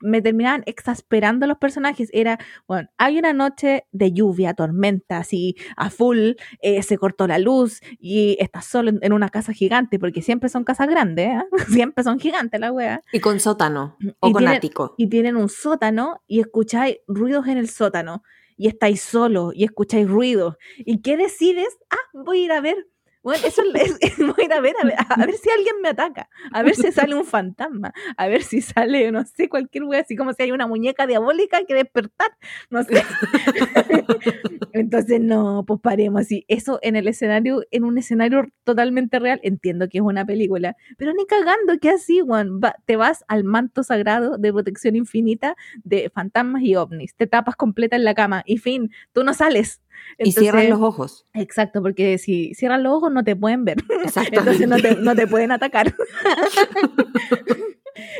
me, 0.01 0.21
terminaban 0.21 0.63
exasperando 0.65 1.47
los 1.47 1.57
personajes. 1.57 2.09
Era, 2.11 2.37
bueno, 2.67 2.89
hay 2.97 3.19
una 3.19 3.33
noche 3.33 3.85
de 3.91 4.11
lluvia, 4.13 4.53
tormenta, 4.55 5.19
así 5.19 5.55
a 5.77 5.89
full, 5.89 6.31
eh, 6.61 6.81
se 6.81 6.97
cortó 6.97 7.27
la 7.27 7.39
luz 7.39 7.81
y 7.99 8.35
estás 8.39 8.65
solo 8.65 8.89
en, 8.89 8.99
en 9.01 9.13
una 9.13 9.29
casa 9.29 9.53
gigante, 9.53 9.99
porque 9.99 10.21
siempre 10.21 10.49
son 10.49 10.63
casas 10.63 10.87
grandes, 10.89 11.27
¿eh? 11.29 11.43
siempre 11.69 12.03
son 12.03 12.19
gigantes 12.19 12.59
la 12.59 12.71
wea. 12.71 13.01
Y 13.13 13.19
con 13.19 13.39
sótano 13.39 13.95
o 14.19 14.29
Y 14.29 14.33
con 14.33 14.39
tiene- 14.41 14.57
ático. 14.57 14.95
Y 14.97 15.07
tienen 15.07 15.35
un 15.37 15.49
sótano 15.49 16.23
y 16.27 16.39
escucháis 16.39 16.97
ruidos 17.07 17.47
en 17.47 17.57
el 17.57 17.69
sótano 17.69 18.23
y 18.57 18.67
estáis 18.67 19.01
solos 19.01 19.53
y 19.55 19.63
escucháis 19.65 20.07
ruidos. 20.09 20.55
¿Y 20.77 21.01
qué 21.01 21.17
decides? 21.17 21.77
Ah, 21.91 21.97
voy 22.13 22.41
a 22.41 22.45
ir 22.45 22.51
a 22.51 22.61
ver. 22.61 22.87
Bueno, 23.23 23.45
eso 23.45 23.61
es, 23.73 23.97
es- 23.99 24.17
voy 24.17 24.33
a 24.37 24.45
ir 24.45 24.53
a 24.53 24.61
ver, 24.61 24.75
a 24.81 24.85
ver, 24.85 24.95
a 25.09 25.25
ver 25.25 25.35
si 25.35 25.49
alguien 25.49 25.75
me 25.81 25.89
ataca, 25.89 26.29
a 26.51 26.63
ver 26.63 26.75
si 26.75 26.91
sale 26.91 27.15
un 27.15 27.25
fantasma, 27.25 27.93
a 28.15 28.27
ver 28.27 28.41
si 28.43 28.61
sale, 28.61 29.11
no 29.11 29.25
sé, 29.25 29.49
cualquier 29.49 29.83
wea, 29.83 30.01
así 30.01 30.15
como 30.15 30.33
si 30.33 30.43
hay 30.43 30.51
una 30.51 30.67
muñeca 30.67 31.07
diabólica 31.07 31.63
que 31.65 31.73
despertar, 31.73 32.29
no 32.69 32.83
sé. 32.83 33.03
Entonces, 34.73 35.19
no, 35.21 35.63
pues 35.65 35.79
paremos. 35.81 36.31
Y 36.31 36.45
eso 36.47 36.79
en 36.81 36.95
el 36.95 37.07
escenario, 37.07 37.63
en 37.71 37.83
un 37.83 37.97
escenario 37.97 38.45
totalmente 38.63 39.19
real, 39.19 39.39
entiendo 39.43 39.87
que 39.89 39.97
es 39.99 40.03
una 40.03 40.25
película, 40.25 40.75
pero 40.97 41.13
ni 41.13 41.25
cagando 41.25 41.77
que 41.79 41.89
así, 41.89 42.19
Juan, 42.21 42.59
te 42.85 42.95
vas 42.95 43.23
al 43.27 43.43
manto 43.43 43.83
sagrado 43.83 44.37
de 44.37 44.53
protección 44.53 44.95
infinita 44.95 45.55
de 45.83 46.09
fantasmas 46.13 46.61
y 46.63 46.75
ovnis, 46.75 47.15
te 47.15 47.27
tapas 47.27 47.55
completa 47.55 47.95
en 47.95 48.03
la 48.03 48.13
cama 48.15 48.43
y 48.45 48.57
fin, 48.57 48.91
tú 49.13 49.23
no 49.23 49.33
sales. 49.33 49.81
Y 50.17 50.31
cierran 50.31 50.69
los 50.69 50.81
ojos. 50.81 51.27
Exacto, 51.33 51.81
porque 51.81 52.17
si 52.17 52.53
cierran 52.53 52.83
los 52.83 52.93
ojos 52.93 53.11
no 53.11 53.23
te 53.23 53.35
pueden 53.35 53.65
ver. 53.65 53.77
Entonces 54.31 54.67
no 54.67 54.77
te, 54.77 54.95
no 54.95 55.15
te 55.15 55.27
pueden 55.27 55.51
atacar. 55.51 55.93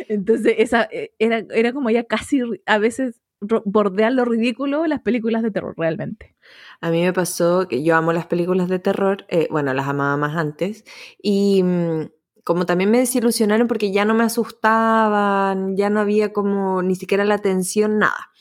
Entonces, 0.07 0.55
esa 0.57 0.87
eh, 0.91 1.11
era, 1.19 1.43
era 1.51 1.73
como 1.73 1.89
ya 1.89 2.03
casi 2.03 2.41
a 2.65 2.77
veces 2.77 3.21
bordear 3.39 4.13
lo 4.13 4.25
ridículo 4.25 4.87
las 4.87 5.01
películas 5.01 5.43
de 5.43 5.51
terror, 5.51 5.75
realmente. 5.77 6.35
A 6.81 6.89
mí 6.89 7.03
me 7.03 7.13
pasó 7.13 7.67
que 7.67 7.83
yo 7.83 7.95
amo 7.95 8.13
las 8.13 8.25
películas 8.25 8.67
de 8.67 8.79
terror, 8.79 9.25
eh, 9.29 9.47
bueno, 9.51 9.73
las 9.73 9.87
amaba 9.87 10.17
más 10.17 10.35
antes, 10.35 10.85
y 11.21 11.61
mm, 11.63 12.09
como 12.43 12.65
también 12.65 12.89
me 12.89 12.99
desilusionaron 12.99 13.67
porque 13.67 13.91
ya 13.91 14.05
no 14.05 14.13
me 14.13 14.23
asustaban, 14.23 15.75
ya 15.75 15.89
no 15.89 15.99
había 15.99 16.33
como 16.33 16.81
ni 16.81 16.95
siquiera 16.95 17.25
la 17.25 17.35
atención, 17.35 17.99
nada. 17.99 18.31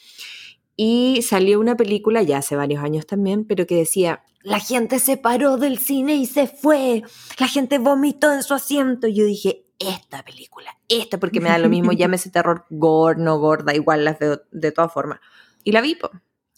Y 0.77 1.23
salió 1.23 1.59
una 1.59 1.77
película 1.77 2.23
ya 2.23 2.39
hace 2.39 2.55
varios 2.55 2.85
años 2.85 3.07
también, 3.07 3.47
pero 3.47 3.67
que 3.67 3.77
decía, 3.77 4.23
la 4.43 4.61
gente 4.61 4.99
se 4.99 5.17
paró 5.17 5.57
del 5.57 5.79
cine 5.79 6.15
y 6.17 6.27
se 6.27 6.47
fue, 6.47 7.03
la 7.39 7.49
gente 7.49 7.79
vomitó 7.79 8.33
en 8.33 8.43
su 8.43 8.55
asiento. 8.55 9.07
Y 9.07 9.15
yo 9.15 9.25
dije, 9.25 9.67
esta 9.79 10.23
película, 10.23 10.79
esta, 10.89 11.19
porque 11.19 11.41
me 11.41 11.49
da 11.49 11.59
lo 11.59 11.69
mismo, 11.69 11.93
llámese 11.93 12.31
terror 12.31 12.67
gore, 12.71 13.21
no 13.21 13.39
gorda, 13.39 13.75
igual 13.75 14.05
las 14.05 14.19
veo 14.19 14.43
de 14.53 14.73
todas 14.73 14.93
formas. 14.93 15.21
Y 15.65 15.73
la 15.73 15.81
vi, 15.81 15.97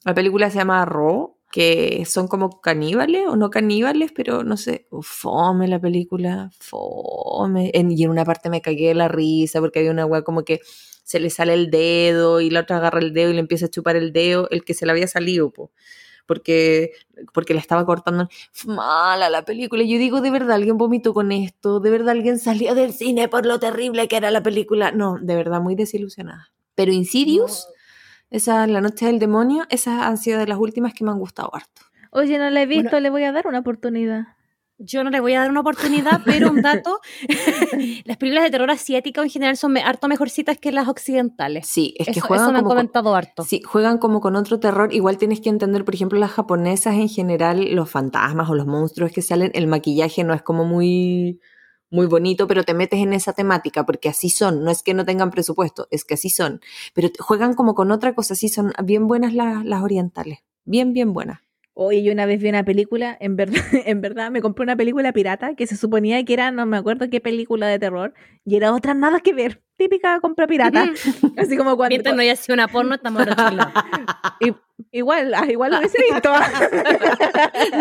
la 0.04 0.14
película 0.14 0.50
se 0.50 0.58
llama 0.58 0.84
Raw, 0.84 1.36
que 1.50 2.04
son 2.04 2.28
como 2.28 2.60
caníbales 2.60 3.26
o 3.26 3.36
no 3.36 3.50
caníbales, 3.50 4.12
pero 4.14 4.44
no 4.44 4.56
sé, 4.56 4.86
fome 5.00 5.66
la 5.66 5.80
película, 5.80 6.50
fome. 6.58 7.70
y 7.72 8.04
en 8.04 8.10
una 8.10 8.24
parte 8.24 8.50
me 8.50 8.60
cagué 8.60 8.88
de 8.88 8.94
la 8.94 9.08
risa 9.08 9.60
porque 9.60 9.78
había 9.78 9.90
una 9.90 10.04
weá 10.04 10.22
como 10.22 10.44
que 10.44 10.60
se 11.08 11.20
le 11.20 11.30
sale 11.30 11.54
el 11.54 11.70
dedo 11.70 12.42
y 12.42 12.50
la 12.50 12.60
otra 12.60 12.76
agarra 12.76 12.98
el 12.98 13.14
dedo 13.14 13.30
y 13.30 13.32
le 13.32 13.40
empieza 13.40 13.64
a 13.64 13.70
chupar 13.70 13.96
el 13.96 14.12
dedo, 14.12 14.46
el 14.50 14.62
que 14.62 14.74
se 14.74 14.84
le 14.84 14.92
había 14.92 15.06
salido, 15.06 15.50
po 15.50 15.70
porque, 16.26 16.92
porque 17.32 17.54
le 17.54 17.60
estaba 17.60 17.86
cortando. 17.86 18.28
Mala 18.66 19.30
la 19.30 19.46
película. 19.46 19.82
Yo 19.84 19.96
digo, 19.96 20.20
de 20.20 20.30
verdad, 20.30 20.56
alguien 20.56 20.76
vomitó 20.76 21.14
con 21.14 21.32
esto, 21.32 21.80
de 21.80 21.90
verdad, 21.90 22.10
alguien 22.10 22.38
salió 22.38 22.74
del 22.74 22.92
cine 22.92 23.28
por 23.28 23.46
lo 23.46 23.58
terrible 23.58 24.06
que 24.06 24.18
era 24.18 24.30
la 24.30 24.42
película. 24.42 24.92
No, 24.92 25.16
de 25.18 25.34
verdad, 25.34 25.62
muy 25.62 25.76
desilusionada. 25.76 26.52
Pero 26.74 26.92
Insidious, 26.92 27.68
esa 28.28 28.66
La 28.66 28.82
Noche 28.82 29.06
del 29.06 29.18
Demonio, 29.18 29.64
esas 29.70 30.02
han 30.02 30.18
sido 30.18 30.38
de 30.38 30.46
las 30.46 30.58
últimas 30.58 30.92
que 30.92 31.04
me 31.04 31.10
han 31.10 31.18
gustado 31.18 31.54
harto. 31.54 31.80
Oye, 32.10 32.36
no 32.36 32.50
la 32.50 32.60
he 32.60 32.66
visto, 32.66 33.00
le 33.00 33.08
voy 33.08 33.24
a 33.24 33.32
dar 33.32 33.46
una 33.46 33.60
oportunidad 33.60 34.26
yo 34.78 35.02
no 35.02 35.10
le 35.10 35.20
voy 35.20 35.34
a 35.34 35.40
dar 35.40 35.50
una 35.50 35.60
oportunidad, 35.60 36.22
pero 36.24 36.50
un 36.50 36.62
dato, 36.62 37.00
las 38.04 38.16
películas 38.16 38.44
de 38.44 38.50
terror 38.50 38.70
asiáticas 38.70 39.24
en 39.24 39.30
general 39.30 39.56
son 39.56 39.76
harto 39.76 40.08
mejorcitas 40.08 40.58
que 40.58 40.72
las 40.72 40.88
occidentales. 40.88 41.66
Sí, 41.66 41.94
es 41.98 42.06
que 42.08 42.20
juegan 42.20 42.52
me 42.52 42.58
han 42.58 42.64
comentado 42.64 43.14
harto. 43.14 43.44
Sí, 43.44 43.62
juegan 43.62 43.98
como 43.98 44.20
con 44.20 44.36
otro 44.36 44.60
terror. 44.60 44.92
Igual 44.92 45.18
tienes 45.18 45.40
que 45.40 45.48
entender, 45.48 45.84
por 45.84 45.94
ejemplo, 45.94 46.18
las 46.18 46.30
japonesas 46.30 46.94
en 46.94 47.08
general, 47.08 47.74
los 47.74 47.90
fantasmas 47.90 48.48
o 48.48 48.54
los 48.54 48.66
monstruos 48.66 49.12
que 49.12 49.22
salen, 49.22 49.50
el 49.54 49.66
maquillaje 49.66 50.24
no 50.24 50.34
es 50.34 50.42
como 50.42 50.64
muy 50.64 51.40
muy 51.90 52.06
bonito, 52.06 52.46
pero 52.46 52.64
te 52.64 52.74
metes 52.74 53.00
en 53.00 53.14
esa 53.14 53.32
temática 53.32 53.86
porque 53.86 54.10
así 54.10 54.28
son, 54.28 54.62
no 54.62 54.70
es 54.70 54.82
que 54.82 54.92
no 54.92 55.06
tengan 55.06 55.30
presupuesto, 55.30 55.88
es 55.90 56.04
que 56.04 56.14
así 56.14 56.28
son, 56.28 56.60
pero 56.92 57.08
juegan 57.18 57.54
como 57.54 57.74
con 57.74 57.90
otra 57.90 58.14
cosa, 58.14 58.34
sí 58.34 58.50
son 58.50 58.74
bien 58.84 59.06
buenas 59.06 59.32
las, 59.32 59.64
las 59.64 59.82
orientales, 59.82 60.40
bien, 60.66 60.92
bien 60.92 61.14
buenas. 61.14 61.47
Oye, 61.80 62.02
yo 62.02 62.12
una 62.12 62.26
vez 62.26 62.42
vi 62.42 62.48
una 62.48 62.64
película, 62.64 63.16
en 63.20 63.36
verdad, 63.36 63.54
en 63.86 64.00
verdad 64.00 64.32
me 64.32 64.40
compré 64.40 64.64
una 64.64 64.74
película 64.74 65.12
pirata 65.12 65.54
que 65.54 65.64
se 65.68 65.76
suponía 65.76 66.24
que 66.24 66.32
era, 66.32 66.50
no 66.50 66.66
me 66.66 66.76
acuerdo 66.76 67.08
qué 67.08 67.20
película 67.20 67.68
de 67.68 67.78
terror, 67.78 68.14
y 68.44 68.56
era 68.56 68.74
otra 68.74 68.94
nada 68.94 69.20
que 69.20 69.32
ver, 69.32 69.62
típica 69.76 70.18
compra 70.18 70.48
pirata. 70.48 70.90
Así 71.36 71.56
como 71.56 71.76
cuando. 71.76 71.90
Mientras 71.90 72.16
no 72.16 72.22
haya 72.22 72.34
sido 72.34 72.54
una 72.54 72.66
porno, 72.66 72.96
estamos 72.96 73.24
y, 74.40 74.52
Igual, 74.90 75.34
ah, 75.34 75.46
igual 75.48 75.70
lo 75.70 75.78
hubiese 75.78 75.98
visto. 75.98 76.32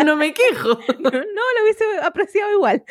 no 0.04 0.14
me 0.14 0.32
quejo. 0.32 0.78
No, 1.00 1.10
lo 1.10 1.62
hubiese 1.64 1.84
apreciado 2.02 2.52
igual. 2.52 2.84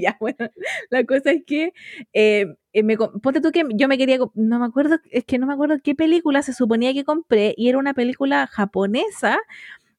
ya, 0.00 0.16
bueno, 0.18 0.48
la 0.88 1.04
cosa 1.04 1.32
es 1.32 1.42
que 1.44 1.74
eh, 2.14 2.54
eh, 2.72 2.82
me, 2.82 2.96
ponte 2.96 3.40
tú 3.40 3.52
que 3.52 3.64
yo 3.74 3.88
me 3.88 3.98
quería, 3.98 4.18
no 4.34 4.58
me 4.58 4.64
acuerdo, 4.64 4.98
es 5.10 5.24
que 5.24 5.38
no 5.38 5.46
me 5.46 5.54
acuerdo 5.54 5.76
qué 5.82 5.94
película 5.94 6.42
se 6.42 6.54
suponía 6.54 6.94
que 6.94 7.04
compré 7.04 7.54
y 7.56 7.68
era 7.68 7.78
una 7.78 7.94
película 7.94 8.46
japonesa 8.46 9.38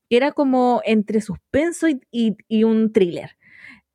que 0.09 0.17
era 0.17 0.31
como 0.31 0.81
entre 0.85 1.21
suspenso 1.21 1.87
y, 2.11 2.63
un 2.63 2.91
thriller. 2.91 3.31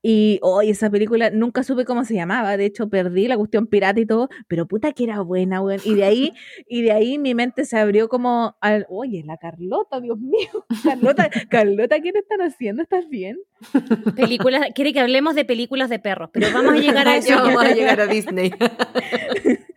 Y 0.05 0.41
hoy 0.43 0.71
esa 0.71 0.91
película 0.91 1.31
nunca 1.31 1.63
supe 1.63 1.85
cómo 1.85 2.05
se 2.05 2.15
llamaba, 2.15 2.57
de 2.57 2.65
hecho 2.65 2.89
perdí 2.89 3.29
la 3.29 3.37
cuestión 3.37 3.69
pirata 3.69 4.01
y 4.01 4.07
todo, 4.07 4.29
pero 4.49 4.67
puta 4.67 4.91
que 4.91 5.05
era 5.05 5.21
buena, 5.21 5.61
weón. 5.61 5.81
Y 5.85 5.95
de 5.95 6.03
ahí, 6.05 6.33
y 6.69 6.83
de 6.83 6.91
ahí 6.91 7.19
mi 7.19 7.37
mente 7.37 7.65
se 7.65 7.79
abrió 7.79 8.09
como 8.09 8.57
al, 8.61 8.85
oye, 8.89 9.23
la 9.25 9.37
Carlota, 9.37 10.01
Dios 10.01 10.19
mío. 10.19 10.67
Carlota, 10.83 11.31
Carlota, 11.49 12.01
¿qué 12.01 12.13
te 12.13 12.19
están 12.19 12.41
haciendo? 12.41 12.83
¿Estás 12.83 13.09
bien? 13.09 13.39
Películas, 14.17 14.67
quiere 14.75 14.93
que 14.93 14.99
hablemos 14.99 15.37
de 15.37 15.45
películas 15.45 15.89
de 15.89 16.01
perros, 16.01 16.31
pero 16.33 16.49
vamos 16.53 16.75
a 16.75 16.79
llegar 16.79 17.07
a 17.07 17.17
eso. 17.19 17.37
vamos 17.37 17.65
a 17.65 17.73
llegar 17.73 18.01
a 18.01 18.07
Disney. 18.09 18.53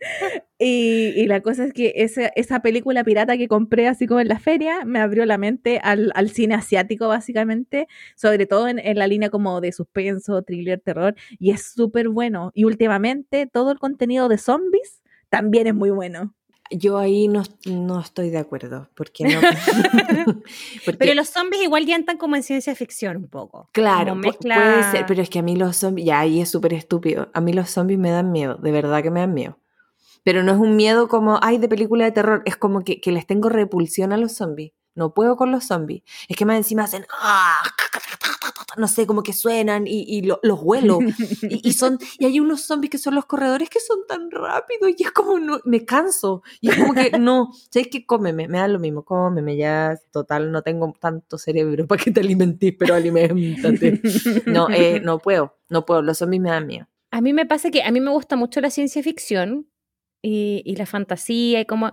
Y, 0.58 1.26
la 1.26 1.42
cosa 1.42 1.64
es 1.64 1.72
que 1.74 1.92
esa, 1.96 2.28
esa, 2.28 2.60
película 2.60 3.04
pirata 3.04 3.36
que 3.36 3.46
compré 3.46 3.88
así 3.88 4.06
como 4.06 4.20
en 4.20 4.28
la 4.28 4.38
feria 4.38 4.86
me 4.86 5.00
abrió 5.00 5.26
la 5.26 5.36
mente 5.36 5.80
al, 5.82 6.30
cine 6.30 6.54
asiático 6.54 7.08
básicamente, 7.08 7.88
sobre 8.14 8.46
todo 8.46 8.66
en, 8.68 8.98
la 8.98 9.06
línea 9.06 9.28
como 9.28 9.60
de 9.60 9.72
suspenso, 9.72 10.42
thriller, 10.42 10.80
terror, 10.80 11.14
y 11.38 11.50
es 11.50 11.72
súper 11.72 12.08
bueno. 12.08 12.52
Y 12.54 12.64
últimamente 12.64 13.46
todo 13.46 13.70
el 13.70 13.78
contenido 13.78 14.28
de 14.28 14.38
zombies 14.38 15.02
también 15.28 15.66
es 15.66 15.74
muy 15.74 15.90
bueno. 15.90 16.34
Yo 16.70 16.96
ahí 16.98 17.28
no, 17.28 17.42
no 17.66 18.00
estoy 18.00 18.30
de 18.30 18.38
acuerdo, 18.38 18.88
porque 18.96 19.24
no. 19.24 19.40
Pero 20.98 21.14
los 21.14 21.28
zombies 21.28 21.62
igual 21.62 21.84
ya 21.84 21.96
entran 21.96 22.16
como 22.16 22.34
en 22.34 22.42
ciencia 22.42 22.74
ficción 22.74 23.18
un 23.18 23.28
poco. 23.28 23.68
Claro, 23.72 24.18
puede 24.18 24.82
ser, 24.90 25.04
pero 25.06 25.20
es 25.20 25.28
que 25.28 25.38
a 25.38 25.42
mí 25.42 25.54
los 25.54 25.76
zombies, 25.76 26.06
ya 26.06 26.20
ahí 26.20 26.40
es 26.40 26.50
súper 26.50 26.72
estúpido. 26.72 27.28
A 27.34 27.42
mí 27.42 27.52
los 27.52 27.68
zombies 27.68 28.00
me 28.00 28.10
dan 28.10 28.32
miedo, 28.32 28.56
de 28.56 28.72
verdad 28.72 29.02
que 29.02 29.10
me 29.10 29.20
dan 29.20 29.34
miedo 29.34 29.58
pero 30.26 30.42
no 30.42 30.50
es 30.50 30.58
un 30.58 30.74
miedo 30.74 31.06
como, 31.06 31.38
ay, 31.40 31.58
de 31.58 31.68
película 31.68 32.04
de 32.04 32.10
terror, 32.10 32.42
es 32.46 32.56
como 32.56 32.82
que, 32.82 33.00
les 33.04 33.28
tengo 33.28 33.48
repulsión 33.48 34.12
a 34.12 34.16
los 34.16 34.32
zombies. 34.32 34.72
No 34.96 35.14
puedo 35.14 35.36
con 35.36 35.52
los 35.52 35.66
zombies. 35.66 36.02
Es 36.28 36.36
que 36.36 36.44
más 36.44 36.56
encima 36.56 36.82
hacen, 36.82 37.06
¡ah! 37.12 37.62
no 38.76 38.88
sé, 38.88 39.06
como 39.06 39.22
que 39.22 39.32
suenan 39.32 39.84
y, 39.86 40.22
los 40.22 40.60
huelo. 40.60 40.98
Y, 41.48 41.72
son, 41.74 42.00
y 42.18 42.24
hay 42.24 42.40
unos 42.40 42.62
zombies 42.62 42.90
que 42.90 42.98
son 42.98 43.14
los 43.14 43.26
corredores 43.26 43.70
que 43.70 43.78
son 43.78 43.98
tan 44.08 44.28
rápidos 44.32 44.94
y 44.98 45.04
es 45.04 45.12
como, 45.12 45.38
no, 45.38 45.60
me 45.64 45.84
canso. 45.84 46.42
Y 46.60 46.70
es 46.70 46.76
como 46.76 46.92
que, 46.92 47.12
no, 47.20 47.52
¿sabes 47.70 47.86
que 47.86 48.04
Cómeme, 48.04 48.48
me 48.48 48.58
da 48.58 48.66
lo 48.66 48.80
mismo, 48.80 49.04
cómeme, 49.04 49.56
ya, 49.56 49.96
total, 50.10 50.50
no 50.50 50.62
tengo 50.62 50.92
tanto 50.98 51.38
cerebro 51.38 51.86
para 51.86 52.02
que 52.02 52.10
te 52.10 52.18
alimentes, 52.18 52.74
pero 52.76 52.96
alimentate. 52.96 54.00
No, 54.46 54.68
eh, 54.70 55.00
no 55.00 55.20
puedo, 55.20 55.56
no 55.68 55.86
puedo, 55.86 56.02
los 56.02 56.18
zombies 56.18 56.42
me 56.42 56.50
dan 56.50 56.66
miedo. 56.66 56.88
A 57.12 57.20
mí 57.20 57.32
me 57.32 57.46
pasa 57.46 57.70
que 57.70 57.84
a 57.84 57.92
mí 57.92 58.00
me 58.00 58.10
gusta 58.10 58.34
mucho 58.34 58.60
la 58.60 58.70
ciencia 58.70 59.04
ficción, 59.04 59.68
y, 60.26 60.76
la 60.76 60.86
fantasía 60.86 61.60
y 61.60 61.66
como, 61.66 61.92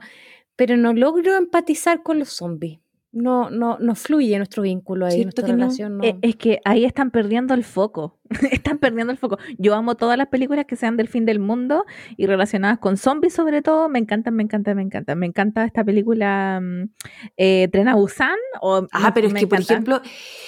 pero 0.56 0.78
no 0.78 0.94
logro 0.94 1.36
empatizar 1.36 2.04
con 2.04 2.20
los 2.20 2.30
zombies. 2.30 2.80
No, 3.12 3.52
no, 3.52 3.78
no 3.80 3.94
fluye 3.94 4.36
nuestro 4.38 4.64
vínculo 4.64 5.06
ahí, 5.06 5.22
nuestra 5.22 5.46
relación. 5.46 6.04
E, 6.04 6.18
es 6.24 6.36
que 6.36 6.60
ahí 6.66 6.84
están 6.84 7.12
perdiendo 7.12 7.54
el 7.54 7.64
foco. 7.64 8.18
están 8.52 8.80
perdiendo 8.80 9.12
el 9.12 9.20
foco. 9.20 9.38
Yo 9.60 9.76
amo 9.76 9.94
todas 9.94 10.18
las 10.18 10.30
películas 10.30 10.66
que 10.66 10.76
sean 10.76 10.98
del 10.98 11.08
fin 11.08 11.24
del 11.24 11.38
mundo 11.38 11.86
y 12.18 12.26
relacionadas 12.26 12.80
con 12.80 12.98
zombies, 12.98 13.36
sobre 13.36 13.62
todo. 13.62 13.88
Me 13.88 14.00
encantan, 14.00 14.34
me 14.34 14.42
encantan, 14.42 14.78
me 14.78 14.82
encantan. 14.82 15.20
Me 15.20 15.28
encanta 15.28 15.64
esta 15.64 15.84
película 15.84 16.60
mm, 16.60 16.90
eh, 17.38 17.70
Tren 17.72 17.88
a 17.88 17.94
Busan. 17.94 18.40
O, 18.62 18.88
ah, 18.92 19.14
pero 19.14 19.28
es 19.28 19.34
que, 19.36 19.46
por 19.46 19.60
ejemplo, 19.60 20.02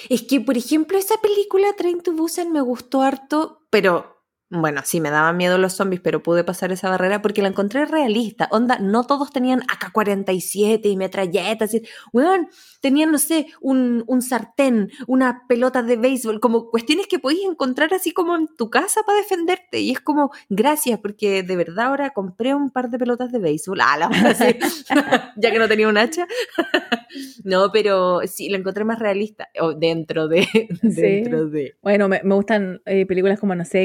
es 0.08 0.22
que, 0.22 0.40
por 0.40 0.56
ejemplo, 0.56 0.98
esa 0.98 1.14
película 1.22 1.68
Tren 1.78 2.00
to 2.00 2.14
Busan 2.14 2.50
me 2.50 2.62
gustó 2.62 3.02
harto, 3.02 3.60
pero 3.70 4.15
bueno, 4.48 4.82
sí, 4.84 5.00
me 5.00 5.10
daban 5.10 5.36
miedo 5.36 5.58
los 5.58 5.72
zombies, 5.72 6.00
pero 6.00 6.22
pude 6.22 6.44
pasar 6.44 6.70
esa 6.70 6.88
barrera 6.88 7.20
porque 7.20 7.42
la 7.42 7.48
encontré 7.48 7.84
realista. 7.84 8.48
Onda, 8.52 8.78
no 8.78 9.02
todos 9.02 9.32
tenían 9.32 9.62
AK-47 9.62 10.82
y 10.84 10.96
metralletas. 10.96 11.74
Y, 11.74 11.82
weón, 12.12 12.48
tenían, 12.80 13.10
no 13.10 13.18
sé, 13.18 13.48
un, 13.60 14.04
un, 14.06 14.22
sartén, 14.22 14.92
una 15.08 15.42
pelota 15.48 15.82
de 15.82 15.96
béisbol, 15.96 16.38
como 16.38 16.70
cuestiones 16.70 17.08
que 17.08 17.18
podías 17.18 17.50
encontrar 17.50 17.92
así 17.92 18.12
como 18.12 18.36
en 18.36 18.46
tu 18.56 18.70
casa 18.70 19.00
para 19.04 19.18
defenderte. 19.18 19.80
Y 19.80 19.90
es 19.90 20.00
como, 20.00 20.30
gracias, 20.48 21.00
porque 21.00 21.42
de 21.42 21.56
verdad 21.56 21.86
ahora 21.86 22.10
compré 22.10 22.54
un 22.54 22.70
par 22.70 22.88
de 22.90 22.98
pelotas 22.98 23.32
de 23.32 23.40
béisbol. 23.40 23.80
Ah, 23.80 23.96
la 23.98 24.10
ya 25.36 25.50
que 25.50 25.58
no 25.58 25.66
tenía 25.66 25.88
un 25.88 25.98
hacha. 25.98 26.26
No, 27.44 27.70
pero 27.72 28.20
sí, 28.26 28.48
lo 28.48 28.56
encontré 28.56 28.84
más 28.84 28.98
realista. 28.98 29.48
O 29.60 29.72
dentro 29.72 30.28
de. 30.28 30.46
Dentro 30.82 31.48
de. 31.48 31.76
Bueno, 31.80 32.08
me, 32.08 32.20
me 32.24 32.34
gustan 32.34 32.82
eh, 32.84 33.06
películas 33.06 33.38
como, 33.38 33.54
no 33.54 33.64
sé, 33.64 33.82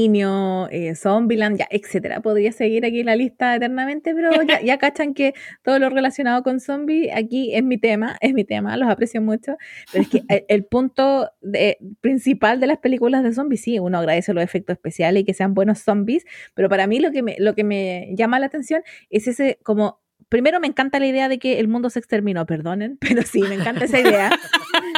Exterminio, 0.00 0.68
eh, 0.70 0.94
Zombieland, 0.94 1.58
ya, 1.58 1.66
etcétera. 1.70 2.20
Podría 2.20 2.52
seguir 2.52 2.84
aquí 2.84 3.02
la 3.02 3.16
lista 3.16 3.56
eternamente, 3.56 4.14
pero 4.14 4.30
ya, 4.42 4.60
ya 4.62 4.78
cachan 4.78 5.14
que 5.14 5.32
todo 5.62 5.78
lo 5.78 5.88
relacionado 5.90 6.42
con 6.42 6.60
zombies 6.60 7.10
aquí 7.14 7.54
es 7.54 7.62
mi 7.64 7.78
tema, 7.78 8.16
es 8.20 8.34
mi 8.34 8.44
tema, 8.44 8.76
los 8.76 8.88
aprecio 8.88 9.22
mucho. 9.22 9.56
Pero 9.92 10.02
es 10.02 10.08
que 10.08 10.22
el, 10.28 10.44
el 10.48 10.64
punto 10.64 11.30
de- 11.40 11.78
principal 12.00 12.60
de 12.60 12.66
las 12.66 12.78
películas 12.78 13.22
de 13.24 13.32
zombies, 13.32 13.62
sí, 13.62 13.78
uno 13.78 13.98
agradece 13.98 14.32
los 14.34 14.44
efectos 14.44 14.74
especiales 14.74 15.22
y 15.22 15.24
que 15.24 15.34
sean 15.34 15.54
buenos 15.54 15.78
zombies, 15.80 16.24
pero 16.54 16.68
para 16.68 16.86
mí 16.86 17.00
lo 17.00 17.10
que 17.10 17.22
me, 17.22 17.36
lo 17.38 17.54
que 17.54 17.64
me 17.64 18.08
llama 18.16 18.38
la 18.38 18.46
atención 18.46 18.82
es 19.10 19.26
ese 19.28 19.58
como 19.62 20.00
primero 20.28 20.60
me 20.60 20.66
encanta 20.66 20.98
la 20.98 21.06
idea 21.06 21.28
de 21.28 21.38
que 21.38 21.58
el 21.60 21.68
mundo 21.68 21.90
se 21.90 21.98
exterminó, 21.98 22.46
perdonen, 22.46 22.98
pero 23.00 23.22
sí, 23.22 23.42
me 23.42 23.54
encanta 23.54 23.84
esa 23.84 24.00
idea. 24.00 24.30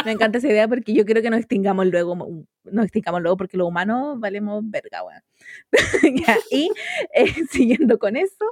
me 0.04 0.12
encanta 0.12 0.38
esa 0.38 0.48
idea 0.48 0.68
porque 0.68 0.94
yo 0.94 1.04
creo 1.04 1.22
que 1.22 1.30
nos 1.30 1.40
extingamos 1.40 1.86
luego, 1.86 2.16
nos 2.64 2.84
extingamos 2.84 3.22
luego 3.22 3.36
porque 3.36 3.56
los 3.56 3.68
humanos 3.68 4.18
valemos 4.20 4.62
verga, 4.64 5.02
weón. 5.04 5.22
Y 6.50 6.70
eh, 7.14 7.34
siguiendo 7.50 7.98
con 7.98 8.16
eso, 8.16 8.44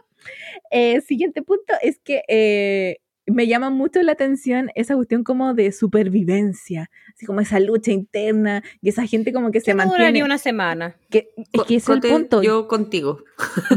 eh, 0.71 1.01
siguiente 1.01 1.43
punto 1.43 1.75
es 1.83 1.99
que 1.99 2.23
eh, 2.29 2.99
me 3.27 3.47
llama 3.47 3.71
mucho 3.71 4.01
la 4.03 4.13
atención 4.13 4.71
esa 4.75 4.95
cuestión 4.95 5.25
como 5.25 5.53
de 5.55 5.73
supervivencia, 5.73 6.91
así 7.15 7.27
como 7.27 7.41
esa 7.41 7.59
lucha 7.61 7.93
interna 7.93 8.63
y 8.81 8.89
esa 8.89 9.07
gente 9.07 9.33
como 9.33 9.51
que 9.51 9.61
se 9.61 9.73
No 9.73 9.79
mantiene. 9.79 9.99
duraría 10.05 10.25
una 10.25 10.39
semana. 10.39 10.97
Que, 11.11 11.29
es 11.53 11.63
que 11.65 11.77
ese 11.77 11.93
es 11.93 12.05
el 12.05 12.11
punto. 12.11 12.43
Yo 12.43 12.69
contigo. 12.69 13.19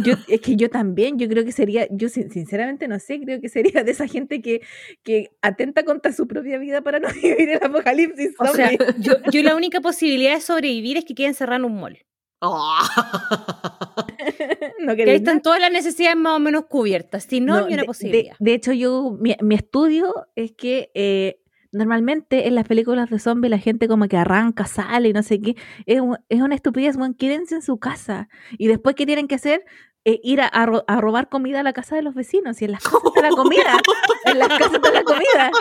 Yo, 0.03 0.13
es 0.27 0.41
que 0.41 0.55
yo 0.55 0.69
también, 0.69 1.17
yo 1.17 1.27
creo 1.27 1.43
que 1.43 1.51
sería, 1.51 1.87
yo 1.91 2.09
sin- 2.09 2.29
sinceramente 2.31 2.87
no 2.87 2.99
sé, 2.99 3.19
creo 3.19 3.41
que 3.41 3.49
sería 3.49 3.83
de 3.83 3.91
esa 3.91 4.07
gente 4.07 4.41
que, 4.41 4.61
que 5.03 5.31
atenta 5.41 5.83
contra 5.83 6.11
su 6.13 6.27
propia 6.27 6.57
vida 6.57 6.81
para 6.81 6.99
no 6.99 7.07
vivir 7.13 7.49
el 7.49 7.63
apocalipsis 7.63 8.35
O 8.39 8.47
sea, 8.47 8.71
yo, 8.99 9.13
yo 9.31 9.43
la 9.43 9.55
única 9.55 9.81
posibilidad 9.81 10.35
de 10.35 10.41
sobrevivir 10.41 10.97
es 10.97 11.05
que 11.05 11.15
quede 11.15 11.27
encerrado 11.27 11.65
en 11.65 11.71
un 11.73 11.79
mall. 11.79 11.97
no 14.79 14.95
Que 14.95 15.03
ahí 15.03 15.15
están 15.15 15.41
todas 15.41 15.59
las 15.59 15.71
necesidades 15.71 16.17
más 16.17 16.37
o 16.37 16.39
menos 16.39 16.65
cubiertas. 16.67 17.23
Si 17.25 17.39
no, 17.41 17.61
No, 17.61 17.67
ni 17.67 17.73
una 17.73 17.83
de- 17.83 17.87
posibilidad. 17.87 18.35
De, 18.39 18.51
de 18.51 18.53
hecho, 18.55 18.71
yo, 18.73 19.17
mi, 19.19 19.35
mi 19.41 19.55
estudio 19.55 20.13
es 20.35 20.51
que 20.53 20.91
eh, 20.93 21.41
normalmente 21.71 22.47
en 22.47 22.55
las 22.55 22.67
películas 22.67 23.09
de 23.09 23.19
zombies 23.19 23.51
la 23.51 23.59
gente 23.59 23.87
como 23.87 24.07
que 24.07 24.17
arranca, 24.17 24.65
sale 24.65 25.09
y 25.09 25.13
no 25.13 25.23
sé 25.23 25.39
qué. 25.41 25.55
Es, 25.85 26.01
es 26.29 26.41
una 26.41 26.55
estupidez, 26.55 26.95
weón, 26.95 27.13
quédense 27.13 27.55
en 27.55 27.61
su 27.61 27.77
casa. 27.77 28.29
Y 28.57 28.67
después, 28.67 28.95
¿qué 28.95 29.05
tienen 29.05 29.27
que 29.27 29.35
hacer? 29.35 29.65
Eh, 30.05 30.21
ir 30.23 30.39
a, 30.39 30.47
a 30.47 30.65
ro- 30.65 30.85
a 30.87 31.01
robar 31.01 31.27
comida 31.27 31.59
a 31.59 31.63
la 31.63 31.73
casa 31.73 31.97
de 31.97 32.01
los 32.01 32.15
vecinos. 32.15 32.61
Y 32.61 32.65
en 32.65 32.71
las 32.71 32.83
casas 32.83 33.01
está 33.05 33.21
la 33.21 33.29
comida. 33.31 33.77
En 34.25 34.39
las 34.39 34.47
casas 34.47 34.73
está 34.75 34.91
la 34.91 35.03
comida. 35.03 35.51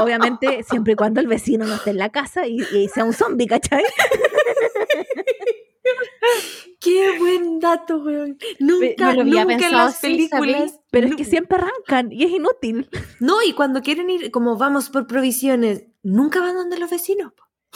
Obviamente, 0.00 0.62
siempre 0.62 0.92
y 0.92 0.96
cuando 0.96 1.20
el 1.20 1.26
vecino 1.26 1.66
no 1.66 1.74
esté 1.74 1.90
en 1.90 1.98
la 1.98 2.10
casa 2.10 2.46
y, 2.46 2.58
y 2.72 2.88
sea 2.88 3.04
un 3.04 3.12
zombie, 3.12 3.48
¿cachai? 3.48 3.82
Qué 6.80 7.18
buen 7.18 7.60
dato, 7.60 7.98
weón. 7.98 8.38
Nunca, 8.58 9.06
no 9.06 9.12
lo 9.12 9.20
había 9.22 9.44
nunca 9.44 9.66
en 9.66 9.72
las 9.72 10.00
películas. 10.00 10.80
Pero 10.90 11.08
es 11.08 11.16
que 11.16 11.24
siempre 11.24 11.58
arrancan 11.58 12.10
y 12.10 12.24
es 12.24 12.30
inútil. 12.30 12.88
No, 13.20 13.42
y 13.42 13.52
cuando 13.52 13.82
quieren 13.82 14.08
ir, 14.08 14.30
como 14.30 14.56
vamos 14.56 14.88
por 14.88 15.06
provisiones, 15.06 15.84
nunca 16.02 16.40
van 16.40 16.54
donde 16.54 16.78
los 16.78 16.90
vecinos. 16.90 17.32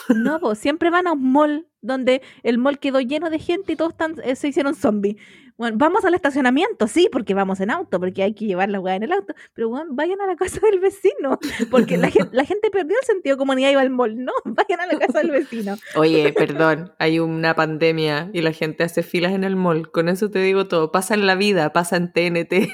No, 0.09 0.55
siempre 0.55 0.89
van 0.89 1.07
a 1.07 1.13
un 1.13 1.31
mall 1.31 1.67
donde 1.81 2.21
el 2.43 2.57
mall 2.57 2.79
quedó 2.79 2.99
lleno 2.99 3.29
de 3.29 3.39
gente 3.39 3.73
y 3.73 3.75
todos 3.75 3.91
están, 3.91 4.15
eh, 4.23 4.35
se 4.35 4.47
hicieron 4.47 4.75
zombies. 4.75 5.15
Bueno, 5.57 5.77
vamos 5.79 6.03
al 6.03 6.13
estacionamiento, 6.13 6.87
sí, 6.87 7.07
porque 7.11 7.33
vamos 7.33 7.61
en 7.61 7.71
auto, 7.71 7.97
porque 7.99 8.23
hay 8.23 8.33
que 8.33 8.45
llevar 8.45 8.69
la 8.69 8.79
weá 8.81 8.95
en 8.95 9.03
el 9.03 9.13
auto. 9.13 9.33
Pero 9.53 9.69
bueno, 9.69 9.85
vayan 9.93 10.19
a 10.19 10.27
la 10.27 10.35
casa 10.35 10.59
del 10.61 10.79
vecino, 10.81 11.39
porque 11.71 11.97
la, 11.97 12.09
gen- 12.09 12.29
la 12.33 12.43
gente 12.43 12.69
perdió 12.69 12.97
el 12.99 13.05
sentido 13.05 13.35
de 13.35 13.39
comunidad 13.39 13.69
y 13.69 13.71
iba 13.71 13.81
al 13.81 13.89
mall. 13.89 14.23
No, 14.23 14.33
vayan 14.45 14.81
a 14.81 14.87
la 14.87 14.99
casa 14.99 15.19
del 15.19 15.31
vecino. 15.31 15.75
Oye, 15.95 16.33
perdón, 16.33 16.91
hay 16.99 17.19
una 17.19 17.55
pandemia 17.55 18.29
y 18.33 18.41
la 18.41 18.51
gente 18.51 18.83
hace 18.83 19.01
filas 19.01 19.31
en 19.33 19.43
el 19.45 19.55
mall. 19.55 19.89
Con 19.91 20.09
eso 20.09 20.29
te 20.29 20.39
digo 20.39 20.67
todo. 20.67 20.91
Pasa 20.91 21.13
en 21.13 21.25
la 21.25 21.35
vida, 21.35 21.71
pasa 21.71 21.95
en 21.97 22.11
TNT. 22.11 22.69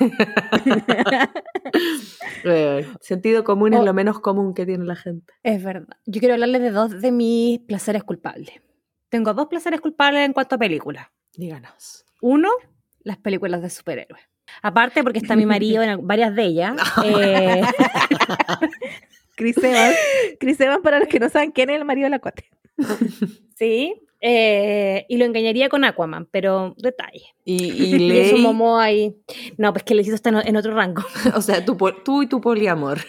Weón, 2.45 2.85
Sentido 3.01 3.43
común 3.43 3.73
es 3.73 3.79
Oh. 3.79 3.85
lo 3.85 3.93
menos 3.93 4.19
común 4.19 4.53
que 4.53 4.65
tiene 4.65 4.85
la 4.85 4.95
gente. 4.95 5.33
Es 5.43 5.63
verdad. 5.63 5.97
Yo 6.05 6.19
quiero 6.19 6.33
hablarles 6.35 6.61
de 6.61 6.71
dos 6.71 7.01
de 7.01 7.11
mis 7.11 7.59
placeres 7.59 8.03
culpables. 8.03 8.61
Tengo 9.09 9.33
dos 9.33 9.47
placeres 9.47 9.81
culpables 9.81 10.25
en 10.25 10.33
cuanto 10.33 10.55
a 10.55 10.57
películas. 10.57 11.07
Díganos. 11.35 12.05
Uno, 12.21 12.49
las 13.03 13.17
películas 13.17 13.61
de 13.61 13.69
superhéroes. 13.69 14.23
Aparte 14.61 15.03
porque 15.03 15.19
está 15.19 15.35
mi 15.35 15.45
marido 15.45 15.81
en 15.81 16.05
varias 16.05 16.35
de 16.35 16.43
ellas. 16.43 16.75
eh, 17.05 17.61
Chris 19.35 19.57
Evans, 19.57 19.97
Chris 20.39 20.59
Evans, 20.59 20.81
para 20.83 20.99
los 20.99 21.07
que 21.07 21.19
no 21.19 21.29
saben 21.29 21.51
quién 21.51 21.69
es 21.69 21.77
el 21.77 21.85
marido 21.85 22.05
de 22.05 22.11
la 22.11 22.19
Cote. 22.19 22.45
sí. 23.57 23.95
eh, 24.19 25.05
y 25.09 25.17
lo 25.17 25.25
engañaría 25.25 25.67
con 25.69 25.83
Aquaman, 25.83 26.27
pero 26.29 26.75
detalle. 26.77 27.33
Y, 27.43 27.63
y 27.63 27.95
Y 27.95 28.19
eso 28.19 28.35
Ley, 28.35 28.43
Momoa 28.43 28.83
ahí. 28.83 29.15
No, 29.57 29.73
pues 29.73 29.83
que 29.83 29.95
le 29.95 30.03
hizo 30.03 30.13
está 30.13 30.29
en, 30.29 30.55
otro 30.55 30.75
rango. 30.75 31.03
o 31.33 31.41
sea, 31.41 31.65
tú, 31.65 31.75
tú 32.03 32.21
y 32.21 32.27
tu 32.27 32.39
poliamor. 32.39 32.99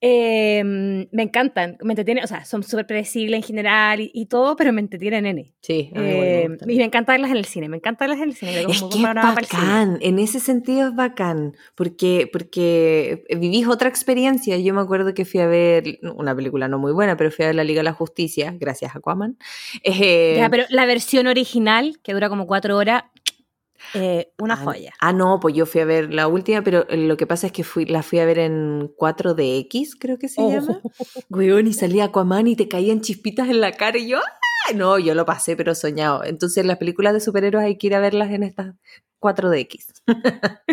Eh, 0.00 0.62
me 0.64 1.22
encantan, 1.22 1.78
me 1.82 1.92
entretienen, 1.92 2.24
o 2.24 2.26
sea, 2.26 2.44
son 2.44 2.62
súper 2.62 2.86
predecibles 2.86 3.38
en 3.38 3.42
general 3.42 4.00
y, 4.00 4.10
y 4.12 4.26
todo, 4.26 4.54
pero 4.56 4.72
me 4.72 4.80
entretienen, 4.80 5.24
nene. 5.24 5.54
Sí, 5.60 5.90
a 5.94 5.98
mí 5.98 6.06
me 6.06 6.48
gustan. 6.48 6.70
y 6.70 6.76
me 6.76 6.84
encanta 6.84 7.12
verlas 7.12 7.30
en 7.30 7.36
el 7.38 7.44
cine, 7.46 7.68
me 7.68 7.76
encanta 7.78 8.04
verlas 8.04 8.20
en 8.22 8.28
el 8.28 8.34
cine. 8.36 8.60
Es 8.60 8.66
que 8.82 8.98
es 8.98 9.02
bacán, 9.02 9.98
en 10.00 10.18
ese 10.18 10.40
sentido 10.40 10.88
es 10.88 10.94
bacán, 10.94 11.56
porque, 11.74 12.28
porque 12.30 13.24
vivís 13.38 13.66
otra 13.66 13.88
experiencia. 13.88 14.58
Yo 14.58 14.74
me 14.74 14.80
acuerdo 14.82 15.14
que 15.14 15.24
fui 15.24 15.40
a 15.40 15.46
ver 15.46 15.98
una 16.02 16.34
película 16.36 16.68
no 16.68 16.78
muy 16.78 16.92
buena, 16.92 17.16
pero 17.16 17.30
fui 17.30 17.44
a 17.44 17.48
ver 17.48 17.54
La 17.54 17.64
Liga 17.64 17.80
de 17.80 17.84
la 17.84 17.92
Justicia, 17.92 18.54
gracias 18.58 18.94
a 18.94 18.98
Aquaman. 18.98 19.38
Eh, 19.82 20.34
Ya, 20.36 20.50
pero 20.50 20.64
la 20.68 20.84
versión 20.86 21.26
original, 21.26 21.98
que 22.02 22.12
dura 22.12 22.28
como 22.28 22.46
cuatro 22.46 22.76
horas, 22.76 23.04
eh, 23.94 24.32
una 24.38 24.54
ah, 24.54 24.64
joya. 24.64 24.92
Ah, 25.00 25.12
no, 25.12 25.38
pues 25.40 25.54
yo 25.54 25.66
fui 25.66 25.80
a 25.80 25.84
ver 25.84 26.12
la 26.14 26.26
última, 26.28 26.62
pero 26.62 26.86
lo 26.90 27.16
que 27.16 27.26
pasa 27.26 27.46
es 27.48 27.52
que 27.52 27.64
fui, 27.64 27.84
la 27.86 28.02
fui 28.02 28.18
a 28.20 28.24
ver 28.24 28.38
en 28.38 28.88
4DX, 28.96 29.96
creo 29.98 30.18
que 30.18 30.28
se 30.28 30.40
Oh. 30.40 30.50
llama. 30.50 30.80
Weón, 31.30 31.66
y 31.66 31.72
salía 31.72 32.04
Aquaman 32.04 32.46
y 32.46 32.56
te 32.56 32.68
caían 32.68 33.00
chispitas 33.00 33.48
en 33.48 33.60
la 33.60 33.72
cara 33.72 33.98
y 33.98 34.08
yo, 34.08 34.18
¡ah! 34.18 34.72
No, 34.74 34.98
yo 34.98 35.14
lo 35.14 35.24
pasé, 35.26 35.56
pero 35.56 35.74
soñado. 35.74 36.24
Entonces 36.24 36.64
las 36.64 36.78
películas 36.78 37.12
de 37.12 37.20
superhéroes 37.20 37.66
hay 37.66 37.76
que 37.76 37.88
ir 37.88 37.94
a 37.94 38.00
verlas 38.00 38.30
en 38.30 38.42
estas 38.44 38.74
4DX. 39.20 40.02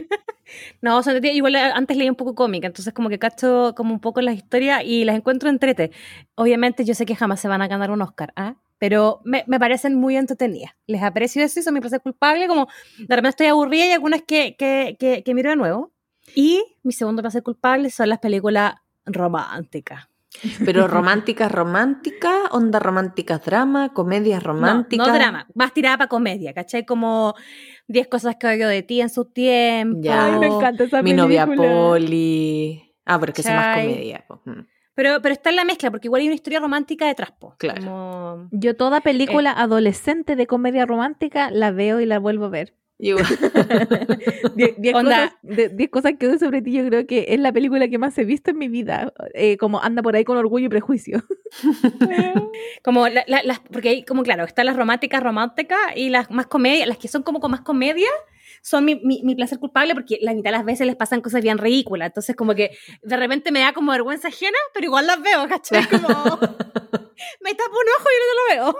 No, 0.81 1.01
son 1.01 1.21
de- 1.21 1.31
igual 1.31 1.55
eh, 1.55 1.59
antes 1.59 1.95
leí 1.95 2.09
un 2.09 2.15
poco 2.15 2.35
cómica, 2.35 2.67
entonces 2.67 2.93
como 2.93 3.07
que 3.07 3.19
cacho 3.19 3.73
como 3.75 3.93
un 3.93 4.01
poco 4.01 4.19
las 4.21 4.35
historias 4.35 4.81
y 4.83 5.05
las 5.05 5.15
encuentro 5.15 5.49
entrete. 5.49 5.91
Obviamente 6.35 6.83
yo 6.83 6.93
sé 6.93 7.05
que 7.05 7.15
jamás 7.15 7.39
se 7.39 7.47
van 7.47 7.61
a 7.61 7.67
ganar 7.69 7.89
un 7.91 8.01
Oscar, 8.01 8.33
¿ah? 8.35 8.55
Pero 8.81 9.21
me, 9.23 9.43
me 9.45 9.59
parecen 9.59 9.93
muy 9.93 10.17
entretenidas. 10.17 10.71
Les 10.87 11.03
aprecio 11.03 11.43
eso 11.43 11.59
y 11.59 11.61
son 11.61 11.75
mi 11.75 11.81
placer 11.81 12.01
culpable, 12.01 12.47
como 12.47 12.67
de 12.97 13.15
repente 13.15 13.29
estoy 13.29 13.45
aburrida 13.45 13.85
y 13.85 13.91
algunas 13.91 14.23
que, 14.23 14.55
que, 14.57 14.97
que, 14.99 15.21
que 15.23 15.33
miro 15.35 15.51
de 15.51 15.55
nuevo. 15.55 15.91
Y 16.33 16.63
mi 16.81 16.91
segundo 16.91 17.21
placer 17.21 17.43
culpable 17.43 17.91
son 17.91 18.09
las 18.09 18.17
películas 18.17 18.73
románticas. 19.05 20.09
Pero 20.65 20.87
románticas, 20.87 21.51
románticas, 21.51 22.33
onda 22.49 22.79
románticas, 22.79 23.45
drama, 23.45 23.93
comedias 23.93 24.41
románticas. 24.41 25.05
No, 25.05 25.13
no 25.13 25.19
drama, 25.19 25.47
más 25.53 25.75
tirada 25.75 25.99
para 25.99 26.09
comedia, 26.09 26.51
¿cachai? 26.55 26.83
Como 26.83 27.35
10 27.87 28.07
cosas 28.07 28.37
que 28.37 28.47
odio 28.47 28.67
de 28.67 28.81
ti 28.81 28.99
en 28.99 29.11
su 29.11 29.25
tiempo. 29.25 29.99
Ya. 30.01 30.25
Ay, 30.25 30.39
me 30.39 30.47
encanta 30.47 30.85
esa 30.85 31.03
Mi 31.03 31.13
novia 31.13 31.45
película. 31.45 31.69
Poli. 31.69 32.95
Ah, 33.05 33.19
pero 33.19 33.31
es 33.31 33.35
que 33.35 33.41
es 33.41 33.47
más 33.55 33.77
comedia. 33.77 34.25
po. 34.27 34.41
Pero, 34.93 35.21
pero 35.21 35.33
está 35.33 35.49
en 35.49 35.55
la 35.55 35.63
mezcla, 35.65 35.89
porque 35.89 36.07
igual 36.07 36.21
hay 36.21 36.27
una 36.27 36.35
historia 36.35 36.59
romántica 36.59 37.07
detrás, 37.07 37.31
po. 37.31 37.55
Claro. 37.57 37.81
Como- 37.81 38.47
Yo 38.51 38.75
toda 38.75 39.01
película 39.01 39.51
adolescente 39.51 40.35
de 40.35 40.47
comedia 40.47 40.85
romántica 40.85 41.49
la 41.51 41.71
veo 41.71 41.99
y 42.01 42.05
la 42.05 42.19
vuelvo 42.19 42.45
a 42.45 42.49
ver. 42.49 42.73
Die- 44.55 44.75
diez, 44.77 44.93
Onda. 44.95 45.15
cosas, 45.29 45.37
de- 45.41 45.69
diez 45.69 45.89
cosas 45.89 46.13
que 46.19 46.27
odio 46.27 46.37
sobre 46.37 46.61
ti, 46.61 46.71
yo 46.73 46.85
creo 46.85 47.07
que 47.07 47.25
es 47.29 47.39
la 47.39 47.51
película 47.51 47.87
que 47.87 47.97
más 47.97 48.15
he 48.19 48.25
visto 48.25 48.51
en 48.51 48.57
mi 48.59 48.67
vida. 48.67 49.11
Eh, 49.33 49.57
como 49.57 49.81
anda 49.81 50.03
por 50.03 50.15
ahí 50.15 50.23
con 50.23 50.37
orgullo 50.37 50.67
y 50.67 50.69
prejuicio. 50.69 51.23
Como 52.83 53.07
la- 53.07 53.23
la- 53.27 53.43
las, 53.43 53.59
porque 53.59 53.89
hay, 53.89 54.03
como 54.03 54.23
claro, 54.23 54.43
están 54.43 54.65
las 54.65 54.75
románticas 54.75 55.21
románticas 55.23 55.79
y 55.95 56.09
las 56.09 56.29
más 56.31 56.47
comedias, 56.47 56.87
las 56.87 56.97
que 56.97 57.07
son 57.07 57.23
como 57.23 57.39
con 57.39 57.51
más 57.51 57.61
comedia, 57.61 58.07
son 58.61 58.85
mi, 58.85 58.95
mi, 59.03 59.21
mi 59.23 59.35
placer 59.35 59.59
culpable 59.59 59.93
porque 59.93 60.19
la 60.21 60.33
mitad 60.33 60.51
de 60.51 60.57
las 60.57 60.65
veces 60.65 60.87
les 60.87 60.95
pasan 60.95 61.21
cosas 61.21 61.41
bien 61.41 61.57
ridículas. 61.57 62.07
Entonces, 62.07 62.35
como 62.35 62.55
que 62.55 62.77
de 63.01 63.17
repente 63.17 63.51
me 63.51 63.59
da 63.59 63.73
como 63.73 63.91
vergüenza 63.91 64.27
ajena, 64.27 64.57
pero 64.73 64.85
igual 64.85 65.07
las 65.07 65.21
veo, 65.21 65.47
¿cachai? 65.47 65.87
Como 65.87 66.07
me 67.41 67.53
tapo 67.55 67.71
un 67.71 67.89
ojo 67.99 68.07
y 68.09 68.17
no 68.19 68.63
lo 68.63 68.71
veo. 68.71 68.77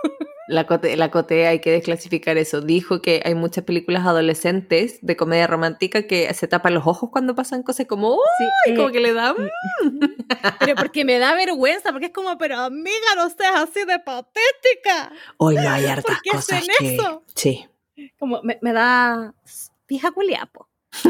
la 0.48 0.68
cote, 0.68 0.96
la 0.98 1.10
cote 1.12 1.48
hay 1.48 1.60
que 1.60 1.72
desclasificar 1.72 2.38
eso. 2.38 2.62
Dijo 2.62 3.02
que 3.02 3.22
hay 3.26 3.36
muchas 3.36 3.64
películas 3.64 4.06
adolescentes 4.06 5.00
de 5.02 5.16
comedia 5.18 5.48
romántica 5.48 6.08
que 6.08 6.32
se 6.34 6.48
tapan 6.48 6.74
los 6.74 6.86
ojos 6.86 7.10
cuando 7.12 7.36
pasan 7.36 7.64
cosas 7.64 7.88
como, 7.88 8.14
¡Uy! 8.14 8.20
Sí, 8.66 8.76
como 8.76 8.90
eh, 8.90 8.92
que 8.92 9.00
le 9.00 9.14
da. 9.14 9.36
Pero 10.60 10.76
porque 10.76 11.06
me 11.06 11.20
da 11.20 11.34
vergüenza, 11.34 11.92
porque 11.92 12.08
es 12.08 12.14
como, 12.14 12.38
pero 12.38 12.58
amiga, 12.58 13.16
no 13.16 13.30
seas 13.30 13.56
así 13.56 13.86
de 13.86 14.00
patética. 14.00 15.12
Hoy 15.38 15.56
no 15.56 15.70
hay 15.70 15.86
hartas 15.86 16.06
¿Por 16.06 16.22
qué 16.22 16.32
cosas 16.32 16.64
que. 16.80 16.96
eso? 16.96 17.24
Sí. 17.36 17.68
Como 18.18 18.42
me, 18.42 18.58
me 18.62 18.74
da 18.74 19.34
vieja 19.92 20.12
culiapo. 20.12 20.70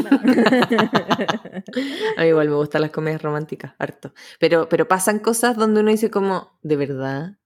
A 2.16 2.22
mí 2.22 2.26
igual 2.26 2.48
me 2.48 2.54
gustan 2.56 2.82
las 2.82 2.90
comedias 2.90 3.22
románticas, 3.22 3.74
harto. 3.78 4.12
Pero, 4.40 4.68
pero 4.68 4.88
pasan 4.88 5.20
cosas 5.20 5.56
donde 5.56 5.80
uno 5.80 5.90
dice 5.90 6.10
como, 6.10 6.58
¿de 6.62 6.76
verdad? 6.76 7.38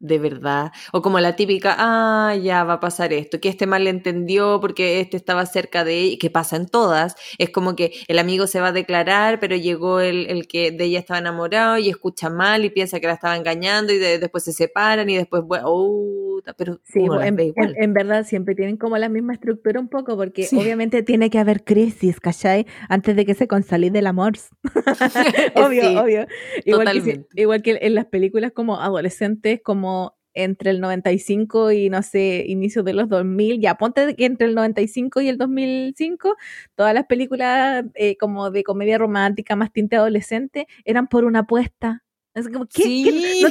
De 0.00 0.18
verdad. 0.18 0.72
O 0.92 1.02
como 1.02 1.20
la 1.20 1.36
típica, 1.36 1.74
ah, 1.78 2.34
ya 2.36 2.64
va 2.64 2.74
a 2.74 2.80
pasar 2.80 3.12
esto, 3.12 3.40
que 3.40 3.48
este 3.48 3.66
mal 3.66 3.86
entendió 3.86 4.60
porque 4.60 5.00
este 5.00 5.16
estaba 5.16 5.44
cerca 5.46 5.84
de 5.84 5.98
ella, 6.00 6.16
que 6.20 6.30
pasa 6.30 6.56
en 6.56 6.66
todas. 6.66 7.16
Es 7.38 7.50
como 7.50 7.76
que 7.76 7.92
el 8.08 8.18
amigo 8.18 8.46
se 8.46 8.60
va 8.60 8.68
a 8.68 8.72
declarar, 8.72 9.40
pero 9.40 9.56
llegó 9.56 10.00
el, 10.00 10.26
el 10.26 10.46
que 10.46 10.70
de 10.70 10.84
ella 10.84 11.00
estaba 11.00 11.18
enamorado 11.18 11.78
y 11.78 11.88
escucha 11.88 12.30
mal 12.30 12.64
y 12.64 12.70
piensa 12.70 13.00
que 13.00 13.06
la 13.06 13.14
estaba 13.14 13.36
engañando 13.36 13.92
y 13.92 13.98
después 13.98 14.44
se 14.44 14.52
separan 14.52 15.08
y 15.10 15.16
después, 15.16 15.42
oh, 15.64 16.40
pero 16.56 16.80
sí, 16.84 17.00
en, 17.00 17.94
verdad 17.94 18.24
siempre 18.24 18.54
tienen 18.54 18.76
como 18.76 18.96
la 18.96 19.08
misma 19.08 19.34
estructura 19.34 19.80
un 19.80 19.88
poco, 19.88 20.16
porque 20.16 20.46
obviamente 20.52 21.02
tiene 21.02 21.30
que 21.30 21.38
haber 21.38 21.64
crisis, 21.64 22.20
¿cachai? 22.20 22.66
Antes 22.88 23.16
de 23.16 23.24
que 23.24 23.34
se 23.34 23.48
consolide 23.48 23.98
el 23.98 24.06
amor. 24.06 24.34
obvio, 25.54 26.00
obvio. 26.00 26.26
Igual 26.64 27.02
que, 27.02 27.26
igual 27.34 27.62
que 27.62 27.78
en 27.80 27.94
las 27.94 28.06
películas 28.06 28.52
como 28.52 28.80
adolescentes, 28.80 29.60
como 29.62 29.87
entre 30.34 30.70
el 30.70 30.80
95 30.80 31.72
y 31.72 31.90
no 31.90 32.02
sé, 32.02 32.44
inicio 32.46 32.82
de 32.82 32.92
los 32.92 33.08
2000, 33.08 33.60
ya 33.60 33.76
ponte 33.76 34.14
que 34.14 34.24
entre 34.24 34.46
el 34.46 34.54
95 34.54 35.20
y 35.20 35.28
el 35.28 35.36
2005, 35.36 36.36
todas 36.76 36.94
las 36.94 37.06
películas 37.06 37.84
eh, 37.94 38.16
como 38.16 38.50
de 38.50 38.62
comedia 38.62 38.98
romántica 38.98 39.56
más 39.56 39.72
tinte 39.72 39.96
adolescente 39.96 40.68
eran 40.84 41.08
por 41.08 41.24
una 41.24 41.40
apuesta. 41.40 42.04
Es 42.34 42.48
como, 42.48 42.66
¿qué, 42.66 43.40
¿No, 43.42 43.50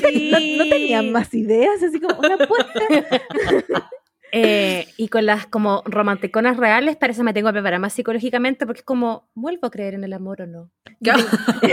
tenían 0.70 1.12
más 1.12 1.34
ideas? 1.34 1.84
Así 1.84 2.00
como, 2.00 2.20
una 2.20 2.36
apuesta. 2.36 2.80
Eh, 4.32 4.88
y 4.98 5.08
con 5.08 5.26
las 5.26 5.48
como 5.48 5.84
romanticonas 5.86 6.58
reales, 6.58 6.96
parece 6.98 7.20
que 7.20 7.24
me 7.24 7.34
tengo 7.34 7.48
que 7.50 7.54
preparar 7.54 7.80
más 7.80 7.94
psicológicamente 7.94 8.66
porque 8.66 8.80
es 8.80 8.86
como, 8.86 9.30
¿vuelvo 9.34 9.68
a 9.68 9.72
creer 9.72 9.94
en 9.94 10.04
el 10.04 10.14
amor 10.14 10.42
o 10.42 10.48
no? 10.48 10.72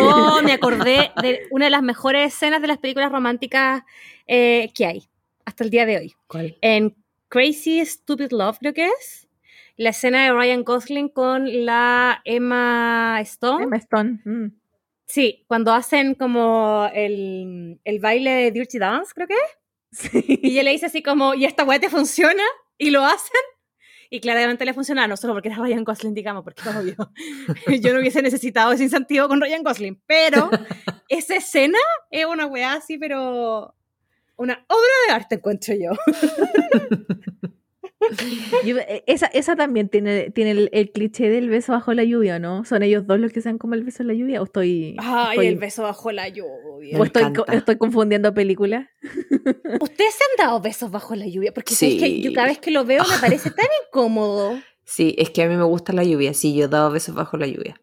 oh, 0.01 0.41
me 0.45 0.53
acordé 0.53 1.11
de 1.21 1.43
una 1.51 1.67
de 1.67 1.71
las 1.71 1.83
mejores 1.83 2.33
escenas 2.33 2.61
de 2.61 2.69
las 2.69 2.79
películas 2.79 3.11
románticas 3.11 3.83
eh, 4.27 4.71
que 4.75 4.87
hay 4.87 5.05
hasta 5.45 5.65
el 5.65 5.71
día 5.71 5.87
de 5.87 5.99
hoy. 5.99 6.15
¿Cuál? 6.27 6.57
En 6.61 6.95
Crazy 7.29 7.85
Stupid 7.85 8.31
Love, 8.31 8.59
creo 8.59 8.75
que 8.75 8.87
es. 8.87 9.29
La 9.77 9.91
escena 9.91 10.25
de 10.25 10.33
Ryan 10.33 10.63
Gosling 10.63 11.09
con 11.09 11.65
la 11.65 12.23
Emma 12.25 13.19
Stone. 13.23 13.65
Emma 13.65 13.77
Stone. 13.77 14.21
Mm. 14.25 14.53
Sí, 15.07 15.45
cuando 15.49 15.73
hacen 15.73 16.15
como 16.15 16.89
el, 16.95 17.81
el 17.85 17.99
baile 17.99 18.31
de 18.31 18.51
Dirty 18.53 18.79
Dance, 18.79 19.13
creo 19.15 19.27
que 19.27 19.35
es. 19.35 19.59
Y 20.13 20.51
ella 20.51 20.63
le 20.63 20.71
dice 20.73 20.87
así 20.87 21.03
como, 21.03 21.35
¿y 21.35 21.45
esta 21.45 21.65
weá 21.65 21.79
te 21.79 21.91
funciona? 21.91 22.43
Y 22.79 22.91
lo 22.91 23.05
hacen. 23.05 23.41
Y 24.11 24.21
claramente 24.21 24.65
le 24.65 24.75
funciona, 24.75 25.09
no 25.09 25.17
solo 25.17 25.33
porque 25.33 25.49
era 25.49 25.59
Ryan 25.59 25.83
Gosling, 25.83 26.15
digamos, 26.15 26.45
porque 26.45 26.63
obvio, 26.69 26.97
yo 27.81 27.93
no 27.93 28.01
hubiese 28.01 28.23
necesitado 28.23 28.73
ese 28.73 28.85
incentivo 28.85 29.29
con 29.29 29.41
Ryan 29.41 29.63
Gosling, 29.63 30.01
pero 30.07 30.51
esa 31.09 31.37
escena 31.37 31.79
es 32.11 32.25
una 32.25 32.47
weá 32.47 32.75
así, 32.75 32.97
pero 32.99 33.75
una 34.37 34.65
obra 34.69 34.93
de 35.09 35.15
arte 35.15 35.35
encuentro 35.37 35.75
yo. 35.75 35.91
Eh, 38.65 39.05
esa, 39.07 39.27
esa 39.27 39.57
también 39.57 39.89
tiene, 39.89 40.31
tiene 40.31 40.69
el, 40.71 40.91
cliché 40.93 41.29
del 41.29 41.49
beso 41.49 41.73
bajo 41.73 41.93
la 41.95 42.05
lluvia, 42.05 42.39
¿no? 42.39 42.65
¿Son 42.65 42.83
ellos 42.83 43.07
dos 43.07 43.19
los 43.21 43.33
que 43.33 43.41
sean 43.41 43.59
como 43.59 43.75
el 43.75 43.85
beso 43.85 44.03
en 44.03 44.09
la 44.09 44.15
lluvia? 44.15 44.41
¿O 44.41 44.45
estoy.? 44.45 44.97
Ay, 44.99 45.47
el 45.47 45.57
beso 45.57 45.83
bajo 45.83 46.13
la 46.13 46.29
lluvia. 46.29 46.99
¿O 46.99 47.05
estoy, 47.05 47.25
estoy 47.53 47.77
confundiendo 47.77 48.35
películas? 48.35 48.89
¿Ustedes 49.81 50.15
se 50.15 50.25
han 50.25 50.47
dado 50.47 50.61
besos 50.61 50.91
bajo 50.91 51.15
la 51.15 51.27
lluvia? 51.27 51.53
Porque 51.53 51.75
es 51.75 51.81
que 51.81 52.21
yo 52.21 52.33
cada 52.33 52.49
vez 52.49 52.59
que 52.59 52.71
lo 52.71 52.85
veo 52.85 53.03
me 53.03 53.19
parece 53.21 53.51
tan 53.51 53.67
incómodo. 53.87 54.59
Sí, 54.85 55.15
es 55.19 55.31
que 55.31 55.43
a 55.43 55.49
mí 55.49 55.57
me 55.57 55.65
gusta 55.65 55.93
la 55.93 56.05
lluvia. 56.05 56.35
Sí, 56.35 56.55
yo 56.55 56.67
he 56.67 56.69
dado 56.69 56.91
besos 56.91 57.15
bajo 57.15 57.37
la 57.37 57.47
lluvia. 57.47 57.81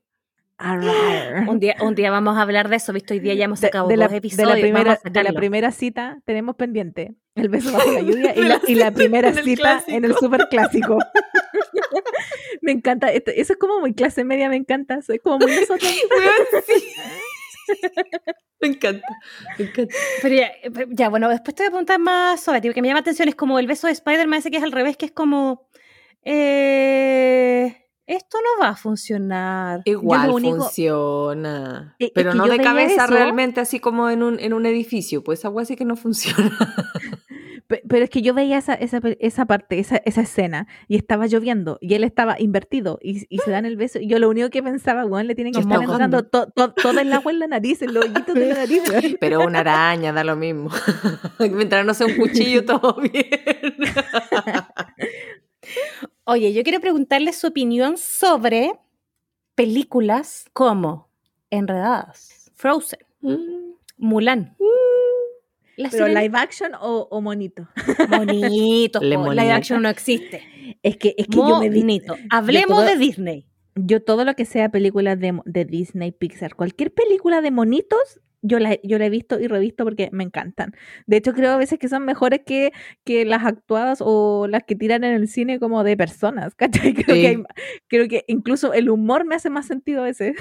Un 1.47 1.59
día, 1.59 1.75
un 1.81 1.95
día 1.95 2.11
vamos 2.11 2.37
a 2.37 2.41
hablar 2.41 2.69
de 2.69 2.75
eso, 2.75 2.93
visto 2.93 3.13
hoy 3.13 3.19
día 3.19 3.33
ya 3.33 3.45
hemos 3.45 3.59
sacado 3.59 3.87
de, 3.87 3.95
dos 3.95 4.11
episodios. 4.11 4.49
De 4.49 4.55
la, 4.55 4.61
primera, 4.61 4.99
de 5.03 5.23
la 5.23 5.33
primera 5.33 5.71
cita 5.71 6.19
tenemos 6.25 6.55
pendiente 6.55 7.15
el 7.35 7.49
beso 7.49 7.71
bajo 7.71 7.91
la 7.91 8.01
lluvia 8.01 8.35
y 8.35 8.41
la, 8.41 8.61
y 8.67 8.75
la 8.75 8.91
primera 8.91 9.33
cita 9.33 9.83
en 9.87 10.05
el 10.05 10.15
super 10.15 10.47
clásico. 10.49 10.97
me 12.61 12.71
encanta, 12.71 13.11
eso 13.11 13.53
es 13.53 13.57
como 13.57 13.79
muy 13.79 13.93
clase 13.93 14.23
media, 14.23 14.49
me 14.49 14.55
encanta, 14.55 15.01
soy 15.01 15.19
como 15.19 15.39
muy 15.39 15.55
nosotros. 15.55 15.93
Me 18.59 18.67
encanta, 18.67 19.07
me 19.57 19.65
encanta. 19.65 19.95
Pero 20.21 20.35
ya, 20.89 21.09
bueno, 21.09 21.29
después 21.29 21.55
te 21.55 21.63
voy 21.63 21.67
a 21.67 21.71
preguntar 21.71 21.99
más 21.99 22.41
sobre 22.41 22.61
ti, 22.61 22.67
porque 22.67 22.81
me 22.81 22.87
llama 22.87 22.99
atención, 22.99 23.27
es 23.29 23.35
como 23.35 23.59
el 23.59 23.67
beso 23.67 23.87
de 23.87 23.93
Spider-Man, 23.93 24.39
ese 24.39 24.51
que 24.51 24.57
es 24.57 24.63
al 24.63 24.71
revés, 24.71 24.97
que 24.97 25.05
es 25.05 25.11
como... 25.11 25.67
Eh, 26.23 27.75
esto 28.07 28.37
no 28.39 28.63
va 28.63 28.69
a 28.69 28.75
funcionar. 28.75 29.81
Igual 29.85 30.31
funciona. 30.31 31.95
E, 31.99 32.11
pero 32.13 32.33
no 32.33 32.47
de 32.47 32.57
cabeza 32.59 33.07
realmente 33.07 33.61
así 33.61 33.79
como 33.79 34.09
en 34.09 34.23
un, 34.23 34.39
en 34.39 34.53
un 34.53 34.65
edificio, 34.65 35.23
pues 35.23 35.45
agua 35.45 35.65
sí 35.65 35.75
que 35.75 35.85
no 35.85 35.95
funciona. 35.95 36.57
Pero 37.87 38.03
es 38.03 38.09
que 38.09 38.21
yo 38.21 38.33
veía 38.33 38.57
esa, 38.57 38.73
esa, 38.73 38.99
esa 39.19 39.45
parte, 39.45 39.79
esa, 39.79 39.97
esa, 40.05 40.21
escena, 40.21 40.67
y 40.87 40.97
estaba 40.97 41.27
lloviendo, 41.27 41.77
y 41.79 41.93
él 41.93 42.03
estaba 42.03 42.35
invertido, 42.39 42.99
y, 43.01 43.25
y, 43.29 43.37
se 43.39 43.51
dan 43.51 43.65
el 43.65 43.77
beso, 43.77 43.99
y 43.99 44.07
yo 44.07 44.19
lo 44.19 44.29
único 44.29 44.49
que 44.49 44.61
pensaba, 44.61 45.05
weón, 45.05 45.27
le 45.27 45.35
tienen 45.35 45.53
que 45.53 45.61
estar 45.61 45.81
entrando 45.81 46.23
todo 46.23 46.99
el 46.99 47.13
agua 47.13 47.31
en 47.31 47.39
la 47.39 47.47
nariz, 47.47 47.81
en 47.81 47.93
los 47.93 48.05
hoyitos 48.05 48.35
de 48.35 48.45
la 48.47 48.55
nariz. 48.55 48.81
Pero 49.19 49.45
una 49.45 49.59
araña 49.59 50.11
da 50.11 50.23
lo 50.23 50.35
mismo. 50.35 50.69
Mientras 51.39 51.85
no 51.85 51.93
sea 51.93 52.07
un 52.07 52.15
cuchillo, 52.15 52.65
todo 52.65 52.97
bien. 53.01 53.29
Oye, 56.23 56.53
yo 56.53 56.63
quiero 56.63 56.79
preguntarle 56.79 57.33
su 57.33 57.47
opinión 57.47 57.97
sobre 57.97 58.73
películas 59.55 60.45
como 60.53 61.09
Enredadas, 61.49 62.51
Frozen, 62.55 62.99
mm. 63.21 63.73
Mulan. 63.97 64.55
Mm. 64.59 65.89
¿Pero 65.89 66.07
live 66.07 66.37
action 66.37 66.71
o, 66.79 67.21
monito? 67.21 67.67
Monito, 68.09 68.99
live 68.99 69.51
action 69.51 69.81
no 69.81 69.89
existe. 69.89 70.43
Es 70.83 70.97
que, 70.97 71.15
es 71.17 71.27
que 71.27 71.37
yo 71.37 71.59
me 71.59 72.01
Hablemos 72.29 72.85
de 72.85 72.97
Disney. 72.97 73.47
Yo 73.75 74.03
todo 74.03 74.25
lo 74.25 74.35
que 74.35 74.45
sea 74.45 74.69
películas 74.69 75.19
de, 75.19 75.39
de 75.45 75.65
Disney, 75.65 76.11
Pixar, 76.11 76.55
cualquier 76.55 76.93
película 76.93 77.41
de 77.41 77.51
monitos, 77.51 78.19
yo 78.41 78.59
la, 78.59 78.77
yo 78.83 78.97
la 78.97 79.05
he 79.05 79.09
visto 79.09 79.39
y 79.39 79.47
revisto 79.47 79.83
porque 79.83 80.09
me 80.11 80.23
encantan. 80.23 80.73
De 81.05 81.17
hecho, 81.17 81.33
creo 81.33 81.51
a 81.51 81.57
veces 81.57 81.79
que 81.79 81.87
son 81.87 82.05
mejores 82.05 82.41
que, 82.45 82.71
que 83.03 83.25
las 83.25 83.45
actuadas 83.45 83.99
o 84.01 84.47
las 84.47 84.63
que 84.63 84.75
tiran 84.75 85.03
en 85.03 85.13
el 85.13 85.27
cine 85.27 85.59
como 85.59 85.83
de 85.83 85.95
personas, 85.97 86.55
¿cachai? 86.55 86.93
Creo, 86.93 87.15
que, 87.15 87.43
creo 87.87 88.07
que 88.07 88.25
incluso 88.27 88.73
el 88.73 88.89
humor 88.89 89.25
me 89.25 89.35
hace 89.35 89.49
más 89.49 89.67
sentido 89.67 90.01
a 90.01 90.05
veces. 90.05 90.35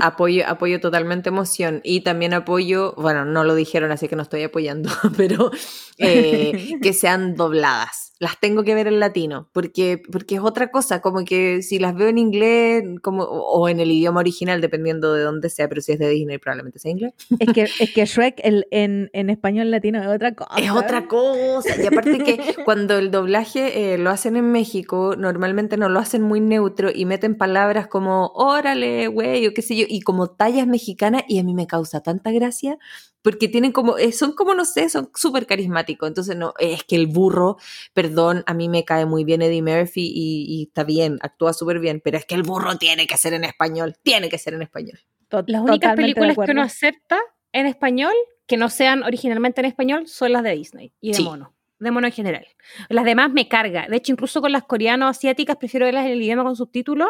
Apoyo, 0.00 0.44
apoyo 0.46 0.80
totalmente 0.80 1.28
emoción 1.28 1.80
y 1.84 2.02
también 2.02 2.34
apoyo, 2.34 2.94
bueno, 2.96 3.24
no 3.24 3.44
lo 3.44 3.54
dijeron, 3.54 3.92
así 3.92 4.08
que 4.08 4.16
no 4.16 4.22
estoy 4.22 4.42
apoyando, 4.42 4.90
pero 5.16 5.50
eh, 5.98 6.74
que 6.82 6.92
sean 6.92 7.34
dobladas 7.34 8.12
las 8.22 8.38
tengo 8.38 8.62
que 8.62 8.76
ver 8.76 8.86
en 8.86 9.00
latino, 9.00 9.48
porque, 9.52 10.00
porque 10.12 10.36
es 10.36 10.42
otra 10.42 10.70
cosa, 10.70 11.02
como 11.02 11.24
que 11.24 11.60
si 11.60 11.80
las 11.80 11.96
veo 11.96 12.06
en 12.06 12.18
inglés 12.18 12.84
como, 13.02 13.24
o 13.24 13.68
en 13.68 13.80
el 13.80 13.90
idioma 13.90 14.20
original, 14.20 14.60
dependiendo 14.60 15.12
de 15.12 15.24
dónde 15.24 15.50
sea, 15.50 15.68
pero 15.68 15.80
si 15.80 15.90
es 15.90 15.98
de 15.98 16.08
Disney 16.08 16.38
probablemente 16.38 16.78
sea 16.78 16.92
inglés. 16.92 17.14
Es 17.42 17.52
que, 17.52 17.62
es 17.62 17.92
que 17.92 18.06
Shrek 18.06 18.40
el, 18.44 18.66
en, 18.70 19.10
en, 19.12 19.30
español 19.30 19.70
latino 19.70 20.00
es 20.00 20.06
otra 20.06 20.34
cosa. 20.34 20.50
Es 20.56 20.70
otra 20.70 21.08
cosa. 21.08 21.82
Y 21.82 21.86
aparte 21.86 22.18
que 22.18 22.54
cuando 22.64 22.98
el 22.98 23.10
doblaje 23.10 23.94
eh, 23.94 23.98
lo 23.98 24.10
hacen 24.10 24.36
en 24.36 24.52
México, 24.52 25.16
normalmente 25.16 25.76
no 25.76 25.88
lo 25.88 25.98
hacen 25.98 26.22
muy 26.22 26.40
neutro 26.40 26.90
y 26.94 27.04
meten 27.04 27.36
palabras 27.36 27.88
como 27.88 28.28
órale, 28.34 29.08
güey, 29.08 29.46
o 29.48 29.54
qué 29.54 29.62
sé 29.62 29.76
yo, 29.76 29.86
y 29.88 30.02
como 30.02 30.28
tallas 30.30 30.66
mexicanas, 30.66 31.24
y 31.26 31.38
a 31.38 31.42
mí 31.42 31.54
me 31.54 31.66
causa 31.66 32.00
tanta 32.00 32.30
gracia 32.30 32.78
porque 33.22 33.48
tienen 33.48 33.72
como, 33.72 33.98
eh, 33.98 34.12
son 34.12 34.32
como, 34.32 34.54
no 34.54 34.64
sé, 34.64 34.88
son 34.88 35.10
súper 35.14 35.46
carismáticos. 35.46 36.08
Entonces, 36.08 36.36
no, 36.36 36.54
es 36.58 36.84
que 36.84 36.96
el 36.96 37.06
burro, 37.06 37.56
perdón, 37.94 38.42
a 38.46 38.54
mí 38.54 38.68
me 38.68 38.84
cae 38.84 39.06
muy 39.06 39.24
bien 39.24 39.42
Eddie 39.42 39.62
Murphy 39.62 40.12
y, 40.14 40.64
está 40.68 40.84
bien, 40.84 41.18
actúa 41.22 41.52
súper 41.52 41.78
bien, 41.78 42.00
pero 42.04 42.18
es 42.18 42.26
que 42.26 42.34
el 42.34 42.42
burro 42.42 42.76
tiene 42.76 43.06
que 43.06 43.16
ser 43.16 43.32
en 43.34 43.44
español, 43.44 43.96
tiene 44.02 44.28
que 44.28 44.38
ser 44.38 44.54
en 44.54 44.62
español. 44.62 44.98
Las 45.46 45.62
únicas 45.62 45.96
películas 45.96 46.36
que 46.36 46.50
uno 46.50 46.62
acepta 46.62 47.18
en 47.52 47.66
español, 47.66 48.12
que 48.46 48.56
no 48.56 48.68
sean 48.68 49.02
originalmente 49.02 49.60
en 49.60 49.66
español, 49.66 50.06
son 50.06 50.32
las 50.32 50.42
de 50.42 50.52
Disney 50.52 50.92
y 51.00 51.12
de 51.12 51.20
mono. 51.20 51.54
De 51.78 51.90
mono 51.90 52.06
en 52.06 52.12
general. 52.12 52.46
Las 52.88 53.04
demás 53.04 53.32
me 53.32 53.48
carga. 53.48 53.86
De 53.88 53.96
hecho, 53.96 54.12
incluso 54.12 54.40
con 54.40 54.52
las 54.52 54.62
coreanas 54.62 55.16
asiáticas 55.16 55.56
prefiero 55.56 55.86
verlas 55.86 56.06
en 56.06 56.12
el 56.12 56.22
idioma 56.22 56.44
con 56.44 56.56
subtítulos 56.56 57.08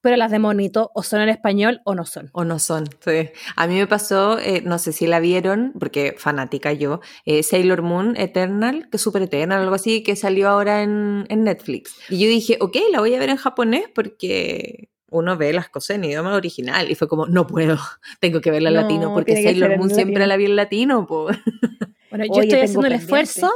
pero 0.00 0.16
las 0.16 0.30
de 0.30 0.38
monito 0.38 0.90
o 0.94 1.02
son 1.02 1.20
en 1.20 1.28
español 1.28 1.80
o 1.84 1.94
no 1.94 2.04
son. 2.04 2.30
O 2.32 2.44
no 2.44 2.58
son, 2.58 2.88
sí. 3.04 3.30
A 3.56 3.66
mí 3.66 3.74
me 3.74 3.86
pasó, 3.86 4.38
eh, 4.38 4.62
no 4.64 4.78
sé 4.78 4.92
si 4.92 5.06
la 5.06 5.20
vieron, 5.20 5.72
porque 5.78 6.14
fanática 6.18 6.72
yo, 6.72 7.00
eh, 7.24 7.42
Sailor 7.42 7.82
Moon 7.82 8.16
Eternal, 8.16 8.88
que 8.90 8.96
es 8.96 9.02
súper 9.02 9.22
Eternal, 9.22 9.62
algo 9.62 9.74
así, 9.74 10.02
que 10.02 10.16
salió 10.16 10.48
ahora 10.48 10.82
en, 10.82 11.26
en, 11.28 11.44
Netflix. 11.44 11.94
Y 12.08 12.18
yo 12.18 12.28
dije, 12.28 12.56
ok, 12.60 12.76
la 12.92 13.00
voy 13.00 13.14
a 13.14 13.18
ver 13.18 13.30
en 13.30 13.36
japonés 13.36 13.84
porque 13.94 14.88
uno 15.10 15.36
ve 15.36 15.52
las 15.52 15.68
cosas 15.68 15.96
en 15.96 16.04
idioma 16.04 16.34
original. 16.34 16.90
Y 16.90 16.94
fue 16.94 17.08
como, 17.08 17.26
no 17.26 17.46
puedo, 17.46 17.78
tengo 18.20 18.40
que 18.40 18.50
verla 18.50 18.70
en 18.70 18.76
latino, 18.76 19.12
porque 19.14 19.42
Sailor 19.42 19.76
Moon 19.76 19.90
siempre 19.90 20.26
la 20.26 20.36
vi 20.36 20.46
en 20.46 20.56
latino. 20.56 21.06
Bueno, 22.10 22.24
yo 22.24 22.42
estoy 22.42 22.58
haciendo 22.58 22.88
el 22.88 22.94
esfuerzo 22.94 23.48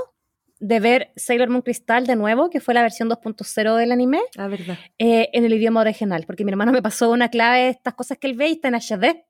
de 0.60 0.78
ver 0.78 1.10
Sailor 1.16 1.48
Moon 1.48 1.62
Crystal 1.62 2.06
de 2.06 2.14
nuevo, 2.14 2.50
que 2.50 2.60
fue 2.60 2.72
la 2.72 2.82
versión 2.82 3.10
2.0 3.10 3.76
del 3.76 3.90
anime, 3.90 4.20
La 4.36 4.46
verdad. 4.46 4.78
eh, 4.98 5.28
en 5.32 5.44
el 5.44 5.52
idioma 5.54 5.80
original, 5.80 6.22
porque 6.24 6.44
mi 6.44 6.52
hermano 6.52 6.70
me 6.70 6.80
pasó 6.80 7.10
una 7.10 7.28
clave 7.30 7.64
de 7.64 7.68
estas 7.70 7.94
cosas 7.94 8.16
que 8.16 8.28
él 8.28 8.34
ve 8.34 8.48
y 8.48 8.52
está 8.52 8.68
en 8.68 8.76
HD. 8.76 9.24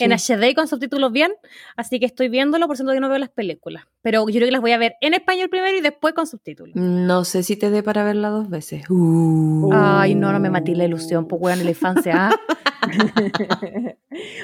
En 0.00 0.12
HD 0.12 0.54
con 0.54 0.68
subtítulos 0.68 1.12
bien, 1.12 1.32
así 1.76 1.98
que 1.98 2.06
estoy 2.06 2.28
viéndolo, 2.28 2.66
por 2.66 2.74
eso 2.74 2.84
todavía 2.84 3.00
no 3.00 3.08
veo 3.08 3.18
las 3.18 3.30
películas. 3.30 3.84
Pero 4.02 4.28
yo 4.28 4.34
creo 4.34 4.46
que 4.46 4.52
las 4.52 4.60
voy 4.60 4.72
a 4.72 4.78
ver 4.78 4.94
en 5.00 5.14
español 5.14 5.48
primero 5.48 5.76
y 5.76 5.80
después 5.80 6.14
con 6.14 6.26
subtítulos. 6.26 6.76
No 6.76 7.24
sé 7.24 7.42
si 7.42 7.56
te 7.56 7.70
dé 7.70 7.82
para 7.82 8.04
verla 8.04 8.28
dos 8.28 8.48
veces. 8.48 8.88
Uh. 8.90 9.70
Ay, 9.72 10.14
no, 10.14 10.32
no 10.32 10.40
me 10.40 10.50
matí 10.50 10.74
la 10.74 10.84
ilusión, 10.84 11.26
pues 11.26 11.40
weón, 11.42 11.58
en 11.58 11.64
la 11.64 11.70
infancia. 11.70 12.12
¿ah? 12.16 12.36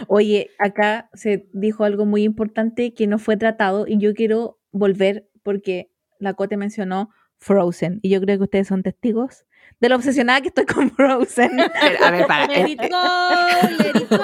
Oye, 0.08 0.50
acá 0.58 1.08
se 1.14 1.48
dijo 1.52 1.84
algo 1.84 2.06
muy 2.06 2.22
importante 2.22 2.94
que 2.94 3.06
no 3.06 3.18
fue 3.18 3.36
tratado 3.36 3.86
y 3.86 3.98
yo 3.98 4.14
quiero 4.14 4.58
volver 4.72 5.28
porque 5.42 5.90
la 6.18 6.34
Cote 6.34 6.56
mencionó 6.56 7.10
Frozen 7.38 8.00
y 8.02 8.10
yo 8.10 8.20
creo 8.20 8.38
que 8.38 8.44
ustedes 8.44 8.68
son 8.68 8.82
testigos 8.82 9.44
de 9.80 9.88
lo 9.88 9.96
obsesionada 9.96 10.40
que 10.40 10.48
estoy 10.48 10.64
con 10.66 10.90
Frozen. 10.96 11.52
Pero, 11.80 12.04
a 12.04 12.10
ver, 12.10 12.26
para. 12.26 12.46
Let 12.46 12.54
eh, 12.66 12.70
it 12.70 12.80
go, 12.90 13.82
let 13.82 14.00
it 14.00 14.08
go. 14.10 14.18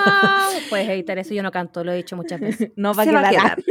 Puedes 0.69 0.89
editar 0.89 1.19
eso, 1.19 1.35
yo 1.35 1.43
no 1.43 1.51
canto, 1.51 1.83
lo 1.85 1.93
he 1.93 1.97
dicho 1.97 2.17
muchas 2.17 2.41
veces. 2.41 2.71
No 2.77 2.95
va 2.95 3.03
a 3.03 3.07
se 3.07 3.13
va 3.13 3.27
a 3.27 3.31
quedar. 3.31 3.63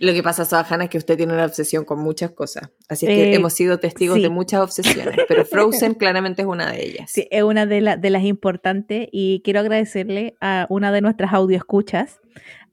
Lo 0.00 0.12
que 0.12 0.22
pasa, 0.22 0.44
Sohana, 0.44 0.84
es 0.84 0.90
que 0.90 0.98
usted 0.98 1.16
tiene 1.16 1.32
una 1.32 1.44
obsesión 1.44 1.84
con 1.84 2.00
muchas 2.00 2.32
cosas. 2.32 2.68
Así 2.88 3.06
es 3.06 3.10
que 3.10 3.30
Eh, 3.32 3.34
hemos 3.36 3.52
sido 3.52 3.78
testigos 3.78 4.16
sí. 4.16 4.22
de 4.22 4.28
muchas 4.28 4.60
obsesiones, 4.60 5.14
pero 5.28 5.44
Frozen 5.46 5.94
claramente 5.94 6.42
es 6.42 6.48
una 6.48 6.70
de 6.72 6.84
ellas. 6.84 7.10
Sí, 7.10 7.28
es 7.30 7.42
una 7.44 7.64
de, 7.66 7.80
la- 7.80 7.96
de 7.96 8.10
las 8.10 8.24
importantes 8.24 9.08
y 9.12 9.40
quiero 9.44 9.60
agradecerle 9.60 10.36
a 10.40 10.66
una 10.68 10.90
de 10.90 11.00
nuestras 11.00 11.32
audioescuchas, 11.32 12.20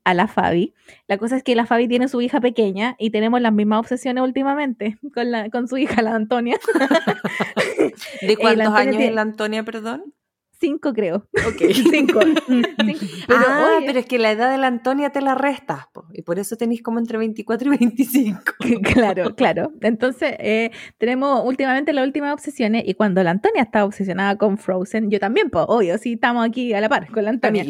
a 0.04 0.14
la 0.14 0.28
Fabi. 0.28 0.74
La 1.08 1.18
cosa 1.18 1.38
es 1.38 1.44
que 1.44 1.56
la 1.56 1.66
Fabi 1.66 1.88
tiene 1.88 2.08
su 2.08 2.22
hija 2.22 2.42
pequeña 2.42 2.96
y 2.98 3.12
tenemos 3.12 3.40
las 3.42 3.54
mismas 3.54 3.80
obsesiones 3.80 4.24
últimamente 4.24 4.98
con, 5.14 5.32
la, 5.32 5.50
con 5.50 5.68
su 5.68 5.78
hija, 5.78 6.02
la 6.02 6.16
Antonia. 6.16 6.58
¿De 8.22 8.38
cuántos 8.40 8.68
años 8.74 8.92
tiene- 8.98 9.08
es 9.08 9.14
la 9.16 9.22
Antonia, 9.22 9.64
perdón? 9.64 10.14
Cinco, 10.62 10.94
creo. 10.94 11.28
Ok. 11.48 11.58
Cinco. 11.92 12.20
Cinco. 12.48 13.06
Pero, 13.28 13.42
ah, 13.48 13.78
oye, 13.78 13.86
pero 13.88 14.00
es 14.00 14.06
que 14.06 14.20
la 14.20 14.32
edad 14.32 14.52
de 14.52 14.60
la 14.60 14.68
Antonia 14.68 15.10
te 15.10 15.20
la 15.20 15.34
restas, 15.34 15.88
po, 15.92 16.06
y 16.14 16.22
por 16.22 16.38
eso 16.38 16.56
tenéis 16.56 16.84
como 16.84 17.00
entre 17.00 17.18
24 17.18 17.74
y 17.74 17.78
25. 17.78 18.42
Claro, 18.94 19.36
claro. 19.36 19.72
Entonces, 19.82 20.36
eh, 20.40 20.72
tenemos 20.98 21.42
últimamente 21.46 21.94
las 21.94 22.06
últimas 22.06 22.34
obsesiones 22.34 22.84
y 22.86 22.94
cuando 22.94 23.24
la 23.24 23.32
Antonia 23.32 23.64
estaba 23.64 23.86
obsesionada 23.86 24.38
con 24.38 24.58
Frozen, 24.58 25.10
yo 25.10 25.20
también, 25.20 25.50
pues, 25.50 25.66
obvio, 25.68 25.98
sí, 25.98 26.14
estamos 26.14 26.46
aquí 26.46 26.74
a 26.74 26.82
la 26.82 26.90
par 26.90 27.10
con 27.12 27.24
la 27.24 27.32
Antonia. 27.32 27.66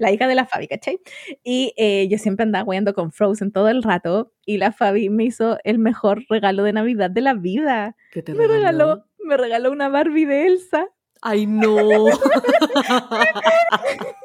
La 0.00 0.10
hija 0.10 0.26
de 0.28 0.34
la 0.34 0.46
Fabi, 0.46 0.68
¿cachai? 0.68 1.00
Y 1.44 1.74
eh, 1.76 2.08
yo 2.08 2.16
siempre 2.18 2.44
andaba 2.44 2.64
jugando 2.64 2.94
con 2.94 3.12
Frozen 3.12 3.52
todo 3.52 3.68
el 3.68 3.82
rato 3.82 4.32
y 4.46 4.56
la 4.56 4.72
Fabi 4.72 5.10
me 5.10 5.24
hizo 5.24 5.58
el 5.64 5.78
mejor 5.78 6.24
regalo 6.30 6.62
de 6.62 6.72
Navidad 6.72 7.10
de 7.10 7.20
la 7.20 7.34
vida. 7.34 7.96
¿Qué 8.12 8.22
te 8.22 8.32
Me 8.34 8.46
regaló, 8.46 9.04
me 9.24 9.36
regaló 9.36 9.70
una 9.70 9.88
Barbie 9.88 10.24
de 10.24 10.46
Elsa. 10.46 10.88
Ay, 11.22 11.46
no. 11.46 12.10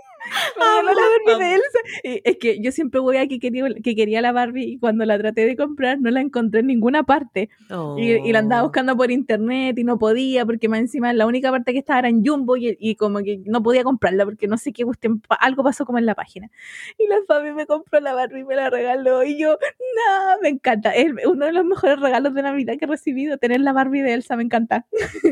Regaló 0.60 1.00
la 1.00 1.08
Barbie 1.36 1.46
de 1.46 1.54
Elsa. 1.56 1.80
Y 2.04 2.22
es 2.24 2.38
que 2.38 2.60
yo 2.62 2.72
siempre 2.72 3.00
voy 3.00 3.18
a 3.18 3.28
que 3.28 3.40
quería, 3.40 3.66
que 3.84 3.96
quería 3.96 4.22
la 4.22 4.32
Barbie 4.32 4.64
y 4.74 4.80
cuando 4.80 5.06
la 5.06 5.18
traté 5.18 5.46
de 5.46 5.56
comprar 5.56 6.00
no 6.02 6.10
la 6.12 6.22
encontré 6.22 6.62
en 6.62 6.68
ninguna 6.68 7.04
parte. 7.04 7.50
Y, 7.98 8.12
y 8.12 8.32
la 8.32 8.40
andaba 8.40 8.62
Oh. 8.62 8.66
buscando 8.66 8.98
por 8.98 9.12
internet 9.12 9.78
y 9.78 9.84
no 9.84 9.98
podía 10.00 10.46
porque 10.46 10.68
más 10.70 10.80
encima 10.80 11.14
la 11.14 11.26
única 11.28 11.52
parte 11.52 11.74
que 11.74 11.80
estaba 11.80 12.00
era 12.00 12.10
en 12.10 12.26
Jumbo 12.26 12.58
y, 12.58 12.76
y 12.80 12.96
como 12.96 13.20
que 13.20 13.40
no 13.46 13.62
podía 13.62 13.84
comprarla 13.84 14.26
porque 14.26 14.48
no 14.48 14.58
sé 14.58 14.74
qué 14.74 14.84
pa- 15.28 15.36
algo 15.36 15.64
pasó 15.64 15.86
como 15.86 15.98
en 16.00 16.06
la 16.06 16.16
página. 16.16 16.50
Y 16.98 17.08
la 17.08 17.18
Fabi 17.28 17.52
me 17.54 17.66
compró 17.68 18.00
la 18.00 18.14
Barbie 18.14 18.42
y 18.42 18.44
me 18.46 18.56
la 18.56 18.70
regaló 18.70 19.24
y 19.24 19.40
yo, 19.40 19.52
no, 19.52 20.42
me 20.42 20.50
encanta. 20.50 20.92
Es 20.92 21.08
uno 21.26 21.46
de 21.46 21.54
los 21.54 21.66
mejores 21.66 22.00
regalos 22.00 22.34
de 22.34 22.42
Navidad 22.42 22.76
que 22.78 22.86
he 22.86 22.88
recibido, 22.88 23.38
tener 23.38 23.62
la 23.62 23.74
Barbie 23.74 24.02
de 24.02 24.14
Elsa, 24.14 24.36
me 24.36 24.44
encanta. 24.44 24.86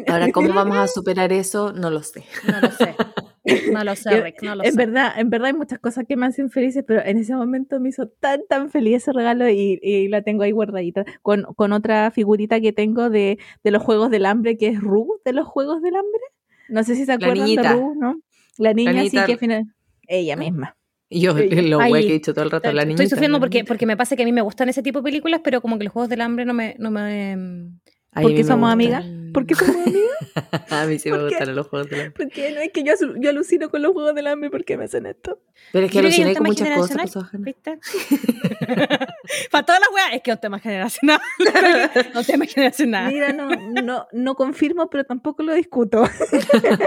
Ahora, 0.07 0.27
¿cómo 0.33 0.53
vamos 0.53 0.77
a 0.77 0.87
superar 0.87 1.31
eso? 1.33 1.73
No 1.73 1.89
lo 1.89 2.03
sé. 2.03 2.23
No 2.47 2.61
lo 2.61 2.71
sé. 2.71 2.95
No 3.71 3.83
lo 3.83 3.95
sé, 3.95 4.21
Rick, 4.21 4.41
no 4.43 4.55
lo 4.55 4.63
En 4.63 4.71
sé. 4.71 4.77
verdad, 4.77 5.13
en 5.17 5.29
verdad 5.29 5.47
hay 5.47 5.53
muchas 5.53 5.79
cosas 5.79 6.05
que 6.07 6.15
me 6.15 6.25
hacen 6.25 6.49
felices, 6.49 6.83
pero 6.87 7.03
en 7.05 7.17
ese 7.17 7.35
momento 7.35 7.79
me 7.79 7.89
hizo 7.89 8.07
tan, 8.07 8.41
tan 8.49 8.69
feliz 8.71 8.97
ese 8.97 9.13
regalo 9.13 9.49
y, 9.49 9.79
y 9.81 10.07
la 10.07 10.21
tengo 10.23 10.43
ahí 10.43 10.51
guardadita 10.51 11.05
con, 11.21 11.43
con 11.55 11.71
otra 11.73 12.09
figurita 12.11 12.59
que 12.59 12.73
tengo 12.73 13.09
de, 13.09 13.37
de 13.63 13.71
los 13.71 13.83
Juegos 13.83 14.09
del 14.09 14.25
Hambre, 14.25 14.57
que 14.57 14.67
es 14.69 14.79
Ru 14.81 15.19
de 15.23 15.33
los 15.33 15.47
Juegos 15.47 15.81
del 15.81 15.95
Hambre. 15.95 16.21
No 16.69 16.83
sé 16.83 16.95
si 16.95 17.05
se 17.05 17.13
acuerdan 17.13 17.45
niñita. 17.45 17.73
de 17.73 17.79
Ru, 17.79 17.95
¿no? 17.95 18.19
La 18.57 18.73
niña 18.73 18.93
niñita. 18.93 19.25
sí 19.25 19.31
que 19.31 19.37
final... 19.37 19.65
Ella 20.07 20.35
misma. 20.35 20.75
Y 21.09 21.21
yo, 21.21 21.33
lo 21.33 21.79
Ay, 21.79 21.89
güey 21.89 22.03
que 22.03 22.09
he 22.09 22.13
dicho 22.13 22.33
todo 22.33 22.45
el 22.45 22.51
rato, 22.51 22.71
la 22.71 22.83
niñita. 22.83 23.03
Estoy 23.03 23.15
sufriendo 23.15 23.37
la 23.37 23.41
porque, 23.41 23.63
porque 23.63 23.85
me 23.85 23.97
pasa 23.97 24.15
que 24.15 24.23
a 24.23 24.25
mí 24.25 24.31
me 24.31 24.41
gustan 24.41 24.69
ese 24.69 24.81
tipo 24.81 24.99
de 24.99 25.03
películas, 25.03 25.41
pero 25.43 25.61
como 25.61 25.77
que 25.77 25.83
los 25.83 25.93
Juegos 25.93 26.09
del 26.09 26.21
Hambre 26.21 26.45
no 26.45 26.53
me... 26.53 26.75
No 26.79 26.89
me 26.91 27.35
mm, 27.35 27.79
Ay, 28.11 28.21
a 28.21 28.21
¿Por 28.21 28.31
mí 28.31 28.37
qué 28.37 28.43
me 28.43 28.47
somos 28.47 28.71
amigas? 28.71 29.05
¿Por 29.35 29.45
qué 29.45 29.53
somos 29.53 29.75
amigas? 29.75 30.71
A 30.71 30.85
mí 30.85 30.97
sí 30.97 31.11
me 31.11 31.21
gustan 31.21 31.53
los 31.53 31.67
juegos 31.67 31.89
de 31.89 31.97
la... 31.97 32.11
Porque 32.11 32.51
no 32.51 32.61
es 32.61 32.71
que 32.71 32.83
yo, 32.83 32.93
yo 33.19 33.29
alucino 33.29 33.69
con 33.69 33.81
los 33.81 33.91
Juegos 33.91 34.15
del 34.15 34.27
Hambre, 34.27 34.49
¿por 34.49 34.63
qué 34.63 34.77
me 34.77 34.85
hacen 34.85 35.05
esto? 35.05 35.41
Pero 35.73 35.87
es 35.87 35.91
que 35.91 35.99
aluciné 35.99 36.33
con 36.35 36.45
muchas 36.45 36.69
cosas. 36.77 37.11
pues. 37.11 37.43
¿Viste? 37.43 37.79
Para 39.51 39.65
todas 39.65 39.81
las 39.81 39.89
weas, 39.93 40.13
es 40.13 40.21
que 40.21 40.31
es 40.31 40.37
un 40.37 40.41
tema 40.41 40.59
generacional. 40.59 41.19
no 42.13 42.19
un 42.21 42.25
tema 42.25 42.45
generacional. 42.45 43.11
Mira, 43.11 43.33
no, 43.33 43.49
no, 43.49 44.07
no 44.13 44.35
confirmo, 44.35 44.89
pero 44.89 45.03
tampoco 45.03 45.43
lo 45.43 45.53
discuto. 45.53 46.09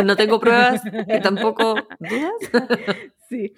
No 0.04 0.16
tengo 0.16 0.40
pruebas 0.40 0.80
y 0.86 1.20
tampoco 1.20 1.74
dudas. 1.98 2.32
Sí. 3.28 3.52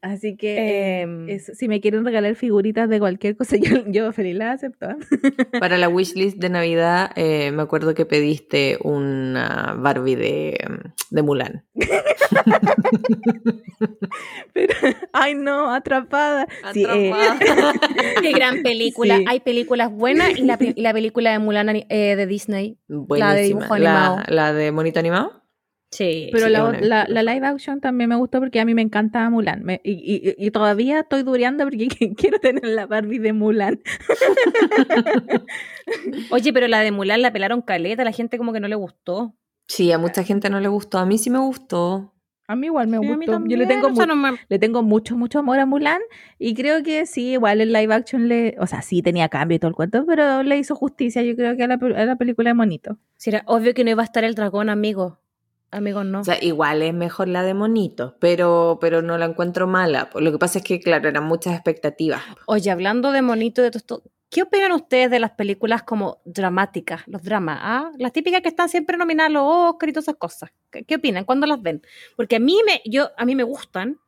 Así 0.00 0.36
que 0.36 1.02
Em, 1.02 1.28
eh, 1.28 1.34
eso, 1.34 1.52
si 1.54 1.68
me 1.68 1.80
quieren 1.80 2.04
regalar 2.04 2.34
figuritas 2.34 2.88
de 2.88 2.98
cualquier 2.98 3.36
cosa, 3.36 3.56
yo, 3.60 3.84
yo 3.86 4.12
feliz 4.12 4.36
las 4.36 4.56
acepto. 4.56 4.90
¿eh? 4.90 4.96
Para 5.60 5.78
la 5.78 5.88
wishlist 5.88 6.38
de 6.38 6.48
Navidad, 6.48 7.10
eh, 7.16 7.50
me 7.52 7.62
acuerdo 7.62 7.94
que 7.94 8.06
pediste 8.06 8.78
una 8.82 9.74
Barbie 9.78 10.16
de, 10.16 10.58
de 11.10 11.22
Mulan. 11.22 11.64
Pero, 14.52 14.74
ay 15.12 15.34
no, 15.34 15.72
atrapada. 15.72 16.46
Sí, 16.72 16.84
eh, 16.88 17.12
Qué 18.20 18.32
gran 18.32 18.62
película. 18.62 19.18
Sí. 19.18 19.24
Hay 19.28 19.40
películas 19.40 19.90
buenas 19.92 20.38
y 20.38 20.42
la, 20.42 20.58
y 20.60 20.80
la 20.80 20.92
película 20.92 21.32
de 21.32 21.38
Mulan 21.38 21.68
eh, 21.88 22.16
de 22.16 22.26
Disney. 22.26 22.78
Buenísima. 22.88 23.34
dibujo 23.36 23.78
La, 23.78 24.24
la 24.28 24.52
de 24.52 24.72
monito 24.72 24.98
animado. 24.98 25.41
Sí. 25.92 26.30
pero 26.32 26.46
sí, 26.46 26.52
la, 26.52 26.64
una 26.64 27.06
la, 27.06 27.22
live 27.22 27.46
action 27.46 27.80
también 27.80 28.08
me 28.08 28.16
gustó 28.16 28.40
porque 28.40 28.60
a 28.60 28.64
mí 28.64 28.74
me 28.74 28.80
encanta 28.82 29.28
Mulan. 29.28 29.62
Me- 29.62 29.80
y, 29.84 29.92
y- 29.92 30.34
y 30.46 30.50
todavía 30.50 31.00
estoy 31.00 31.22
dureando 31.22 31.64
porque 31.64 31.88
quiero 32.16 32.38
tener 32.40 32.64
la 32.64 32.86
Barbie 32.86 33.18
de 33.18 33.32
Mulan. 33.34 33.80
Oye, 36.30 36.52
pero 36.52 36.68
la 36.68 36.80
de 36.80 36.92
Mulan 36.92 37.22
la 37.22 37.32
pelaron 37.32 37.62
caleta, 37.62 38.04
la 38.04 38.12
gente 38.12 38.38
como 38.38 38.52
que 38.52 38.60
no 38.60 38.68
le 38.68 38.74
gustó. 38.74 39.34
Sí, 39.68 39.92
a 39.92 39.98
mucha 39.98 40.24
gente 40.24 40.50
no 40.50 40.60
le 40.60 40.68
gustó. 40.68 40.98
A 40.98 41.06
mí 41.06 41.18
sí 41.18 41.30
me 41.30 41.38
gustó. 41.38 42.14
A 42.48 42.56
mí 42.56 42.66
igual 42.66 42.88
me 42.88 42.98
Sí, 42.98 43.06
gustó. 43.06 43.40
Yo 43.46 43.56
le 43.56 43.66
tengo, 43.66 43.88
o 43.88 43.94
sea, 43.94 44.06
mu- 44.06 44.14
no 44.14 44.32
me- 44.32 44.38
le 44.48 44.58
tengo 44.58 44.82
mucho, 44.82 45.16
mucho 45.16 45.38
amor 45.38 45.58
a 45.60 45.66
Mulan 45.66 46.00
y 46.38 46.54
creo 46.54 46.82
que 46.82 47.06
sí, 47.06 47.32
igual 47.32 47.60
el 47.60 47.72
live 47.72 47.94
action 47.94 48.28
le, 48.28 48.56
o 48.58 48.66
sea, 48.66 48.82
sí 48.82 49.00
tenía 49.00 49.28
cambio 49.28 49.56
y 49.56 49.58
todo 49.58 49.68
el 49.68 49.74
cuento, 49.74 50.04
pero 50.06 50.42
le 50.42 50.58
hizo 50.58 50.74
justicia 50.74 51.22
yo 51.22 51.34
creo 51.36 51.56
que 51.56 51.62
a 51.62 51.68
la, 51.68 51.74
a 51.74 52.04
la 52.04 52.16
película 52.16 52.50
de 52.50 52.54
Monito. 52.54 52.98
sí, 53.16 53.30
era 53.30 53.42
obvio 53.46 53.72
que 53.74 53.84
no 53.84 53.90
iba 53.90 54.02
a 54.02 54.04
estar 54.04 54.24
el 54.24 54.34
dragón, 54.34 54.68
amigo. 54.68 55.20
Amigos, 55.72 56.04
no. 56.04 56.20
O 56.20 56.24
sea, 56.24 56.36
igual 56.42 56.82
es 56.82 56.92
mejor 56.92 57.28
la 57.28 57.42
de 57.42 57.54
monito, 57.54 58.14
pero, 58.20 58.76
pero 58.78 59.00
no 59.00 59.16
la 59.16 59.24
encuentro 59.24 59.66
mala. 59.66 60.10
Lo 60.14 60.30
que 60.30 60.38
pasa 60.38 60.58
es 60.58 60.64
que, 60.64 60.80
claro, 60.80 61.08
eran 61.08 61.24
muchas 61.24 61.54
expectativas. 61.54 62.22
Oye, 62.46 62.70
hablando 62.70 63.10
de 63.10 63.22
monito 63.22 63.62
y 63.62 63.64
de 63.64 63.70
todo 63.70 63.78
esto, 63.78 64.02
¿qué 64.28 64.42
opinan 64.42 64.72
ustedes 64.72 65.10
de 65.10 65.18
las 65.18 65.30
películas 65.30 65.82
como 65.82 66.20
dramáticas, 66.26 67.02
los 67.06 67.22
dramas? 67.22 67.58
¿ah? 67.62 67.90
Las 67.96 68.12
típicas 68.12 68.42
que 68.42 68.48
están 68.48 68.68
siempre 68.68 68.98
nominadas 68.98 69.30
a 69.30 69.32
los 69.32 69.44
Oscar 69.46 69.88
y 69.88 69.92
todas 69.94 70.04
esas 70.04 70.16
cosas. 70.16 70.50
¿Qué, 70.70 70.84
qué 70.84 70.96
opinan? 70.96 71.24
¿Cuándo 71.24 71.46
las 71.46 71.62
ven? 71.62 71.80
Porque 72.16 72.36
a 72.36 72.40
mí 72.40 72.60
me, 72.66 72.82
yo, 72.84 73.10
a 73.16 73.24
mí 73.24 73.34
me 73.34 73.42
gustan, 73.42 73.98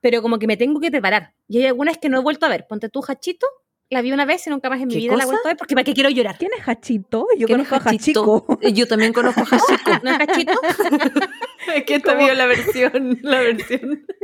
pero 0.00 0.22
como 0.22 0.40
que 0.40 0.48
me 0.48 0.56
tengo 0.56 0.80
que 0.80 0.90
preparar. 0.90 1.34
Y 1.46 1.58
hay 1.58 1.66
algunas 1.66 1.98
que 1.98 2.08
no 2.08 2.18
he 2.18 2.22
vuelto 2.22 2.46
a 2.46 2.48
ver. 2.48 2.66
Ponte 2.66 2.88
tú, 2.88 3.00
Hachito, 3.06 3.46
la 3.90 4.02
vi 4.02 4.10
una 4.12 4.24
vez 4.24 4.46
y 4.46 4.50
nunca 4.50 4.68
más 4.68 4.80
en 4.80 4.88
mi 4.88 4.94
¿Qué 4.94 5.00
vida 5.00 5.16
la 5.16 5.22
he 5.22 5.26
vuelto 5.26 5.46
a 5.46 5.50
ver 5.50 5.56
porque 5.56 5.74
para 5.74 5.84
qué 5.84 5.94
quiero 5.94 6.10
llorar. 6.10 6.36
¿Quién 6.38 6.50
es 6.58 6.66
Hachito? 6.68 7.26
Yo 7.38 7.46
¿Quién 7.46 7.60
es 7.60 7.68
conozco 7.68 7.88
a 7.88 7.92
Hachito? 7.92 8.20
Hachiko. 8.22 8.58
Eh, 8.62 8.72
Yo 8.72 8.88
también 8.88 9.12
conozco 9.12 9.40
a 9.40 9.44
Hachiko. 9.50 9.90
¿No 10.02 10.10
es 10.10 10.18
Hachito? 10.20 10.60
es 11.74 11.84
que 11.84 11.94
esta 11.94 12.14
vio 12.14 12.34
la 12.34 12.46
versión, 12.46 13.18
la 13.22 13.40
versión. 13.40 14.06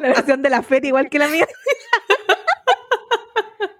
La 0.00 0.08
versión 0.10 0.40
de 0.40 0.50
la 0.50 0.62
feria 0.62 0.86
igual 0.88 1.08
que 1.10 1.18
la 1.18 1.26
mía. 1.26 1.48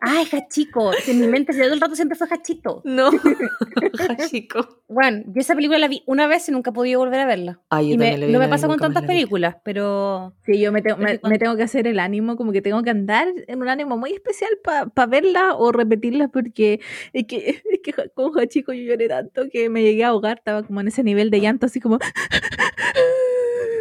Ay, 0.07 0.27
Hachiko. 0.31 0.93
En 1.07 1.21
mi 1.21 1.27
mente 1.29 1.53
todo 1.55 1.73
el 1.73 1.81
rato 1.81 1.95
siempre 1.97 2.17
fue 2.17 2.27
Hachito. 2.31 2.83
No, 2.85 3.11
Hachiko. 4.09 4.83
Bueno, 4.89 5.23
yo 5.29 5.41
esa 5.41 5.55
película 5.55 5.79
la 5.79 5.89
vi 5.89 6.03
una 6.07 6.27
vez 6.27 6.47
y 6.49 6.53
nunca 6.53 6.71
he 6.71 6.73
podido 6.75 7.01
volver 7.01 7.21
a 7.21 7.27
verla. 7.27 7.61
Ay, 7.71 7.89
yo 7.89 7.95
Y 7.95 7.99
me- 7.99 8.19
la 8.19 8.27
vi 8.27 8.33
no 8.33 8.39
me 8.39 8.49
pasa 8.49 8.67
con 8.69 8.79
tantas 8.79 9.05
películas, 9.05 9.57
pero 9.65 10.35
Sí, 10.45 10.61
yo 10.61 10.73
me, 10.73 10.83
tengo- 10.83 10.99
me, 10.99 11.13
que 11.13 11.19
cuando- 11.21 11.33
me 11.35 11.39
tengo 11.39 11.57
que 11.57 11.63
hacer 11.63 11.87
el 11.87 11.99
ánimo, 11.99 12.37
como 12.37 12.53
que 12.53 12.61
tengo 12.61 12.83
que 12.83 12.91
andar 12.91 13.29
en 13.47 13.63
un 13.63 13.69
ánimo 13.69 13.97
muy 13.97 14.13
especial 14.13 14.51
para 14.63 15.07
verla 15.07 15.55
o 15.55 15.73
repetirla 15.73 16.29
porque 16.29 16.81
es 17.15 17.27
que, 17.27 17.63
es 17.65 17.81
que 17.83 17.93
con 18.15 18.39
Hachiko 18.39 18.73
yo 18.75 18.83
lloré 18.83 19.09
tanto 19.09 19.45
que 19.51 19.71
me 19.71 19.83
llegué 19.83 20.05
a 20.05 20.09
ahogar, 20.09 20.39
estaba 20.39 20.63
como 20.65 20.81
en 20.83 20.89
ese 20.89 21.03
nivel 21.03 21.31
de 21.31 21.41
llanto, 21.41 21.67
así 21.67 21.81
como... 21.81 21.99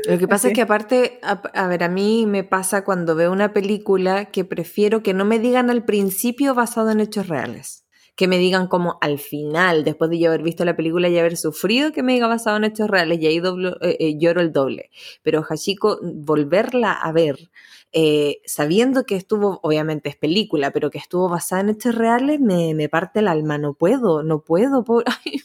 Lo 0.08 0.18
que 0.18 0.28
pasa 0.28 0.48
Así 0.48 0.48
es 0.50 0.54
que 0.56 0.62
aparte, 0.62 1.20
a, 1.24 1.32
a 1.54 1.68
ver, 1.68 1.84
a 1.84 1.90
mí 1.90 2.26
me 2.26 2.44
pasa 2.44 2.84
cuando 2.84 3.16
veo 3.16 3.32
una 3.32 3.54
película 3.54 4.26
que 4.26 4.44
prefiero 4.46 5.02
que 5.04 5.14
no 5.14 5.26
me 5.26 5.40
digan 5.40 5.70
al 5.70 5.86
principio 5.86 6.54
basado 6.54 6.92
en 6.92 7.00
hechos 7.00 7.28
reales. 7.28 7.86
Que 8.16 8.28
me 8.28 8.38
digan 8.38 8.68
como 8.68 9.00
al 9.02 9.18
final, 9.18 9.84
después 9.84 10.12
de 10.12 10.20
yo 10.20 10.28
haber 10.30 10.44
visto 10.44 10.66
la 10.66 10.76
película 10.76 11.10
y 11.10 11.18
haber 11.18 11.36
sufrido, 11.36 11.92
que 11.92 12.04
me 12.04 12.14
diga 12.14 12.28
basado 12.28 12.58
en 12.58 12.66
hechos 12.66 12.88
reales 12.90 13.20
y 13.20 13.26
ahí 13.28 13.40
doblo- 13.40 13.78
eh, 13.82 13.98
eh, 14.00 14.18
lloro 14.20 14.42
el 14.42 14.52
doble. 14.52 14.92
Pero 15.24 15.44
Hachiko, 15.50 16.00
volverla 16.04 16.92
a 16.94 17.12
ver, 17.12 17.50
eh, 17.92 18.38
sabiendo 18.46 19.06
que 19.06 19.16
estuvo, 19.16 19.60
obviamente 19.64 20.10
es 20.10 20.16
película, 20.16 20.70
pero 20.72 20.92
que 20.92 21.00
estuvo 21.00 21.28
basada 21.28 21.62
en 21.62 21.70
hechos 21.70 21.96
reales, 21.96 22.40
me, 22.40 22.76
me 22.76 22.88
parte 22.88 23.20
el 23.22 23.28
alma. 23.28 23.58
No 23.58 23.74
puedo, 23.74 24.22
no 24.22 24.42
puedo. 24.44 24.84
por- 24.84 25.06
Ay, 25.24 25.42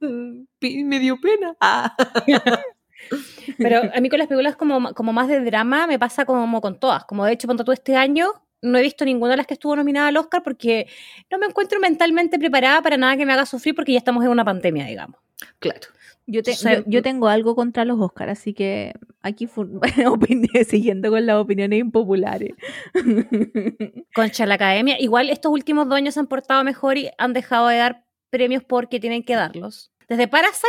me 0.84 0.98
dio 0.98 1.20
pena. 1.20 1.56
Ah. 1.60 1.94
Pero 3.58 3.82
a 3.94 4.00
mí 4.00 4.08
con 4.08 4.18
las 4.18 4.28
películas 4.28 4.56
como, 4.56 4.92
como 4.94 5.12
más 5.12 5.28
de 5.28 5.40
drama 5.40 5.86
me 5.86 5.98
pasa 5.98 6.24
como 6.24 6.60
con 6.60 6.78
todas. 6.78 7.04
Como 7.04 7.24
de 7.24 7.32
hecho, 7.32 7.46
cuando 7.46 7.64
tú 7.64 7.72
este 7.72 7.96
año 7.96 8.28
no 8.62 8.78
he 8.78 8.82
visto 8.82 9.04
ninguna 9.04 9.32
de 9.32 9.38
las 9.38 9.46
que 9.46 9.54
estuvo 9.54 9.74
nominada 9.74 10.08
al 10.08 10.16
Oscar 10.16 10.42
porque 10.42 10.86
no 11.30 11.38
me 11.38 11.46
encuentro 11.46 11.80
mentalmente 11.80 12.38
preparada 12.38 12.80
para 12.80 12.96
nada 12.96 13.16
que 13.16 13.26
me 13.26 13.32
haga 13.32 13.44
sufrir 13.46 13.74
porque 13.74 13.92
ya 13.92 13.98
estamos 13.98 14.24
en 14.24 14.30
una 14.30 14.44
pandemia, 14.44 14.86
digamos. 14.86 15.20
Claro. 15.58 15.80
Yo, 16.26 16.40
te- 16.44 16.52
O 16.52 16.54
sea, 16.54 16.78
yo, 16.78 16.84
yo 16.86 17.02
tengo 17.02 17.26
algo 17.26 17.56
contra 17.56 17.84
los 17.84 17.98
Oscars, 18.00 18.30
así 18.30 18.54
que 18.54 18.92
aquí 19.22 19.48
siguiendo 20.68 21.10
con 21.10 21.26
las 21.26 21.36
opiniones 21.36 21.80
impopulares. 21.80 22.50
Concha 24.14 24.46
la 24.46 24.54
academia. 24.54 25.00
Igual 25.00 25.30
estos 25.30 25.50
últimos 25.52 25.88
dos 25.88 25.96
años 25.96 26.14
se 26.14 26.20
han 26.20 26.26
portado 26.26 26.62
mejor 26.64 26.98
y 26.98 27.10
han 27.18 27.32
dejado 27.32 27.68
de 27.68 27.78
dar 27.78 28.04
premios 28.30 28.62
porque 28.64 29.00
tienen 29.00 29.24
que 29.24 29.34
darlos. 29.34 29.90
Desde 30.08 30.28
Parasite, 30.28 30.68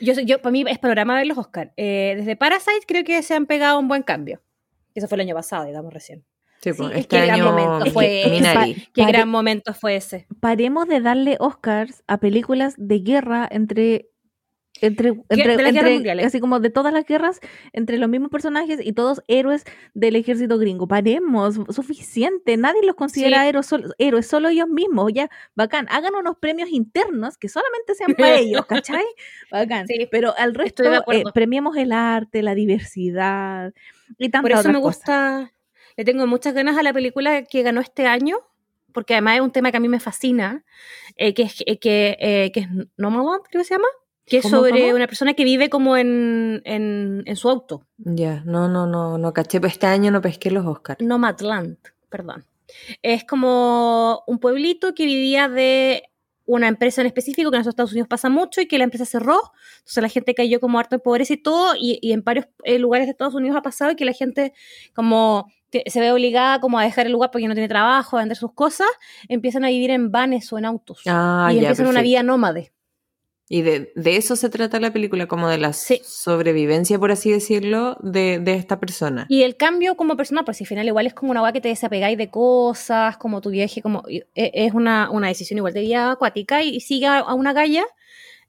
yo, 0.00 0.14
soy- 0.14 0.24
yo 0.24 0.40
para 0.42 0.52
mí 0.52 0.64
es 0.68 0.78
panorama 0.78 1.14
ver 1.16 1.26
los 1.26 1.38
Oscar. 1.38 1.72
Eh, 1.76 2.14
desde 2.16 2.36
Parasite 2.36 2.84
creo 2.86 3.04
que 3.04 3.22
se 3.22 3.34
han 3.34 3.46
pegado 3.46 3.78
un 3.78 3.88
buen 3.88 4.02
cambio. 4.02 4.42
Eso 4.94 5.08
fue 5.08 5.16
el 5.16 5.20
año 5.22 5.34
pasado, 5.34 5.64
digamos 5.66 5.92
recién. 5.92 6.24
Sí, 6.62 6.72
Sí, 6.72 6.78
pues, 6.78 6.90
es 6.92 6.98
este 7.00 7.18
que 7.20 7.26
gran 7.26 7.40
momento 7.42 7.90
fue- 7.92 8.24
Minari. 8.30 8.74
Qué 8.94 9.02
Pare- 9.02 9.12
gran 9.12 9.28
momento 9.28 9.74
fue 9.74 9.96
ese. 9.96 10.26
Paremos 10.40 10.88
de 10.88 11.00
darle 11.00 11.36
Oscars 11.38 12.02
a 12.06 12.18
películas 12.18 12.74
de 12.78 12.98
guerra 13.00 13.46
entre. 13.50 14.08
Entre, 14.82 15.08
entre, 15.08 15.36
de 15.36 15.44
las 15.46 15.56
guerras 15.56 15.74
entre- 15.76 15.94
mundiales. 15.94 16.26
así 16.26 16.40
como 16.40 16.60
de 16.60 16.70
todas 16.70 16.92
las 16.92 17.04
guerras, 17.06 17.40
entre 17.72 17.96
los 17.98 18.08
mismos 18.08 18.30
personajes 18.30 18.78
y 18.82 18.92
todos 18.92 19.22
héroes 19.26 19.64
del 19.94 20.16
ejército 20.16 20.58
gringo. 20.58 20.86
Paremos, 20.86 21.54
suficiente. 21.70 22.56
Nadie 22.56 22.82
los 22.84 22.94
considera 22.96 23.42
Sí. 23.42 23.48
héroes, 23.48 23.66
sol- 23.66 23.94
héroes, 23.98 24.26
solo 24.26 24.48
ellos 24.48 24.68
mismos. 24.68 25.12
Ya, 25.14 25.30
bacán. 25.54 25.86
Hagan 25.90 26.14
unos 26.14 26.36
premios 26.38 26.68
internos 26.70 27.38
que 27.38 27.48
solamente 27.48 27.94
sean 27.94 28.14
para 28.14 28.36
ellos, 28.38 28.66
¿cachai? 28.66 29.04
Bacán. 29.50 29.86
Sí, 29.86 30.08
Pero 30.10 30.34
al 30.36 30.54
resto, 30.54 30.84
eh, 30.84 31.22
premiemos 31.32 31.76
el 31.76 31.92
arte, 31.92 32.42
la 32.42 32.54
diversidad 32.54 33.72
y 34.18 34.28
tantas 34.28 34.42
Por 34.42 34.60
eso 34.60 34.68
me 34.68 34.80
cosas. 34.80 34.98
gusta, 34.98 35.52
le 35.96 36.04
tengo 36.04 36.26
muchas 36.26 36.54
ganas 36.54 36.76
a 36.76 36.82
la 36.82 36.92
película 36.92 37.44
que 37.44 37.62
ganó 37.62 37.80
este 37.80 38.06
año, 38.06 38.36
porque 38.92 39.14
además 39.14 39.36
es 39.36 39.40
un 39.42 39.50
tema 39.52 39.70
que 39.70 39.76
a 39.78 39.80
mí 39.80 39.88
me 39.88 40.00
fascina, 40.00 40.64
eh, 41.16 41.34
que, 41.34 41.42
es, 41.44 41.62
eh, 41.66 41.78
que, 41.78 42.16
eh, 42.20 42.50
que 42.52 42.60
es 42.60 42.68
Nomadland, 42.96 43.42
creo 43.50 43.60
que 43.62 43.64
se 43.68 43.74
llama, 43.74 43.88
que 44.26 44.38
es 44.38 44.42
¿Cómo, 44.42 44.56
sobre 44.56 44.82
cómo? 44.82 44.96
una 44.96 45.06
persona 45.06 45.34
que 45.34 45.44
vive 45.44 45.70
como 45.70 45.96
en, 45.96 46.60
en, 46.64 47.22
en 47.24 47.36
su 47.36 47.48
auto. 47.48 47.86
Ya, 47.98 48.42
no, 48.44 48.68
no, 48.68 48.86
no, 48.86 49.18
no 49.18 49.32
caché. 49.32 49.60
Pues 49.60 49.74
Este 49.74 49.86
año 49.86 50.10
no 50.10 50.20
pesqué 50.20 50.50
los 50.50 50.66
Oscars. 50.66 51.00
Nomadland, 51.00 51.78
perdón. 52.10 52.44
Es 53.02 53.24
como 53.24 54.22
un 54.26 54.38
pueblito 54.38 54.94
que 54.94 55.06
vivía 55.06 55.48
de 55.48 56.02
una 56.44 56.68
empresa 56.68 57.00
en 57.00 57.06
específico 57.08 57.50
que 57.50 57.56
en 57.56 57.60
los 57.60 57.66
Estados 57.66 57.92
Unidos 57.92 58.08
pasa 58.08 58.28
mucho 58.28 58.60
y 58.60 58.66
que 58.66 58.78
la 58.78 58.84
empresa 58.84 59.04
cerró, 59.04 59.40
entonces 59.78 60.02
la 60.02 60.08
gente 60.08 60.32
cayó 60.34 60.60
como 60.60 60.78
harto 60.78 60.94
de 60.94 61.00
pobreza 61.00 61.32
y 61.32 61.38
todo, 61.38 61.74
y, 61.76 61.98
y 62.00 62.12
en 62.12 62.22
varios 62.22 62.46
eh, 62.62 62.78
lugares 62.78 63.08
de 63.08 63.10
Estados 63.10 63.34
Unidos 63.34 63.56
ha 63.56 63.62
pasado 63.62 63.90
y 63.90 63.96
que 63.96 64.04
la 64.04 64.12
gente 64.12 64.52
como 64.94 65.48
se 65.84 66.00
ve 66.00 66.12
obligada 66.12 66.60
como 66.60 66.78
a 66.78 66.84
dejar 66.84 67.06
el 67.06 67.12
lugar 67.12 67.30
porque 67.30 67.48
no 67.48 67.54
tiene 67.54 67.68
trabajo, 67.68 68.16
a 68.16 68.20
vender 68.20 68.36
sus 68.36 68.52
cosas, 68.52 68.88
empiezan 69.28 69.64
a 69.64 69.68
vivir 69.68 69.90
en 69.90 70.10
vanes 70.10 70.52
o 70.52 70.58
en 70.58 70.64
autos 70.64 71.02
Ah, 71.06 71.48
y 71.50 71.56
ya, 71.56 71.62
empiezan 71.62 71.88
una 71.88 72.02
vida 72.02 72.22
nómade. 72.22 72.72
Y 73.48 73.62
de, 73.62 73.92
de 73.94 74.16
eso 74.16 74.34
se 74.34 74.48
trata 74.50 74.80
la 74.80 74.92
película, 74.92 75.26
como 75.28 75.48
de 75.48 75.58
la 75.58 75.72
Sí. 75.72 76.00
sobrevivencia, 76.04 76.98
por 76.98 77.12
así 77.12 77.30
decirlo, 77.30 77.96
de, 78.00 78.40
de 78.40 78.54
esta 78.54 78.80
persona. 78.80 79.26
Y 79.28 79.42
el 79.44 79.56
cambio 79.56 79.96
como 79.96 80.16
persona, 80.16 80.44
pues 80.44 80.60
al 80.60 80.66
final 80.66 80.86
igual 80.86 81.06
es 81.06 81.14
como 81.14 81.30
una 81.30 81.42
weá 81.42 81.52
que 81.52 81.60
te 81.60 81.68
desapegáis 81.68 82.18
de 82.18 82.28
cosas, 82.30 83.16
como 83.18 83.40
tu 83.40 83.50
viaje, 83.50 83.82
como 83.82 84.02
e- 84.08 84.26
es 84.34 84.74
una, 84.74 85.10
una 85.10 85.28
decisión 85.28 85.58
igual 85.58 85.74
de 85.74 85.80
vida 85.82 86.10
acuática 86.10 86.62
y, 86.64 86.70
y 86.76 86.80
sigue 86.80 87.06
a, 87.06 87.18
a 87.20 87.34
una 87.34 87.52
galla 87.52 87.84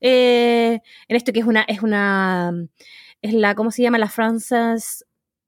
eh, 0.01 0.79
en 1.07 1.15
esto 1.15 1.33
que 1.33 1.39
es 1.39 1.45
una, 1.45 1.61
es 1.67 1.81
una, 1.81 2.53
es 3.21 3.33
la, 3.33 3.55
¿cómo 3.55 3.71
se 3.71 3.81
llama? 3.81 3.97
La 3.97 4.09
Frances, 4.09 5.05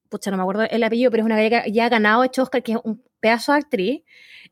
pucha, 0.10 0.32
no 0.32 0.38
me 0.38 0.44
acuerdo 0.44 0.64
el 0.70 0.84
apellido, 0.84 1.12
pero 1.12 1.22
es 1.24 1.26
una 1.26 1.36
galla 1.38 1.64
que 1.64 1.72
ya 1.72 1.86
ha 1.86 1.90
ganado, 1.90 2.24
hecho 2.24 2.44
Oscar, 2.44 2.64
que 2.64 2.74
es 2.74 2.78
un 2.84 3.04
pedazo 3.20 3.52
de 3.54 3.58
actriz. 3.60 4.02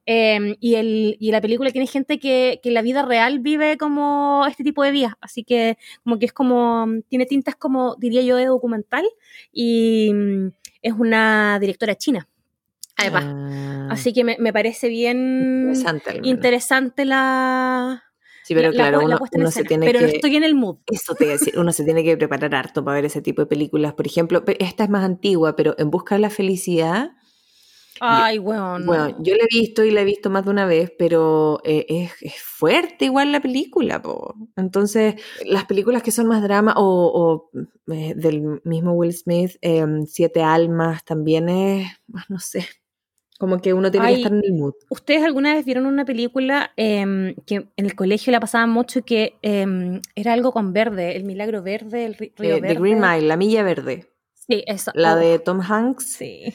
eh, 0.06 0.56
y, 0.62 0.76
el, 0.76 1.18
y 1.20 1.32
la 1.32 1.42
película 1.42 1.72
tiene 1.72 1.88
gente 1.88 2.20
que, 2.20 2.60
que 2.64 2.70
en 2.70 2.76
la 2.76 2.82
vida 2.82 3.04
real 3.04 3.40
vive 3.40 3.78
como 3.78 4.46
este 4.48 4.64
tipo 4.64 4.84
de 4.84 4.92
vida, 4.92 5.18
así 5.22 5.44
que 5.44 5.78
como 6.04 6.18
que 6.20 6.26
es 6.28 6.34
como, 6.34 6.88
tiene 7.10 7.26
tintas 7.26 7.56
como, 7.56 7.96
diría 7.98 8.22
yo, 8.22 8.38
de 8.38 8.46
documental. 8.46 9.06
Y 9.52 10.12
mm, 10.14 10.48
es 10.82 10.94
una 10.94 11.58
directora 11.60 11.96
china. 11.96 12.28
Además, 12.96 13.26
Ah, 13.28 13.88
así 13.92 14.12
que 14.12 14.24
me, 14.24 14.38
me 14.40 14.52
parece 14.52 14.90
bien 14.90 15.72
interesante 16.24 17.06
la, 17.06 18.04
Sí, 18.48 18.56
pero 18.56 18.72
la- 18.72 18.78
la 18.78 18.90
claro, 18.90 19.08
la 19.10 19.20
uno, 19.34 19.52
se 19.52 19.66
tiene 19.66 19.86
pero 19.86 20.00
que... 20.00 20.06
no 20.06 20.12
estoy 20.14 20.36
en 20.38 20.44
el 20.46 20.56
mood. 20.56 20.78
Eso 20.90 21.16
te 21.16 21.26
decir, 21.26 21.54
uno 21.58 21.74
se 21.74 21.84
tiene 21.84 22.02
que 22.02 22.16
preparar 22.16 22.56
harto 22.56 22.82
para 22.86 22.96
ver 22.96 23.04
ese 23.06 23.22
tipo 23.22 23.42
de 23.42 23.46
películas. 23.48 23.94
Por 23.94 24.08
ejemplo, 24.08 24.42
esta 24.60 24.86
es 24.86 24.90
más 24.90 25.04
antigua, 25.04 25.58
pero 25.58 25.76
En 25.78 25.92
Busca 25.92 26.16
de 26.16 26.22
la 26.22 26.30
Felicidad, 26.30 27.12
Ay, 28.00 28.40
weón. 28.40 28.86
bueno, 28.86 29.18
yo 29.22 29.34
la 29.36 29.44
he 29.44 29.48
visto 29.50 29.84
y 29.84 29.92
la 29.92 30.02
he 30.02 30.06
visto 30.06 30.30
más 30.30 30.46
de 30.46 30.52
una 30.52 30.66
vez, 30.66 30.94
pero 30.98 31.60
eh, 31.66 31.86
es, 31.90 32.12
es 32.22 32.42
fuerte 32.42 33.04
igual 33.06 33.32
la 33.34 33.42
película, 33.42 34.02
po. 34.02 34.34
Entonces, 34.56 35.16
las 35.46 35.66
películas 35.66 36.04
que 36.04 36.12
son 36.12 36.28
más 36.28 36.42
drama, 36.42 36.74
o, 36.78 37.50
o, 37.54 37.92
eh, 37.92 38.14
del 38.16 38.62
mismo 38.64 38.94
Will 38.94 39.14
Smith, 39.14 39.58
em, 39.62 40.06
Siete 40.06 40.42
Almas, 40.42 41.04
también 41.04 41.50
es, 41.50 41.88
ah, 42.14 42.24
no 42.30 42.40
sé, 42.40 42.66
como 43.38 43.60
que 43.62 43.74
uno 43.74 43.92
tiene 43.92 44.08
Ay, 44.08 44.16
que 44.16 44.22
estar 44.22 44.34
en 44.34 44.44
el 44.44 44.54
mood. 44.54 44.74
¿Ustedes 44.90 45.24
alguna 45.24 45.54
vez 45.54 45.64
vieron 45.66 45.86
una 45.86 46.06
película 46.06 46.72
em, 46.76 47.36
que 47.46 47.56
en 47.76 47.86
el 47.86 47.96
colegio 47.96 48.32
la 48.32 48.40
pasaban 48.40 48.70
mucho 48.70 49.00
y 49.00 49.04
que 49.04 49.36
em, 49.42 50.02
era 50.16 50.34
algo 50.34 50.52
con 50.52 50.74
verde, 50.74 51.16
el 51.16 51.24
milagro 51.24 51.62
verde, 51.62 52.06
el 52.06 52.18
ri- 52.18 52.34
río 52.36 52.56
Eh, 52.56 52.62
verde? 52.62 52.76
The 52.76 52.80
Green 52.82 53.00
Mile, 53.00 53.22
La 53.28 53.38
Milla 53.38 53.64
Verde, 53.64 54.08
Sí, 54.34 54.64
esa. 54.68 54.92
la 54.96 55.14
Oh, 55.14 55.18
de 55.18 55.40
Tom 55.40 55.62
Hanks. 55.62 56.14
Sí. 56.14 56.54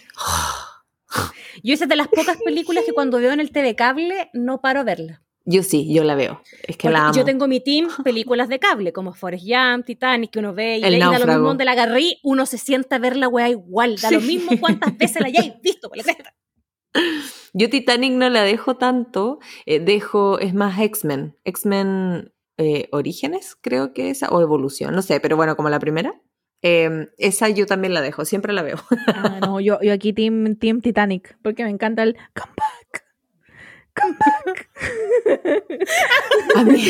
Yo 1.63 1.75
esa 1.75 1.85
es 1.85 1.89
de 1.91 1.97
las 1.97 2.09
pocas 2.09 2.39
películas 2.45 2.85
que 2.87 2.93
cuando 2.93 3.19
veo 3.19 3.33
en 3.33 3.41
el 3.41 3.51
TV 3.53 3.77
cable 3.77 4.31
no 4.33 4.61
paro 4.61 4.81
a 4.81 4.85
verla. 4.85 5.23
Yo 5.45 5.63
sí, 5.65 5.93
yo 5.93 6.05
la 6.05 6.15
veo. 6.15 6.41
Es 6.63 6.77
que 6.77 6.85
Porque 6.85 6.89
la 6.93 7.05
amo. 7.09 7.15
yo 7.15 7.25
tengo 7.25 7.49
mi 7.49 7.61
team 7.61 7.89
películas 8.05 8.49
de 8.49 8.59
cable, 8.59 8.93
como 8.93 9.13
Forrest 9.13 9.45
Gump, 9.47 9.85
Titanic, 9.85 10.31
que 10.31 10.39
uno 10.39 10.55
ve 10.55 10.77
y, 10.79 10.85
y 10.87 10.99
da 10.99 11.19
lo 11.19 11.27
mismo 11.27 11.49
donde 11.49 11.65
la 11.65 11.73
agarré, 11.73 12.19
uno 12.23 12.47
se 12.47 12.59
sienta 12.59 12.97
a 12.97 12.99
ver 13.01 13.17
la 13.17 13.29
weá 13.29 13.49
igual, 13.51 13.97
da 13.97 14.11
lo 14.11 14.21
Sí. 14.21 14.27
mismo 14.27 14.53
cuántas 14.61 14.97
veces 14.97 15.21
la 15.21 15.27
hayáis 15.29 15.53
visto, 15.61 15.89
por 15.89 15.99
la 15.99 16.05
cresta. 16.05 16.35
Yo 17.55 17.69
Titanic 17.69 18.13
no 18.13 18.31
la 18.31 18.43
dejo 18.43 18.77
tanto, 18.77 19.39
eh, 19.67 19.79
dejo, 19.81 20.39
es 20.39 20.55
más 20.55 20.79
X-Men, 20.81 21.37
X-Men 21.45 22.33
eh, 22.57 22.89
Orígenes, 22.93 23.57
creo 23.61 23.93
que 23.93 24.11
esa, 24.11 24.29
o 24.31 24.41
Evolución, 24.41 24.95
no 24.95 25.03
sé, 25.03 25.21
pero 25.21 25.37
bueno, 25.37 25.55
como 25.57 25.69
la 25.69 25.79
primera. 25.79 26.15
eh, 26.63 27.09
esa 27.19 27.49
yo 27.49 27.67
también 27.67 27.93
la 27.93 28.01
dejo, 28.01 28.25
siempre 28.25 28.53
la 28.53 28.63
veo. 28.63 28.77
Ah, 29.09 29.39
no, 29.41 29.61
yo, 29.61 29.79
yo 29.83 29.93
aquí 29.93 30.13
team, 30.13 30.57
team 30.57 30.81
Titanic, 30.81 31.37
porque 31.43 31.65
me 31.65 31.71
encanta 31.71 32.03
el 32.05 32.15
come 32.35 32.55
back. 32.57 33.05
Come 33.95 34.17
back. 34.19 34.71
A 36.57 36.65
mí, 36.65 36.83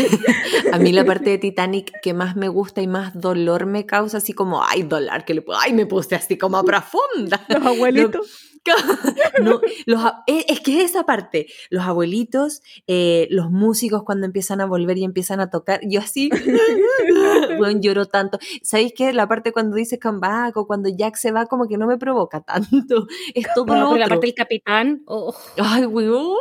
a 0.73 0.79
mí 0.79 0.93
la 0.93 1.05
parte 1.05 1.31
de 1.31 1.39
Titanic 1.39 1.91
que 2.01 2.15
más 2.15 2.37
me 2.37 2.47
gusta 2.49 2.81
y 2.83 2.87
más 2.87 3.19
dolor 3.19 3.67
me 3.67 3.87
causa, 3.87 4.19
así 4.19 4.33
como, 4.33 4.63
ay, 4.65 4.85
dolor, 4.85 5.25
que 5.25 5.35
le 5.35 5.43
puedo, 5.43 5.59
ay, 5.59 5.73
me 5.73 5.87
puse 5.87 6.15
así 6.15 6.39
como 6.39 6.59
a 6.59 6.63
profunda. 6.63 7.45
Los 7.49 7.67
abuelitos. 7.67 8.52
No, 9.43 9.61
los 9.87 10.01
es, 10.27 10.45
es 10.49 10.61
que 10.61 10.79
es 10.83 10.91
esa 10.91 11.05
parte, 11.05 11.47
los 11.71 11.85
abuelitos, 11.85 12.63
eh, 12.87 13.27
los 13.31 13.51
músicos 13.51 14.03
cuando 14.05 14.27
empiezan 14.27 14.61
a 14.61 14.67
volver 14.67 14.99
y 14.99 15.05
empiezan 15.05 15.41
a 15.41 15.51
tocar, 15.51 15.81
yo 15.89 16.01
así, 16.01 16.31
bueno, 17.59 17.81
lloro 17.81 18.07
tanto. 18.07 18.39
¿Sabéis 18.63 18.93
qué? 18.97 19.13
La 19.13 19.27
parte 19.29 19.53
cuando 19.53 19.77
dice 19.77 19.99
come 19.99 20.19
back 20.21 20.57
o 20.57 20.67
cuando 20.67 20.89
Jack 20.89 21.17
se 21.17 21.33
va 21.33 21.47
como 21.47 21.67
que 21.69 21.79
no 21.79 21.87
me 21.87 21.99
provoca 21.99 22.41
tanto, 22.43 23.07
es 23.35 23.47
todo 23.55 23.67
No, 23.67 23.75
lo 23.77 23.91
pero 23.93 23.99
la 23.99 24.07
otro. 24.07 24.09
parte 24.09 24.27
del 24.27 24.35
capitán, 24.35 25.03
oh, 25.07 25.35
Ay, 25.59 25.87
weón, 25.87 26.37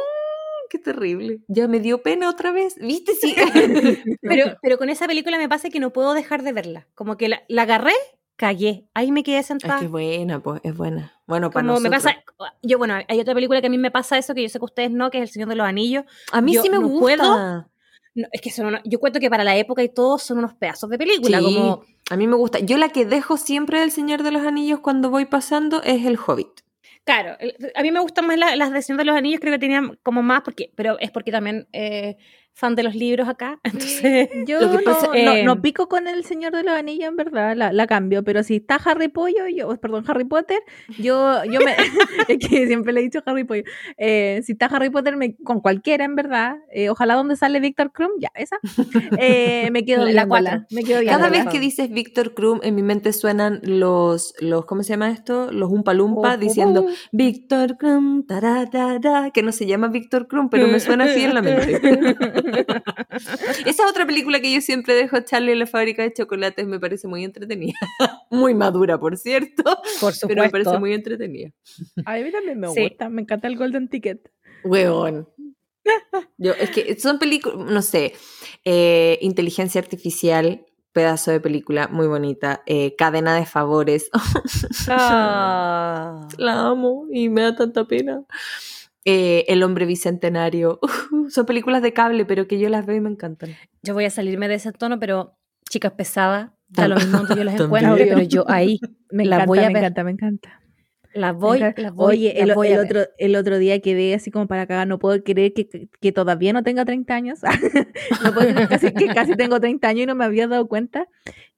qué 0.69 0.79
terrible. 0.79 1.41
Ya 1.47 1.67
me 1.67 1.79
dio 1.79 2.01
pena 2.01 2.29
otra 2.29 2.51
vez, 2.51 2.75
¿viste? 2.79 3.13
Sí. 3.15 3.35
pero, 4.21 4.57
pero 4.61 4.77
con 4.77 4.89
esa 4.89 5.07
película 5.07 5.37
me 5.37 5.49
pasa 5.49 5.69
que 5.69 5.79
no 5.79 5.91
puedo 5.93 6.13
dejar 6.13 6.43
de 6.43 6.53
verla. 6.53 6.87
Como 6.95 7.17
que 7.17 7.29
la, 7.29 7.43
la 7.47 7.63
agarré, 7.63 7.93
callé. 8.41 8.87
Ahí 8.95 9.11
me 9.11 9.21
quedé 9.23 9.37
Es 9.37 9.45
sentada. 9.45 9.77
que 9.79 9.85
es 9.85 9.91
buena, 9.91 10.39
pues, 10.41 10.59
es 10.63 10.75
buena. 10.75 11.13
Bueno, 11.27 11.51
para 11.51 11.67
como 11.67 11.79
me 11.79 11.89
nosotros. 11.89 12.15
pasa, 12.37 12.51
yo 12.63 12.77
bueno, 12.79 12.95
hay 13.07 13.19
otra 13.19 13.33
película 13.35 13.61
que 13.61 13.67
a 13.67 13.69
mí 13.69 13.77
me 13.77 13.91
pasa 13.91 14.17
eso, 14.17 14.33
que 14.33 14.41
yo 14.41 14.49
sé 14.49 14.57
que 14.57 14.65
ustedes 14.65 14.91
no, 14.91 15.11
que 15.11 15.19
es 15.19 15.29
El 15.29 15.29
Señor 15.29 15.49
de 15.49 15.55
los 15.55 15.65
Anillos. 15.67 16.03
A 16.31 16.41
mí 16.41 16.53
yo 16.55 16.61
sí 16.63 16.69
me 16.69 16.79
no 16.79 16.87
gusta. 16.87 16.99
puedo. 17.17 17.67
No, 18.15 18.27
es 18.31 18.41
que 18.41 18.49
son 18.51 18.65
una- 18.65 18.81
yo 18.83 18.99
cuento 18.99 19.19
que 19.19 19.29
para 19.29 19.43
la 19.45 19.55
época 19.55 19.83
y 19.83 19.89
todo 19.89 20.17
son 20.17 20.39
unos 20.39 20.53
pedazos 20.55 20.89
de 20.89 20.97
película, 20.97 21.39
Sí, 21.39 21.45
como 21.55 21.83
a 22.09 22.17
mí 22.17 22.27
me 22.27 22.35
gusta. 22.35 22.59
Yo 22.59 22.77
la 22.77 22.89
que 22.89 23.05
dejo 23.05 23.37
siempre 23.37 23.79
del 23.79 23.91
Señor 23.91 24.23
de 24.23 24.31
los 24.31 24.41
Anillos 24.45 24.79
cuando 24.81 25.09
voy 25.09 25.25
pasando 25.25 25.81
es 25.83 26.05
el 26.05 26.17
Hobbit. 26.17 26.49
Claro, 27.05 27.37
a 27.75 27.81
mí 27.81 27.91
me 27.91 27.99
gustan 28.01 28.27
más 28.27 28.37
la- 28.37 28.55
las 28.55 28.71
de 28.73 28.81
Señor 28.81 28.97
de 28.99 29.05
los 29.05 29.15
Anillos, 29.15 29.39
creo 29.39 29.53
que 29.53 29.59
tenían 29.59 29.97
como 30.03 30.21
más, 30.23 30.41
porque, 30.41 30.71
pero 30.75 30.99
es 30.99 31.09
porque 31.11 31.31
también 31.31 31.67
eh, 31.73 32.17
fan 32.53 32.75
de 32.75 32.83
los 32.83 32.93
libros 32.95 33.27
acá, 33.27 33.59
entonces... 33.63 34.29
Yo 34.45 34.59
Lo 34.59 34.69
que 34.71 34.77
no, 34.77 34.83
pasa- 34.83 35.07
no- 35.07 35.13
eh, 35.13 35.43
no 35.43 35.61
pico 35.61 35.87
con 35.87 36.07
el 36.07 36.23
Señor 36.25 36.51
de 36.51 36.63
los 36.63 36.73
Anillos, 36.73 37.07
en 37.09 37.15
verdad, 37.15 37.55
la, 37.55 37.71
la 37.73 37.87
cambio, 37.87 38.23
pero 38.23 38.43
si 38.43 38.57
está 38.57 38.75
Harry 38.75 39.07
Pollo, 39.07 39.47
yo, 39.47 39.75
perdón, 39.79 40.03
Harry 40.07 40.25
Potter, 40.25 40.59
yo, 40.99 41.43
yo 41.45 41.59
me, 41.61 41.75
es 42.27 42.37
que 42.37 42.67
siempre 42.67 42.93
le 42.93 42.99
he 42.99 43.03
dicho 43.03 43.21
Harry 43.25 43.43
Pollo, 43.45 43.63
eh, 43.97 44.41
si 44.43 44.51
está 44.51 44.67
Harry 44.67 44.89
Potter 44.89 45.15
me- 45.17 45.35
con 45.37 45.61
cualquiera, 45.61 46.05
en 46.05 46.15
verdad, 46.15 46.57
eh, 46.73 46.89
ojalá 46.89 47.15
donde 47.15 47.35
sale 47.35 47.59
Víctor 47.59 47.91
Krum, 47.91 48.11
ya, 48.19 48.29
esa, 48.35 48.57
eh, 49.17 49.69
me 49.71 49.83
quedo 49.85 50.05
La 50.05 50.27
cuatro. 50.27 50.63
me 50.71 50.83
quedo 50.83 51.01
Cada 51.05 51.29
vez 51.29 51.45
que 51.47 51.59
dices 51.59 51.89
Víctor 51.89 52.33
Krum, 52.33 52.59
en 52.63 52.75
mi 52.75 52.83
mente 52.83 53.13
suenan 53.13 53.59
los, 53.63 54.33
los 54.39 54.65
¿cómo 54.65 54.83
se 54.83 54.89
llama 54.93 55.09
esto? 55.11 55.51
Los 55.51 55.71
Umpa 55.71 55.93
Lumpa 55.93 56.33
Oh, 56.33 56.37
diciendo 56.37 56.81
oh, 56.87 56.89
oh. 56.91 56.95
Víctor 57.11 57.77
Krum, 57.77 58.25
tararara", 58.27 59.31
que 59.31 59.41
no 59.41 59.51
se 59.51 59.65
llama 59.65 59.87
Víctor 59.87 60.27
Krum, 60.27 60.49
pero 60.49 60.67
me 60.67 60.79
suena 60.79 61.05
así 61.05 61.23
en 61.23 61.33
la 61.33 61.41
mente. 61.41 61.81
Esa 63.65 63.87
otra 63.87 64.05
película 64.05 64.39
que 64.39 64.51
yo 64.53 64.61
siempre 64.61 64.93
dejo 64.95 65.19
Charlie 65.21 65.51
en 65.53 65.59
la 65.59 65.67
fábrica 65.67 66.03
de 66.03 66.13
chocolates 66.13 66.65
me 66.67 66.79
parece 66.79 67.07
muy 67.07 67.23
entretenida. 67.23 67.73
muy 68.31 68.53
madura, 68.53 68.99
por 68.99 69.17
cierto, 69.17 69.63
Por 69.99 70.13
pero 70.27 70.43
me 70.43 70.49
parece 70.49 70.69
supuesto. 70.69 70.79
muy 70.79 70.93
entretenida. 70.93 71.51
A 72.05 72.15
mí 72.17 72.31
también 72.31 72.59
me 72.59 72.67
Sí. 72.69 72.81
gusta, 72.89 73.09
me 73.09 73.21
encanta 73.21 73.47
el 73.47 73.57
Golden 73.57 73.87
Ticket. 73.89 74.31
Weón. 74.63 75.27
Yo, 76.37 76.53
es 76.53 76.69
que 76.69 76.99
son 76.99 77.17
películas, 77.19 77.57
no 77.57 77.81
sé, 77.81 78.13
eh, 78.65 79.17
inteligencia 79.21 79.81
artificial, 79.81 80.65
pedazo 80.93 81.31
de 81.31 81.39
película 81.39 81.87
muy 81.87 82.05
bonita, 82.07 82.61
eh, 82.67 82.95
cadena 82.97 83.33
de 83.35 83.45
favores, 83.45 84.09
Ah. 84.87 86.27
la 86.37 86.67
amo 86.67 87.07
y 87.11 87.29
me 87.29 87.41
da 87.41 87.55
tanta 87.55 87.85
pena. 87.85 88.23
Eh, 89.05 89.45
el 89.47 89.63
hombre 89.63 89.85
bicentenario, 89.85 90.79
son 91.29 91.45
películas 91.45 91.81
de 91.81 91.91
cable, 91.93 92.25
pero 92.25 92.47
que 92.47 92.59
yo 92.59 92.69
las 92.69 92.85
veo 92.85 92.95
y 92.97 93.01
me 93.01 93.09
encantan. 93.09 93.49
Yo 93.81 93.93
voy 93.95 94.05
a 94.05 94.09
salirme 94.11 94.47
de 94.47 94.55
ese 94.55 94.71
tono, 94.71 94.99
pero 94.99 95.37
chicas 95.69 95.93
pesadas, 95.93 96.51
da 96.67 96.87
lo 96.87 96.95
mismo 96.97 97.21
yo 97.35 97.43
las 97.43 97.55
También. 97.57 97.85
encuentre, 97.85 98.05
pero 98.05 98.21
yo 98.21 98.45
ahí 98.47 98.79
Me 99.09 99.25
La 99.25 99.37
encanta, 99.37 99.45
voy 99.47 99.59
a 99.59 99.67
me 99.67 99.73
ver. 99.73 99.83
encanta, 99.83 100.03
me 100.03 100.11
encanta. 100.11 100.61
las 101.15 101.33
Me 101.33 101.39
voy, 101.39 101.57
encanta. 101.57 101.81
las 101.81 101.93
voy, 101.95 102.15
Oye, 102.15 102.33
las 102.37 102.49
el, 102.49 102.53
voy 102.55 102.67
el 102.67 102.73
a 102.73 102.77
ver. 102.77 102.85
otro, 102.85 103.01
el 103.17 103.35
otro 103.35 103.57
día 103.57 103.79
quedé 103.81 104.13
así 104.13 104.29
como 104.29 104.47
para 104.47 104.67
cagar, 104.67 104.87
no 104.87 104.99
puedo 104.99 105.23
creer 105.23 105.53
que, 105.53 105.67
que- 105.99 106.11
todavía 106.11 106.53
no 106.53 106.61
tenga 106.61 106.85
30 106.85 107.15
años. 107.15 107.39
no 108.23 108.33
puedo 108.35 108.49
creer 108.53 108.67
casi, 108.69 108.93
que 108.93 109.07
casi 109.07 109.35
tengo 109.35 109.59
30 109.59 109.87
años 109.87 110.03
y 110.03 110.05
no 110.05 110.13
me 110.15 110.25
había 110.25 110.47
dado 110.47 110.67
cuenta 110.67 111.07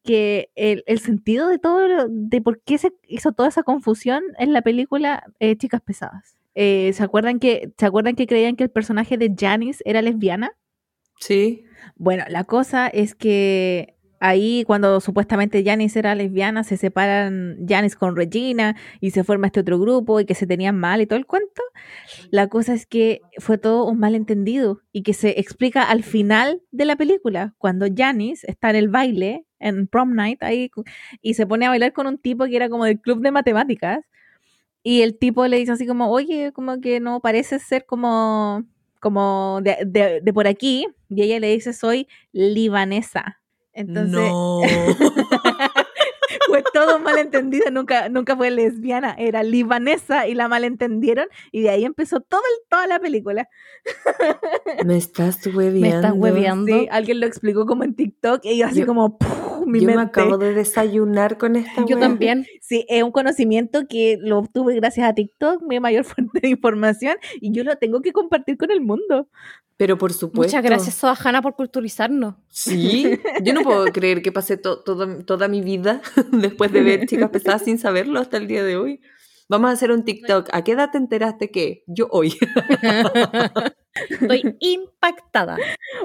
que 0.03 0.49
el, 0.55 0.83
el 0.87 0.99
sentido 0.99 1.49
de 1.49 1.59
todo, 1.59 2.07
de 2.09 2.41
por 2.41 2.61
qué 2.61 2.77
se 2.77 2.93
hizo 3.07 3.33
toda 3.33 3.49
esa 3.49 3.63
confusión 3.63 4.23
en 4.37 4.53
la 4.53 4.61
película 4.61 5.23
eh, 5.39 5.57
Chicas 5.57 5.81
Pesadas. 5.81 6.37
Eh, 6.55 6.91
¿se, 6.93 7.03
acuerdan 7.03 7.39
que, 7.39 7.71
¿Se 7.77 7.85
acuerdan 7.85 8.15
que 8.15 8.27
creían 8.27 8.55
que 8.55 8.63
el 8.63 8.69
personaje 8.69 9.17
de 9.17 9.33
Janice 9.37 9.81
era 9.85 10.01
lesbiana? 10.01 10.51
Sí. 11.19 11.65
Bueno, 11.95 12.23
la 12.29 12.43
cosa 12.43 12.87
es 12.87 13.15
que 13.15 13.95
ahí 14.23 14.63
cuando 14.65 15.01
supuestamente 15.01 15.65
Janice 15.65 15.99
era 15.99 16.15
lesbiana, 16.15 16.63
se 16.63 16.77
separan 16.77 17.57
Janice 17.67 17.97
con 17.97 18.15
Regina 18.15 18.77
y 19.01 19.11
se 19.11 19.25
forma 19.25 19.47
este 19.47 19.59
otro 19.59 19.77
grupo 19.77 20.21
y 20.21 20.25
que 20.25 20.33
se 20.33 20.47
tenían 20.47 20.79
mal 20.79 21.01
y 21.01 21.05
todo 21.05 21.19
el 21.19 21.25
cuento. 21.25 21.61
La 22.31 22.47
cosa 22.47 22.73
es 22.73 22.85
que 22.85 23.19
fue 23.39 23.57
todo 23.57 23.85
un 23.85 23.99
malentendido 23.99 24.79
y 24.93 25.03
que 25.03 25.13
se 25.13 25.41
explica 25.41 25.83
al 25.83 26.03
final 26.03 26.61
de 26.71 26.85
la 26.85 26.95
película, 26.95 27.53
cuando 27.57 27.87
Janice 27.93 28.49
está 28.49 28.69
en 28.69 28.77
el 28.77 28.87
baile, 28.87 29.45
en 29.59 29.87
prom 29.87 30.13
night, 30.13 30.41
ahí, 30.41 30.71
y 31.21 31.33
se 31.33 31.45
pone 31.45 31.65
a 31.65 31.69
bailar 31.69 31.91
con 31.91 32.07
un 32.07 32.17
tipo 32.17 32.45
que 32.45 32.55
era 32.55 32.69
como 32.69 32.85
del 32.85 33.01
club 33.01 33.21
de 33.21 33.31
matemáticas. 33.31 33.99
Y 34.83 35.01
el 35.01 35.17
tipo 35.17 35.47
le 35.47 35.57
dice 35.57 35.71
así 35.71 35.87
como, 35.87 36.09
oye, 36.11 36.51
como 36.51 36.81
que 36.81 36.99
no 36.99 37.21
parece 37.21 37.57
ser 37.59 37.85
como, 37.85 38.63
como 38.99 39.59
de, 39.63 39.77
de- 39.85 40.19
de 40.21 40.33
por 40.33 40.45
aquí. 40.47 40.87
Y 41.09 41.21
ella 41.23 41.39
le 41.39 41.53
dice, 41.53 41.71
soy 41.73 42.07
libanesa. 42.33 43.39
Entonces, 43.73 44.11
no. 44.31 44.59
fue 46.53 46.63
todo 46.71 46.99
malentendido. 46.99 47.71
Nunca, 47.71 48.09
nunca 48.09 48.35
fue 48.37 48.51
lesbiana, 48.51 49.15
era 49.17 49.41
libanesa 49.41 50.27
y 50.27 50.35
la 50.35 50.47
malentendieron. 50.47 51.25
Y 51.51 51.61
de 51.63 51.69
ahí 51.71 51.83
empezó 51.85 52.19
todo 52.21 52.41
el- 52.41 52.67
toda 52.69 52.85
la 52.85 52.99
película. 52.99 53.49
me 54.85 54.97
estás 54.97 55.45
hueveando. 55.47 55.79
Me 55.81 55.89
estás 55.89 56.13
hueveando. 56.15 56.65
Sí, 56.67 56.87
alguien 56.91 57.19
lo 57.19 57.25
explicó 57.25 57.65
como 57.65 57.83
en 57.83 57.95
TikTok 57.95 58.41
y 58.45 58.57
yo 58.59 58.67
así 58.67 58.81
Yo- 58.81 58.85
como, 58.85 59.17
¡puf! 59.17 59.65
mi 59.65 59.79
Yo 59.79 59.87
me 59.87 59.95
mente. 59.95 60.19
acabo 60.21 60.37
de 60.37 60.53
desayunar 60.53 61.37
con 61.37 61.55
esta 61.55 61.85
Yo 61.85 61.97
también. 61.97 62.45
Sí, 62.61 62.85
es 62.89 63.01
un 63.01 63.11
conocimiento 63.11 63.87
que 63.87 64.17
lo 64.21 64.39
obtuve 64.39 64.75
gracias 64.75 65.09
a 65.09 65.13
TikTok, 65.13 65.63
mi 65.63 65.79
mayor 65.79 66.03
fuente 66.31 66.39
de 66.41 66.49
información, 66.49 67.15
y 67.41 67.51
yo 67.51 67.63
lo 67.63 67.77
tengo 67.77 68.01
que 68.01 68.11
compartir 68.11 68.57
con 68.57 68.71
el 68.71 68.81
mundo. 68.81 69.27
Pero 69.75 69.97
por 69.97 70.13
supuesto. 70.13 70.55
Muchas 70.55 70.63
gracias, 70.63 70.95
Soa 70.95 71.15
Hanna, 71.21 71.41
por 71.41 71.55
culturizarnos. 71.55 72.35
Sí, 72.47 73.19
yo 73.41 73.53
no 73.55 73.61
puedo 73.63 73.85
creer 73.85 74.21
que 74.21 74.31
pasé 74.31 74.55
to- 74.55 74.79
todo- 74.81 75.23
toda 75.25 75.47
mi 75.47 75.61
vida 75.61 75.99
después 76.43 76.71
de 76.71 76.81
ver 76.81 77.05
chicas 77.07 77.31
pesadas 77.31 77.63
sin 77.63 77.79
saberlo 77.79 78.19
hasta 78.19 78.37
el 78.37 78.47
día 78.47 78.63
de 78.63 78.77
hoy. 78.77 79.01
Vamos 79.53 79.69
a 79.69 79.73
hacer 79.73 79.91
un 79.91 80.03
TikTok. 80.03 80.49
¿A 80.51 80.63
qué 80.63 80.71
edad 80.71 80.89
te 80.91 80.97
enteraste 80.97 81.51
que? 81.51 81.83
Yo 81.85 82.07
hoy. 82.09 82.33
Estoy 84.09 84.57
impactada. 84.59 85.57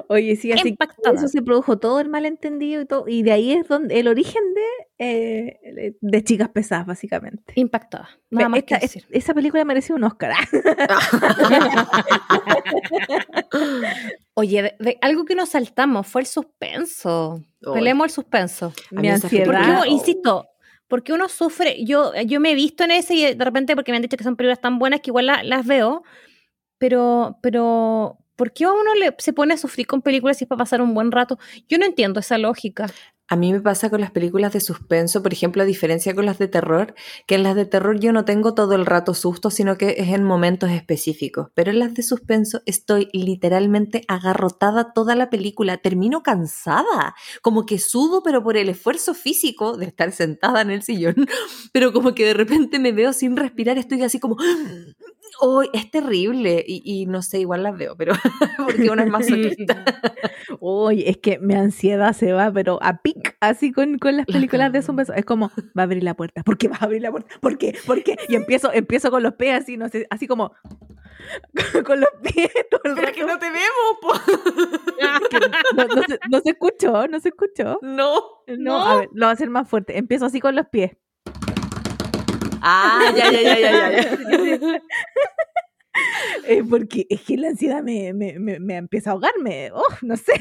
Oye, 0.09 0.37
sí, 0.37 0.53
así 0.53 0.65
que 0.65 0.69
impactada. 0.69 1.17
eso 1.17 1.29
se 1.29 1.41
produjo 1.41 1.79
todo 1.79 1.99
el 2.01 2.11
malentendido 2.11 2.83
y 2.83 2.85
todo, 2.85 3.09
y 3.09 3.23
de 3.23 3.33
ahí 3.33 3.53
es 3.53 3.67
donde 3.67 3.99
el 3.99 4.09
origen 4.09 4.43
de, 4.55 4.67
eh, 4.99 5.97
de 5.99 6.25
chicas 6.25 6.51
pesadas, 6.51 6.85
básicamente. 6.87 7.55
Impactada. 7.57 8.11
Nada 8.29 8.51
más 8.51 8.65
que 8.65 8.79
esa 9.11 9.33
película 9.33 9.65
mereció 9.65 9.95
un 9.95 10.05
Oscar. 10.05 10.35
Oye, 14.35 14.63
de- 14.63 14.77
de- 14.79 14.99
algo 15.01 15.25
que 15.25 15.35
nos 15.35 15.49
saltamos 15.51 16.07
fue 16.07 16.21
el 16.21 16.27
suspenso. 16.27 17.43
Ay. 17.67 17.73
Peleemos 17.73 18.05
el 18.05 18.11
suspenso. 18.11 18.75
Mi 18.91 19.09
ansiedad. 19.09 19.47
Porque 19.47 19.63
uno, 19.63 19.87
insisto, 19.87 20.47
porque 20.89 21.13
uno 21.13 21.29
sufre, 21.29 21.85
yo, 21.85 22.13
yo 22.27 22.41
me 22.41 22.53
he 22.53 22.55
visto 22.55 22.85
en 22.85 22.91
ese 22.93 23.15
y 23.15 23.35
de 23.35 23.45
repente 23.45 23.75
porque 23.77 23.93
me 23.93 23.97
han 23.97 24.03
dicho 24.03 24.17
que 24.17 24.25
son 24.25 24.37
películas 24.37 24.61
tan 24.61 24.79
buenas 24.79 25.01
que 25.01 25.11
igual 25.11 25.27
la- 25.27 25.43
las 25.45 25.67
veo, 25.67 26.03
pero, 26.79 27.39
pero, 27.43 28.19
¿por 28.37 28.53
qué 28.53 28.67
uno 28.67 28.95
le, 28.97 29.15
se 29.19 29.33
pone 29.33 29.55
a 29.55 29.59
sufrir 29.59 29.87
con 29.87 30.03
películas 30.03 30.39
si 30.39 30.45
es 30.45 30.49
para 30.49 30.59
pasar 30.61 30.83
un 30.83 30.95
buen 30.95 31.13
rato? 31.13 31.39
Yo 31.69 31.79
no 31.79 31.87
entiendo 31.87 32.21
esa 32.21 32.39
lógica. 32.39 32.87
A 33.31 33.37
mí 33.37 33.53
me 33.53 33.61
pasa 33.61 33.91
con 33.91 34.01
las 34.01 34.11
películas 34.11 34.55
de 34.55 34.61
suspenso, 34.61 35.23
por 35.23 35.35
ejemplo, 35.35 35.63
a 35.63 35.67
diferencia 35.67 36.15
con 36.15 36.25
las 36.25 36.39
de 36.39 36.49
terror, 36.49 36.95
que 37.27 37.35
en 37.35 37.43
las 37.43 37.55
de 37.57 37.67
terror 37.67 38.01
yo 38.01 38.11
no 38.11 38.25
tengo 38.25 38.55
todo 38.55 38.75
el 38.75 38.87
rato 38.87 39.13
susto, 39.13 39.51
sino 39.51 39.77
que 39.77 39.97
es 39.99 40.09
en 40.09 40.25
momentos 40.25 40.71
específicos. 40.71 41.49
Pero 41.55 41.71
en 41.71 41.79
las 41.79 41.93
de 41.93 42.03
suspenso 42.03 42.63
estoy 42.65 43.11
literalmente 43.13 44.03
agarrotada 44.09 44.95
toda 44.95 45.15
la 45.15 45.29
película. 45.29 45.77
Termino 45.77 46.23
cansada, 46.23 47.15
como 47.43 47.67
que 47.67 47.79
sudo, 47.79 48.23
pero 48.23 48.43
por 48.43 48.57
el 48.57 48.71
esfuerzo 48.71 49.13
físico 49.13 49.77
de 49.77 49.85
estar 49.85 50.11
sentada 50.13 50.63
en 50.63 50.71
el 50.71 50.83
sillón. 50.83 51.15
Pero 51.73 51.93
como 51.93 52.15
que 52.15 52.25
de 52.25 52.35
repente 52.35 52.79
me 52.79 52.93
veo 52.93 53.13
sin 53.13 53.37
respirar, 53.37 53.77
estoy 53.77 54.03
así 54.03 54.19
como... 54.19 54.37
Oh, 55.41 55.63
es 55.73 55.91
terrible. 55.91 56.65
Y, 56.67 56.83
y 56.85 57.07
no 57.07 57.23
sé, 57.23 57.41
igual 57.41 57.63
las 57.63 57.77
veo, 57.77 57.97
pero 57.97 58.13
porque 58.57 58.91
una 58.91 59.05
es 59.05 59.11
más 59.11 59.29
masoquista. 59.31 59.85
Oye, 60.61 61.09
es 61.11 61.19
que 61.19 61.39
mi 61.39 61.55
ansiedad 61.55 62.13
se 62.13 62.33
va, 62.33 62.53
pero 62.53 62.79
a 62.83 63.01
pic, 63.03 63.37
así 63.41 63.73
con, 63.73 63.99
con 63.99 64.17
las 64.17 64.27
películas 64.27 64.73
de 64.73 64.83
zombies. 64.83 65.11
Es 65.15 65.25
como, 65.25 65.51
va 65.77 65.83
a 65.83 65.85
abrir 65.85 66.03
la 66.03 66.15
puerta. 66.15 66.43
¿Por 66.43 66.59
qué 66.59 66.69
va 66.69 66.77
a 66.81 66.85
abrir 66.85 67.03
la 67.03 67.11
puerta? 67.11 67.35
¿Por 67.41 67.59
qué? 67.59 67.77
¿Por 67.87 68.03
qué? 68.03 68.17
Y 68.29 68.35
empiezo, 68.35 68.73
empiezo 68.73 69.11
con 69.11 69.23
los 69.23 69.35
pies 69.35 69.63
así, 69.63 69.77
no 69.77 69.89
sé, 69.89 70.07
así 70.11 70.27
como 70.27 70.53
con 71.87 72.01
los 72.01 72.11
pies 72.23 72.51
todo 72.71 72.81
el 72.85 72.95
Pero 72.95 73.09
es 73.09 73.13
que 73.15 73.23
rato. 73.23 73.35
no 73.35 73.39
te 73.39 73.47
vemos, 73.51 74.23
no, 75.77 75.87
no 75.87 76.03
se, 76.03 76.19
no 76.31 76.41
se 76.41 76.51
escuchó, 76.51 77.07
no 77.09 77.21
se 77.21 77.29
escuchó. 77.29 77.79
No. 77.83 78.23
No, 78.47 78.83
a 78.85 78.97
ver, 78.97 79.09
lo 79.13 79.27
voy 79.27 79.31
a 79.31 79.33
hacer 79.33 79.51
más 79.51 79.69
fuerte. 79.69 79.99
Empiezo 79.99 80.27
así 80.27 80.41
con 80.41 80.57
los 80.57 80.67
pies. 80.69 80.93
Ah, 82.63 83.13
ya, 83.17 83.31
ya, 83.31 83.41
ya, 83.41 83.59
ya, 83.61 83.91
ya. 83.91 84.83
Eh, 86.47 86.63
porque 86.69 87.07
es 87.11 87.23
que 87.23 87.37
la 87.37 87.49
ansiedad 87.49 87.83
me, 87.83 88.13
me, 88.13 88.39
me, 88.39 88.59
me 88.61 88.77
empieza 88.77 89.11
a 89.11 89.13
ahogarme. 89.15 89.71
Oh, 89.73 89.83
no 90.03 90.17
sé. 90.17 90.33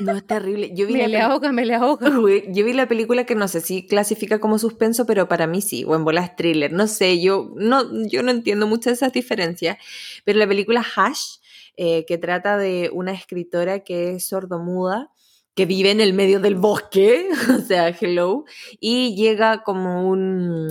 No, 0.00 0.12
es 0.12 0.26
terrible. 0.26 0.72
Yo 0.74 0.86
vi, 0.86 0.94
Me 0.94 1.00
la 1.00 1.08
le 1.08 1.20
ahoga, 1.20 1.52
me 1.52 1.64
le 1.64 1.74
ahoga. 1.74 2.08
Yo 2.48 2.64
vi 2.64 2.72
la 2.72 2.88
película 2.88 3.24
que 3.24 3.34
no 3.34 3.46
sé 3.48 3.60
si 3.60 3.86
clasifica 3.86 4.40
como 4.40 4.58
suspenso, 4.58 5.06
pero 5.06 5.28
para 5.28 5.46
mí 5.46 5.60
sí, 5.62 5.84
o 5.86 5.94
en 5.94 6.04
bolas 6.04 6.34
thriller. 6.36 6.72
No 6.72 6.86
sé, 6.86 7.20
yo 7.20 7.52
no, 7.56 7.84
yo 8.06 8.22
no 8.22 8.30
entiendo 8.30 8.66
muchas 8.66 8.86
de 8.86 8.92
esas 8.94 9.12
diferencias. 9.12 9.78
Pero 10.24 10.38
la 10.38 10.48
película 10.48 10.84
Hash, 10.96 11.36
eh, 11.76 12.04
que 12.06 12.18
trata 12.18 12.56
de 12.56 12.90
una 12.92 13.12
escritora 13.12 13.80
que 13.80 14.14
es 14.14 14.26
sordomuda, 14.26 15.10
que 15.54 15.66
vive 15.66 15.90
en 15.90 16.00
el 16.00 16.14
medio 16.14 16.40
del 16.40 16.56
bosque, 16.56 17.28
o 17.56 17.60
sea, 17.60 17.88
hello, 17.88 18.44
y 18.80 19.14
llega 19.14 19.62
como 19.62 20.08
un 20.08 20.68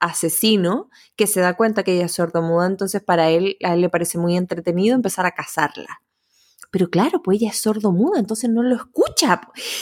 asesino 0.00 0.90
que 1.16 1.26
se 1.26 1.40
da 1.40 1.54
cuenta 1.54 1.82
que 1.82 1.94
ella 1.94 2.06
es 2.06 2.12
sordomuda, 2.12 2.66
entonces 2.66 3.02
para 3.02 3.30
él, 3.30 3.56
a 3.62 3.74
él 3.74 3.82
le 3.82 3.90
parece 3.90 4.18
muy 4.18 4.36
entretenido 4.36 4.94
empezar 4.94 5.26
a 5.26 5.32
cazarla. 5.32 6.02
Pero 6.70 6.88
claro, 6.88 7.22
pues 7.22 7.40
ella 7.40 7.50
es 7.50 7.60
sordo-muda, 7.60 8.20
entonces 8.20 8.48
no 8.48 8.62
lo 8.62 8.76
escucha. 8.76 9.40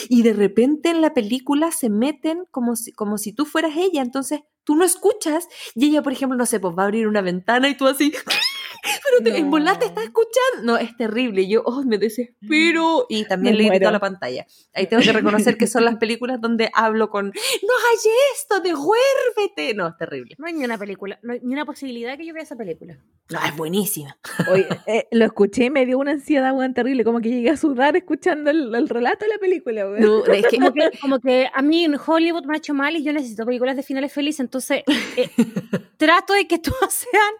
Y 0.09 0.23
de 0.23 0.33
repente 0.33 0.89
en 0.89 1.01
la 1.01 1.13
película 1.13 1.71
se 1.71 1.89
meten 1.89 2.45
como 2.51 2.75
si, 2.75 2.91
como 2.93 3.17
si 3.17 3.31
tú 3.31 3.45
fueras 3.45 3.73
ella, 3.77 4.01
entonces 4.01 4.41
tú 4.63 4.75
no 4.75 4.83
escuchas. 4.83 5.47
Y 5.75 5.87
ella, 5.87 6.01
por 6.01 6.13
ejemplo, 6.13 6.37
no 6.37 6.45
sé, 6.45 6.59
pues 6.59 6.75
va 6.75 6.83
a 6.83 6.85
abrir 6.85 7.07
una 7.07 7.21
ventana 7.21 7.69
y 7.69 7.77
tú 7.77 7.87
así... 7.87 8.11
Pero 8.83 9.23
te, 9.23 9.37
en 9.37 9.49
volada 9.49 9.79
te 9.79 9.85
está 9.85 10.03
escuchando. 10.03 10.63
No, 10.63 10.77
es 10.77 10.95
terrible. 10.97 11.47
Yo, 11.47 11.61
oh, 11.65 11.83
me 11.83 11.97
desespero. 11.97 13.05
Y 13.09 13.25
también 13.25 13.55
Me 13.55 13.63
le 13.63 13.69
grito 13.69 13.89
a 13.89 13.91
la 13.91 13.99
pantalla. 13.99 14.45
Ahí 14.73 14.87
tengo 14.87 15.01
que 15.03 15.11
reconocer 15.11 15.57
que 15.57 15.67
son 15.67 15.85
las 15.85 15.97
películas 15.97 16.39
donde 16.41 16.69
hablo 16.73 17.09
con, 17.09 17.27
no 17.27 17.31
hagas 17.31 18.07
esto, 18.35 18.59
devuélvete. 18.59 19.73
No, 19.73 19.87
es 19.87 19.97
terrible. 19.97 20.35
No 20.37 20.47
hay 20.47 20.53
ni 20.53 20.63
una 20.63 20.77
película, 20.77 21.19
no 21.23 21.33
hay 21.33 21.39
ni 21.41 21.53
una 21.53 21.65
posibilidad 21.65 22.17
que 22.17 22.25
yo 22.25 22.33
vea 22.33 22.43
esa 22.43 22.55
película. 22.55 22.97
No, 23.29 23.39
es 23.45 23.55
buenísima. 23.55 24.17
Oye, 24.51 24.67
eh, 24.87 25.07
lo 25.11 25.25
escuché 25.25 25.65
y 25.65 25.69
me 25.69 25.85
dio 25.85 25.97
una 25.97 26.11
ansiedad, 26.11 26.53
weón, 26.53 26.73
terrible. 26.73 27.03
Como 27.03 27.21
que 27.21 27.29
llegué 27.29 27.51
a 27.51 27.57
sudar 27.57 27.95
escuchando 27.95 28.49
el, 28.49 28.73
el 28.73 28.89
relato 28.89 29.25
de 29.25 29.31
la 29.31 29.37
película, 29.37 29.85
weón. 29.85 30.01
No, 30.01 30.25
es 30.25 30.47
que, 30.47 30.57
Como 30.57 30.73
que, 30.73 30.91
como 31.01 31.19
que 31.19 31.49
a 31.53 31.61
mí 31.61 31.85
en 31.85 31.95
Hollywood 31.95 32.45
me 32.45 32.55
ha 32.55 32.57
hecho 32.57 32.73
mal 32.73 32.95
y 32.95 33.03
yo 33.03 33.13
necesito 33.13 33.45
películas 33.45 33.75
de 33.75 33.83
finales 33.83 34.11
felices, 34.11 34.39
entonces 34.39 34.83
eh, 35.15 35.29
trato 35.97 36.33
de 36.33 36.47
que 36.47 36.59
todas 36.59 36.93
sean 36.93 37.33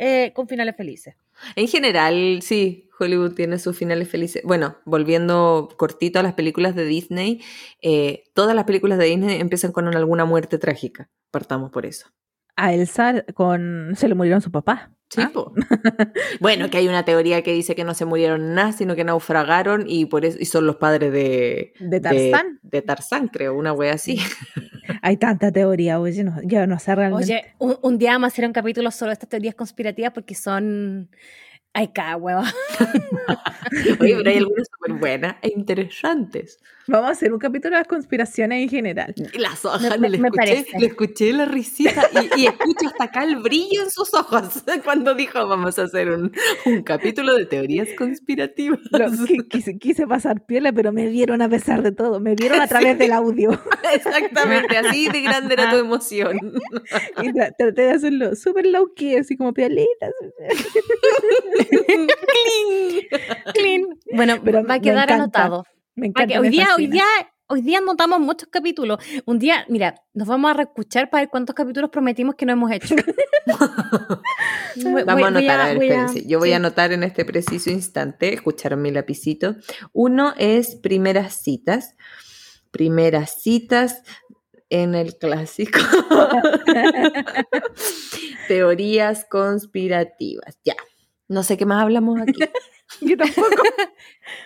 eh, 0.00 0.32
con 0.32 0.48
finales 0.48 0.76
felices. 0.76 1.14
en 1.56 1.68
general, 1.68 2.40
sí, 2.40 2.88
Hollywood 2.98 3.34
tiene 3.34 3.58
sus 3.58 3.76
finales 3.76 4.08
felices. 4.08 4.42
Bueno, 4.44 4.76
volviendo 4.86 5.68
cortito 5.76 6.18
a 6.18 6.22
las 6.22 6.32
películas 6.32 6.74
de 6.74 6.86
Disney, 6.86 7.42
eh, 7.82 8.24
todas 8.32 8.56
las 8.56 8.64
películas 8.64 8.98
de 8.98 9.04
Disney 9.04 9.40
empiezan 9.40 9.72
con 9.72 9.94
alguna 9.94 10.24
muerte 10.24 10.56
trágica. 10.56 11.10
Partamos 11.30 11.70
por 11.70 11.84
eso. 11.84 12.08
A 12.56 12.72
Elsa 12.72 13.26
con... 13.34 13.92
se 13.94 14.08
le 14.08 14.14
murieron 14.14 14.40
su 14.40 14.50
papá. 14.50 14.90
Sí, 15.10 15.20
Ah. 15.20 15.30
Bueno, 16.40 16.70
que 16.70 16.78
hay 16.78 16.88
una 16.88 17.04
teoría 17.04 17.42
que 17.42 17.52
dice 17.52 17.74
que 17.74 17.82
no 17.84 17.94
se 17.94 18.04
murieron 18.04 18.54
nada, 18.54 18.72
sino 18.72 18.94
que 18.94 19.02
naufragaron 19.04 19.84
y 19.86 20.06
por 20.06 20.24
eso 20.24 20.38
y 20.40 20.44
son 20.44 20.66
los 20.66 20.76
padres 20.76 21.12
de, 21.12 21.72
De 21.80 22.00
Tarzán. 22.00 22.60
De, 22.62 22.78
de 22.78 22.82
Tarzán, 22.82 23.28
creo, 23.28 23.54
una 23.54 23.72
wea 23.72 23.94
así. 23.94 24.18
Hay 25.02 25.16
tanta 25.16 25.50
teoría, 25.50 25.98
oye, 26.00 26.22
no, 26.24 26.40
yo 26.44 26.66
no 26.66 26.78
sé 26.78 26.94
realmente. 26.94 27.24
Oye, 27.24 27.44
un, 27.58 27.76
un 27.82 27.98
día 27.98 28.12
vamos 28.12 28.26
a 28.26 28.32
hacer 28.32 28.44
un 28.46 28.52
capítulo 28.52 28.90
solo 28.90 29.10
de 29.10 29.14
estas 29.14 29.28
teorías 29.28 29.54
conspirativas 29.54 30.12
porque 30.12 30.34
son... 30.34 31.10
Ay, 31.72 31.88
cada 31.88 32.16
hueva. 32.16 32.42
Oye, 34.00 34.16
pero 34.16 34.30
hay 34.30 34.38
algunas 34.38 34.66
súper 34.74 34.98
buenas 34.98 35.36
e 35.42 35.52
interesantes. 35.54 36.58
Vamos 36.90 37.08
a 37.08 37.12
hacer 37.12 37.32
un 37.32 37.38
capítulo 37.38 37.76
de 37.76 37.80
las 37.82 37.86
conspiraciones 37.88 38.62
en 38.64 38.68
general. 38.68 39.14
Y 39.32 39.38
La 39.38 39.54
soja, 39.54 39.96
Me- 39.96 40.08
le, 40.08 40.18
me 40.18 40.28
escuché, 40.28 40.66
le 40.78 40.86
escuché 40.86 41.32
la 41.32 41.44
risita 41.44 42.08
y, 42.36 42.42
y 42.42 42.46
escucho 42.46 42.88
hasta 42.88 43.04
acá 43.04 43.22
el 43.24 43.36
brillo 43.36 43.82
en 43.84 43.90
sus 43.90 44.12
ojos 44.14 44.62
cuando 44.84 45.14
dijo 45.14 45.46
vamos 45.46 45.78
a 45.78 45.82
hacer 45.84 46.10
un, 46.10 46.32
un 46.66 46.82
capítulo 46.82 47.34
de 47.36 47.46
teorías 47.46 47.88
conspirativas. 47.96 48.80
Lo- 48.90 49.10
quise, 49.48 49.78
quise 49.78 50.06
pasar 50.06 50.44
piola, 50.44 50.72
pero 50.72 50.92
me 50.92 51.06
vieron 51.06 51.42
a 51.42 51.48
pesar 51.48 51.82
de 51.82 51.92
todo. 51.92 52.18
Me 52.20 52.34
vieron 52.34 52.60
a 52.60 52.66
través 52.68 52.98
del 52.98 53.12
audio. 53.12 53.50
Exactamente, 53.94 54.76
así 54.76 55.08
de 55.08 55.20
grande 55.22 55.54
era 55.54 55.70
tu 55.70 55.76
emoción. 55.76 56.38
Y 57.22 57.28
tra- 57.28 57.54
traté 57.56 57.82
de 57.82 57.90
hacerlo 57.92 58.34
súper 58.34 58.66
low 58.66 58.92
key, 58.94 59.16
así 59.16 59.36
como 59.36 59.52
piolitas. 59.54 60.12
Clean. 63.54 63.82
Bueno, 64.12 64.36
Pero 64.44 64.64
va 64.64 64.74
a 64.74 64.80
quedar 64.80 65.04
encanta. 65.10 65.44
anotado. 65.44 65.64
Me 65.94 66.06
a 66.06 66.08
encanta. 66.08 66.32
que- 66.34 66.38
hoy 66.38 66.46
me 66.48 66.50
día, 66.50 66.68
hoy 66.76 66.86
día, 66.86 67.04
hoy 67.48 67.62
día 67.62 67.78
anotamos 67.78 68.20
muchos 68.20 68.48
capítulos. 68.50 68.98
Un 69.26 69.38
día, 69.38 69.64
mira, 69.68 69.94
nos 70.14 70.28
vamos 70.28 70.50
a 70.50 70.54
reescuchar 70.54 71.10
para 71.10 71.22
ver 71.22 71.30
cuántos 71.30 71.54
capítulos 71.54 71.90
prometimos 71.90 72.34
que 72.36 72.46
no 72.46 72.52
hemos 72.52 72.70
hecho. 72.70 72.94
Voy- 74.76 75.02
Vamos 75.02 75.14
voy- 75.14 75.22
a 75.24 75.26
anotar, 75.26 75.36
voy 75.40 75.50
a 75.50 75.66
ver, 75.66 75.82
espérense. 75.82 76.28
Yo 76.28 76.38
voy 76.38 76.48
sí. 76.50 76.52
a 76.52 76.56
anotar 76.56 76.92
en 76.92 77.02
este 77.02 77.24
preciso 77.24 77.70
instante, 77.70 78.32
escucharon 78.32 78.80
mi 78.80 78.90
lapicito. 78.92 79.56
Uno 79.92 80.32
es 80.38 80.76
primeras 80.76 81.34
citas. 81.42 81.96
Primeras 82.70 83.42
citas 83.42 84.02
en 84.68 84.94
el 84.94 85.16
clásico. 85.18 85.80
Teorías 88.48 89.24
conspirativas. 89.28 90.58
Ya. 90.64 90.76
No 91.30 91.44
sé 91.44 91.56
qué 91.56 91.64
más 91.64 91.80
hablamos 91.80 92.20
aquí. 92.20 92.40
Yo 93.00 93.16
tampoco. 93.16 93.62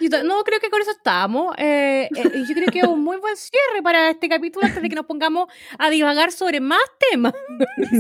Yo 0.01 0.23
no, 0.23 0.45
creo 0.45 0.61
que 0.61 0.69
con 0.69 0.83
eso 0.83 0.91
estamos. 0.91 1.55
Eh, 1.57 2.11
eh, 2.15 2.45
yo 2.47 2.55
creo 2.55 2.69
que 2.71 2.81
es 2.81 2.85
un 2.85 3.03
muy 3.03 3.17
buen 3.17 3.37
cierre 3.39 3.83
para 3.83 4.11
este 4.11 4.29
capítulo 4.29 4.67
antes 4.67 4.83
de 4.83 4.89
que 4.91 4.95
nos 4.95 5.07
pongamos 5.07 5.49
a 5.79 5.89
divagar 5.89 6.31
sobre 6.31 6.61
más 6.61 6.83
temas. 7.11 7.33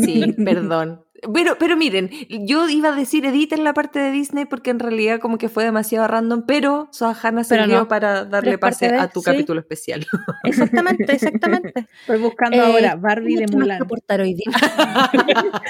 Sí, 0.04 0.34
perdón. 0.44 1.03
Pero, 1.32 1.56
pero 1.58 1.76
miren, 1.76 2.10
yo 2.28 2.68
iba 2.68 2.90
a 2.92 2.96
decir 2.96 3.24
editen 3.24 3.64
la 3.64 3.72
parte 3.72 3.98
de 3.98 4.10
Disney 4.10 4.44
porque 4.44 4.70
en 4.70 4.78
realidad 4.78 5.20
como 5.20 5.38
que 5.38 5.48
fue 5.48 5.64
demasiado 5.64 6.06
random, 6.08 6.44
pero 6.46 6.88
Sohana 6.90 7.44
sirvió 7.44 7.78
no, 7.78 7.88
para 7.88 8.24
darle 8.24 8.58
pase 8.58 8.88
de- 8.90 8.96
a 8.98 9.08
tu 9.08 9.20
sí. 9.20 9.26
capítulo 9.26 9.60
especial. 9.60 10.04
Exactamente, 10.44 11.12
exactamente. 11.14 11.86
Estoy 12.00 12.18
buscando 12.18 12.56
Eh, 12.56 12.60
ahora 12.60 12.96
Barbie 12.96 13.36
de 13.36 13.46
Mulan. 13.46 13.80
hoy 14.20 14.34
día. 14.34 14.44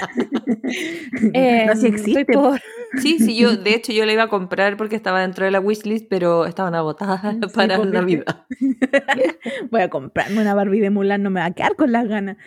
Eh, 1.33 1.65
No, 1.67 1.75
sí 1.75 1.87
estoy 1.87 1.89
existe. 2.17 2.25
por- 2.25 2.59
Sí, 3.01 3.19
sí, 3.19 3.35
yo, 3.37 3.55
de 3.55 3.69
hecho 3.75 3.91
yo 3.93 4.05
la 4.05 4.13
iba 4.13 4.23
a 4.23 4.27
comprar 4.29 4.77
porque 4.77 4.95
estaba 4.95 5.21
dentro 5.21 5.45
de 5.45 5.51
la 5.51 5.59
wishlist, 5.59 6.07
pero 6.09 6.45
estaban 6.45 6.73
agotadas 6.75 7.21
Sí, 7.21 7.39
para 7.53 7.77
pues, 7.77 7.89
Navidad. 7.91 8.45
Voy 9.69 9.81
a 9.81 9.89
comprarme 9.89 10.41
una 10.41 10.53
Barbie 10.55 10.79
de 10.81 10.89
Mulan, 10.89 11.21
no 11.23 11.29
me 11.29 11.39
va 11.39 11.47
a 11.47 11.51
quedar 11.51 11.75
con 11.75 11.91
las 11.91 12.07
ganas. 12.07 12.37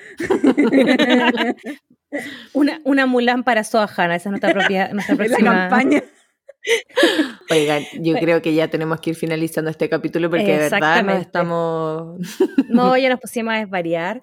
Una, 2.52 2.80
una 2.84 3.06
Mulan 3.06 3.44
para 3.44 3.64
Sohana, 3.64 4.16
esa 4.16 4.28
es 4.28 4.30
nuestra 4.30 4.52
propia 4.52 4.88
nuestra 4.92 5.14
la 5.14 5.24
próxima 5.24 5.50
campaña. 5.68 6.02
Oigan, 7.50 7.84
yo 8.00 8.14
creo 8.16 8.42
que 8.42 8.52
ya 8.52 8.68
tenemos 8.68 9.00
que 9.00 9.10
ir 9.10 9.16
finalizando 9.16 9.70
este 9.70 9.88
capítulo 9.88 10.28
porque 10.28 10.44
de 10.44 10.58
verdad 10.58 10.70
nos 10.70 10.72
Exactamente. 10.80 11.22
estamos... 11.22 12.20
No, 12.68 12.96
ya 12.98 13.08
nos 13.08 13.20
pusimos 13.20 13.54
a 13.54 13.58
desvariar. 13.58 14.20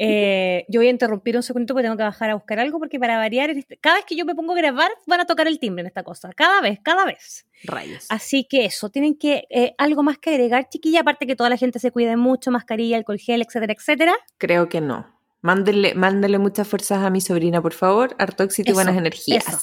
Eh, 0.00 0.64
yo 0.68 0.80
voy 0.80 0.88
a 0.88 0.90
interrumpir 0.90 1.36
un 1.36 1.42
segundito 1.42 1.74
porque 1.74 1.84
tengo 1.84 1.96
que 1.96 2.02
bajar 2.02 2.30
a 2.30 2.34
buscar 2.34 2.58
algo 2.58 2.78
porque 2.78 2.98
para 2.98 3.16
variar, 3.16 3.50
este- 3.50 3.78
cada 3.78 3.96
vez 3.96 4.04
que 4.04 4.16
yo 4.16 4.24
me 4.24 4.34
pongo 4.34 4.52
a 4.52 4.56
grabar 4.56 4.90
van 5.06 5.20
a 5.20 5.24
tocar 5.26 5.46
el 5.46 5.58
timbre 5.58 5.82
en 5.82 5.86
esta 5.86 6.02
cosa. 6.02 6.30
Cada 6.34 6.60
vez, 6.60 6.78
cada 6.82 7.04
vez. 7.06 7.46
Rayos. 7.64 8.06
Así 8.10 8.44
que 8.44 8.64
eso, 8.64 8.90
tienen 8.90 9.16
que 9.16 9.44
eh, 9.50 9.74
algo 9.78 10.02
más 10.02 10.18
que 10.18 10.30
agregar, 10.30 10.68
chiquilla, 10.68 11.00
aparte 11.00 11.26
que 11.26 11.36
toda 11.36 11.48
la 11.48 11.56
gente 11.56 11.78
se 11.78 11.90
cuide 11.90 12.16
mucho, 12.16 12.50
mascarilla, 12.50 12.96
alcohol 12.96 13.18
gel, 13.18 13.40
etcétera, 13.42 13.72
etcétera. 13.72 14.14
Creo 14.36 14.68
que 14.68 14.80
no. 14.80 15.17
Mándenle, 15.40 15.94
mándenle 15.94 16.38
muchas 16.38 16.66
fuerzas 16.66 17.04
a 17.04 17.10
mi 17.10 17.20
sobrina, 17.20 17.62
por 17.62 17.72
favor. 17.72 18.14
Harto 18.18 18.42
éxito 18.42 18.70
y 18.70 18.74
buenas 18.74 18.96
energías. 18.96 19.46
Eso. 19.46 19.58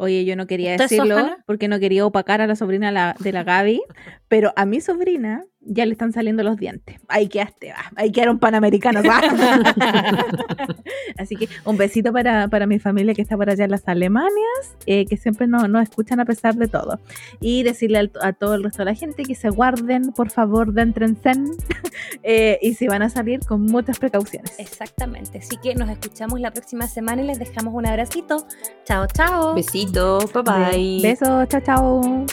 Oye, 0.00 0.24
yo 0.24 0.36
no 0.36 0.46
quería 0.46 0.72
¿Usted, 0.72 0.84
decirlo 0.84 1.36
porque 1.46 1.66
no 1.66 1.80
quería 1.80 2.06
opacar 2.06 2.40
a 2.40 2.46
la 2.46 2.54
sobrina 2.56 2.92
la- 2.92 3.16
de 3.18 3.32
la 3.32 3.42
Gaby, 3.42 3.82
pero 4.28 4.52
a 4.54 4.64
mi 4.64 4.80
sobrina 4.80 5.44
ya 5.60 5.84
le 5.86 5.92
están 5.92 6.12
saliendo 6.12 6.42
los 6.42 6.56
dientes. 6.56 7.00
Ahí 7.08 7.28
quedaste, 7.28 7.70
va. 7.72 7.84
ahí 7.96 8.10
quedaron 8.12 8.38
panamericanos. 8.38 9.04
va. 9.04 9.20
Así 11.18 11.36
que 11.36 11.48
un 11.64 11.76
besito 11.76 12.12
para, 12.12 12.48
para 12.48 12.66
mi 12.66 12.78
familia 12.78 13.14
que 13.14 13.22
está 13.22 13.36
por 13.36 13.50
allá 13.50 13.64
en 13.64 13.70
las 13.72 13.86
Alemanias, 13.88 14.76
eh, 14.86 15.04
que 15.06 15.16
siempre 15.16 15.46
nos 15.46 15.68
nos 15.68 15.82
escuchan 15.82 16.20
a 16.20 16.24
pesar 16.24 16.54
de 16.54 16.68
todo. 16.68 17.00
Y 17.40 17.62
decirle 17.64 17.98
al- 17.98 18.12
a 18.22 18.32
todo 18.32 18.54
el 18.54 18.62
resto 18.64 18.78
de 18.78 18.84
la 18.86 18.94
gente 18.94 19.24
que 19.24 19.34
se 19.34 19.50
guarden, 19.50 20.12
por 20.12 20.30
favor, 20.30 20.72
dentro 20.72 21.04
en 21.04 21.16
zen 21.16 21.44
eh, 22.22 22.58
y 22.62 22.74
si 22.74 22.86
van 22.86 23.02
a 23.02 23.10
salir 23.10 23.40
con 23.40 23.62
muchas 23.62 23.98
precauciones. 23.98 24.58
Exactamente. 24.58 25.38
Así 25.38 25.56
que 25.58 25.74
nos 25.74 25.90
escuchamos 25.90 26.40
la 26.40 26.52
próxima 26.52 26.86
semana 26.86 27.22
y 27.22 27.26
les 27.26 27.38
dejamos 27.38 27.74
un 27.74 27.86
abracito. 27.86 28.46
Chao, 28.84 29.06
chao. 29.12 29.54
Besitos, 29.54 30.32
bye 30.32 30.42
bye. 30.42 31.00
Besos, 31.02 31.48
chao, 31.48 31.60
chao. 31.60 32.26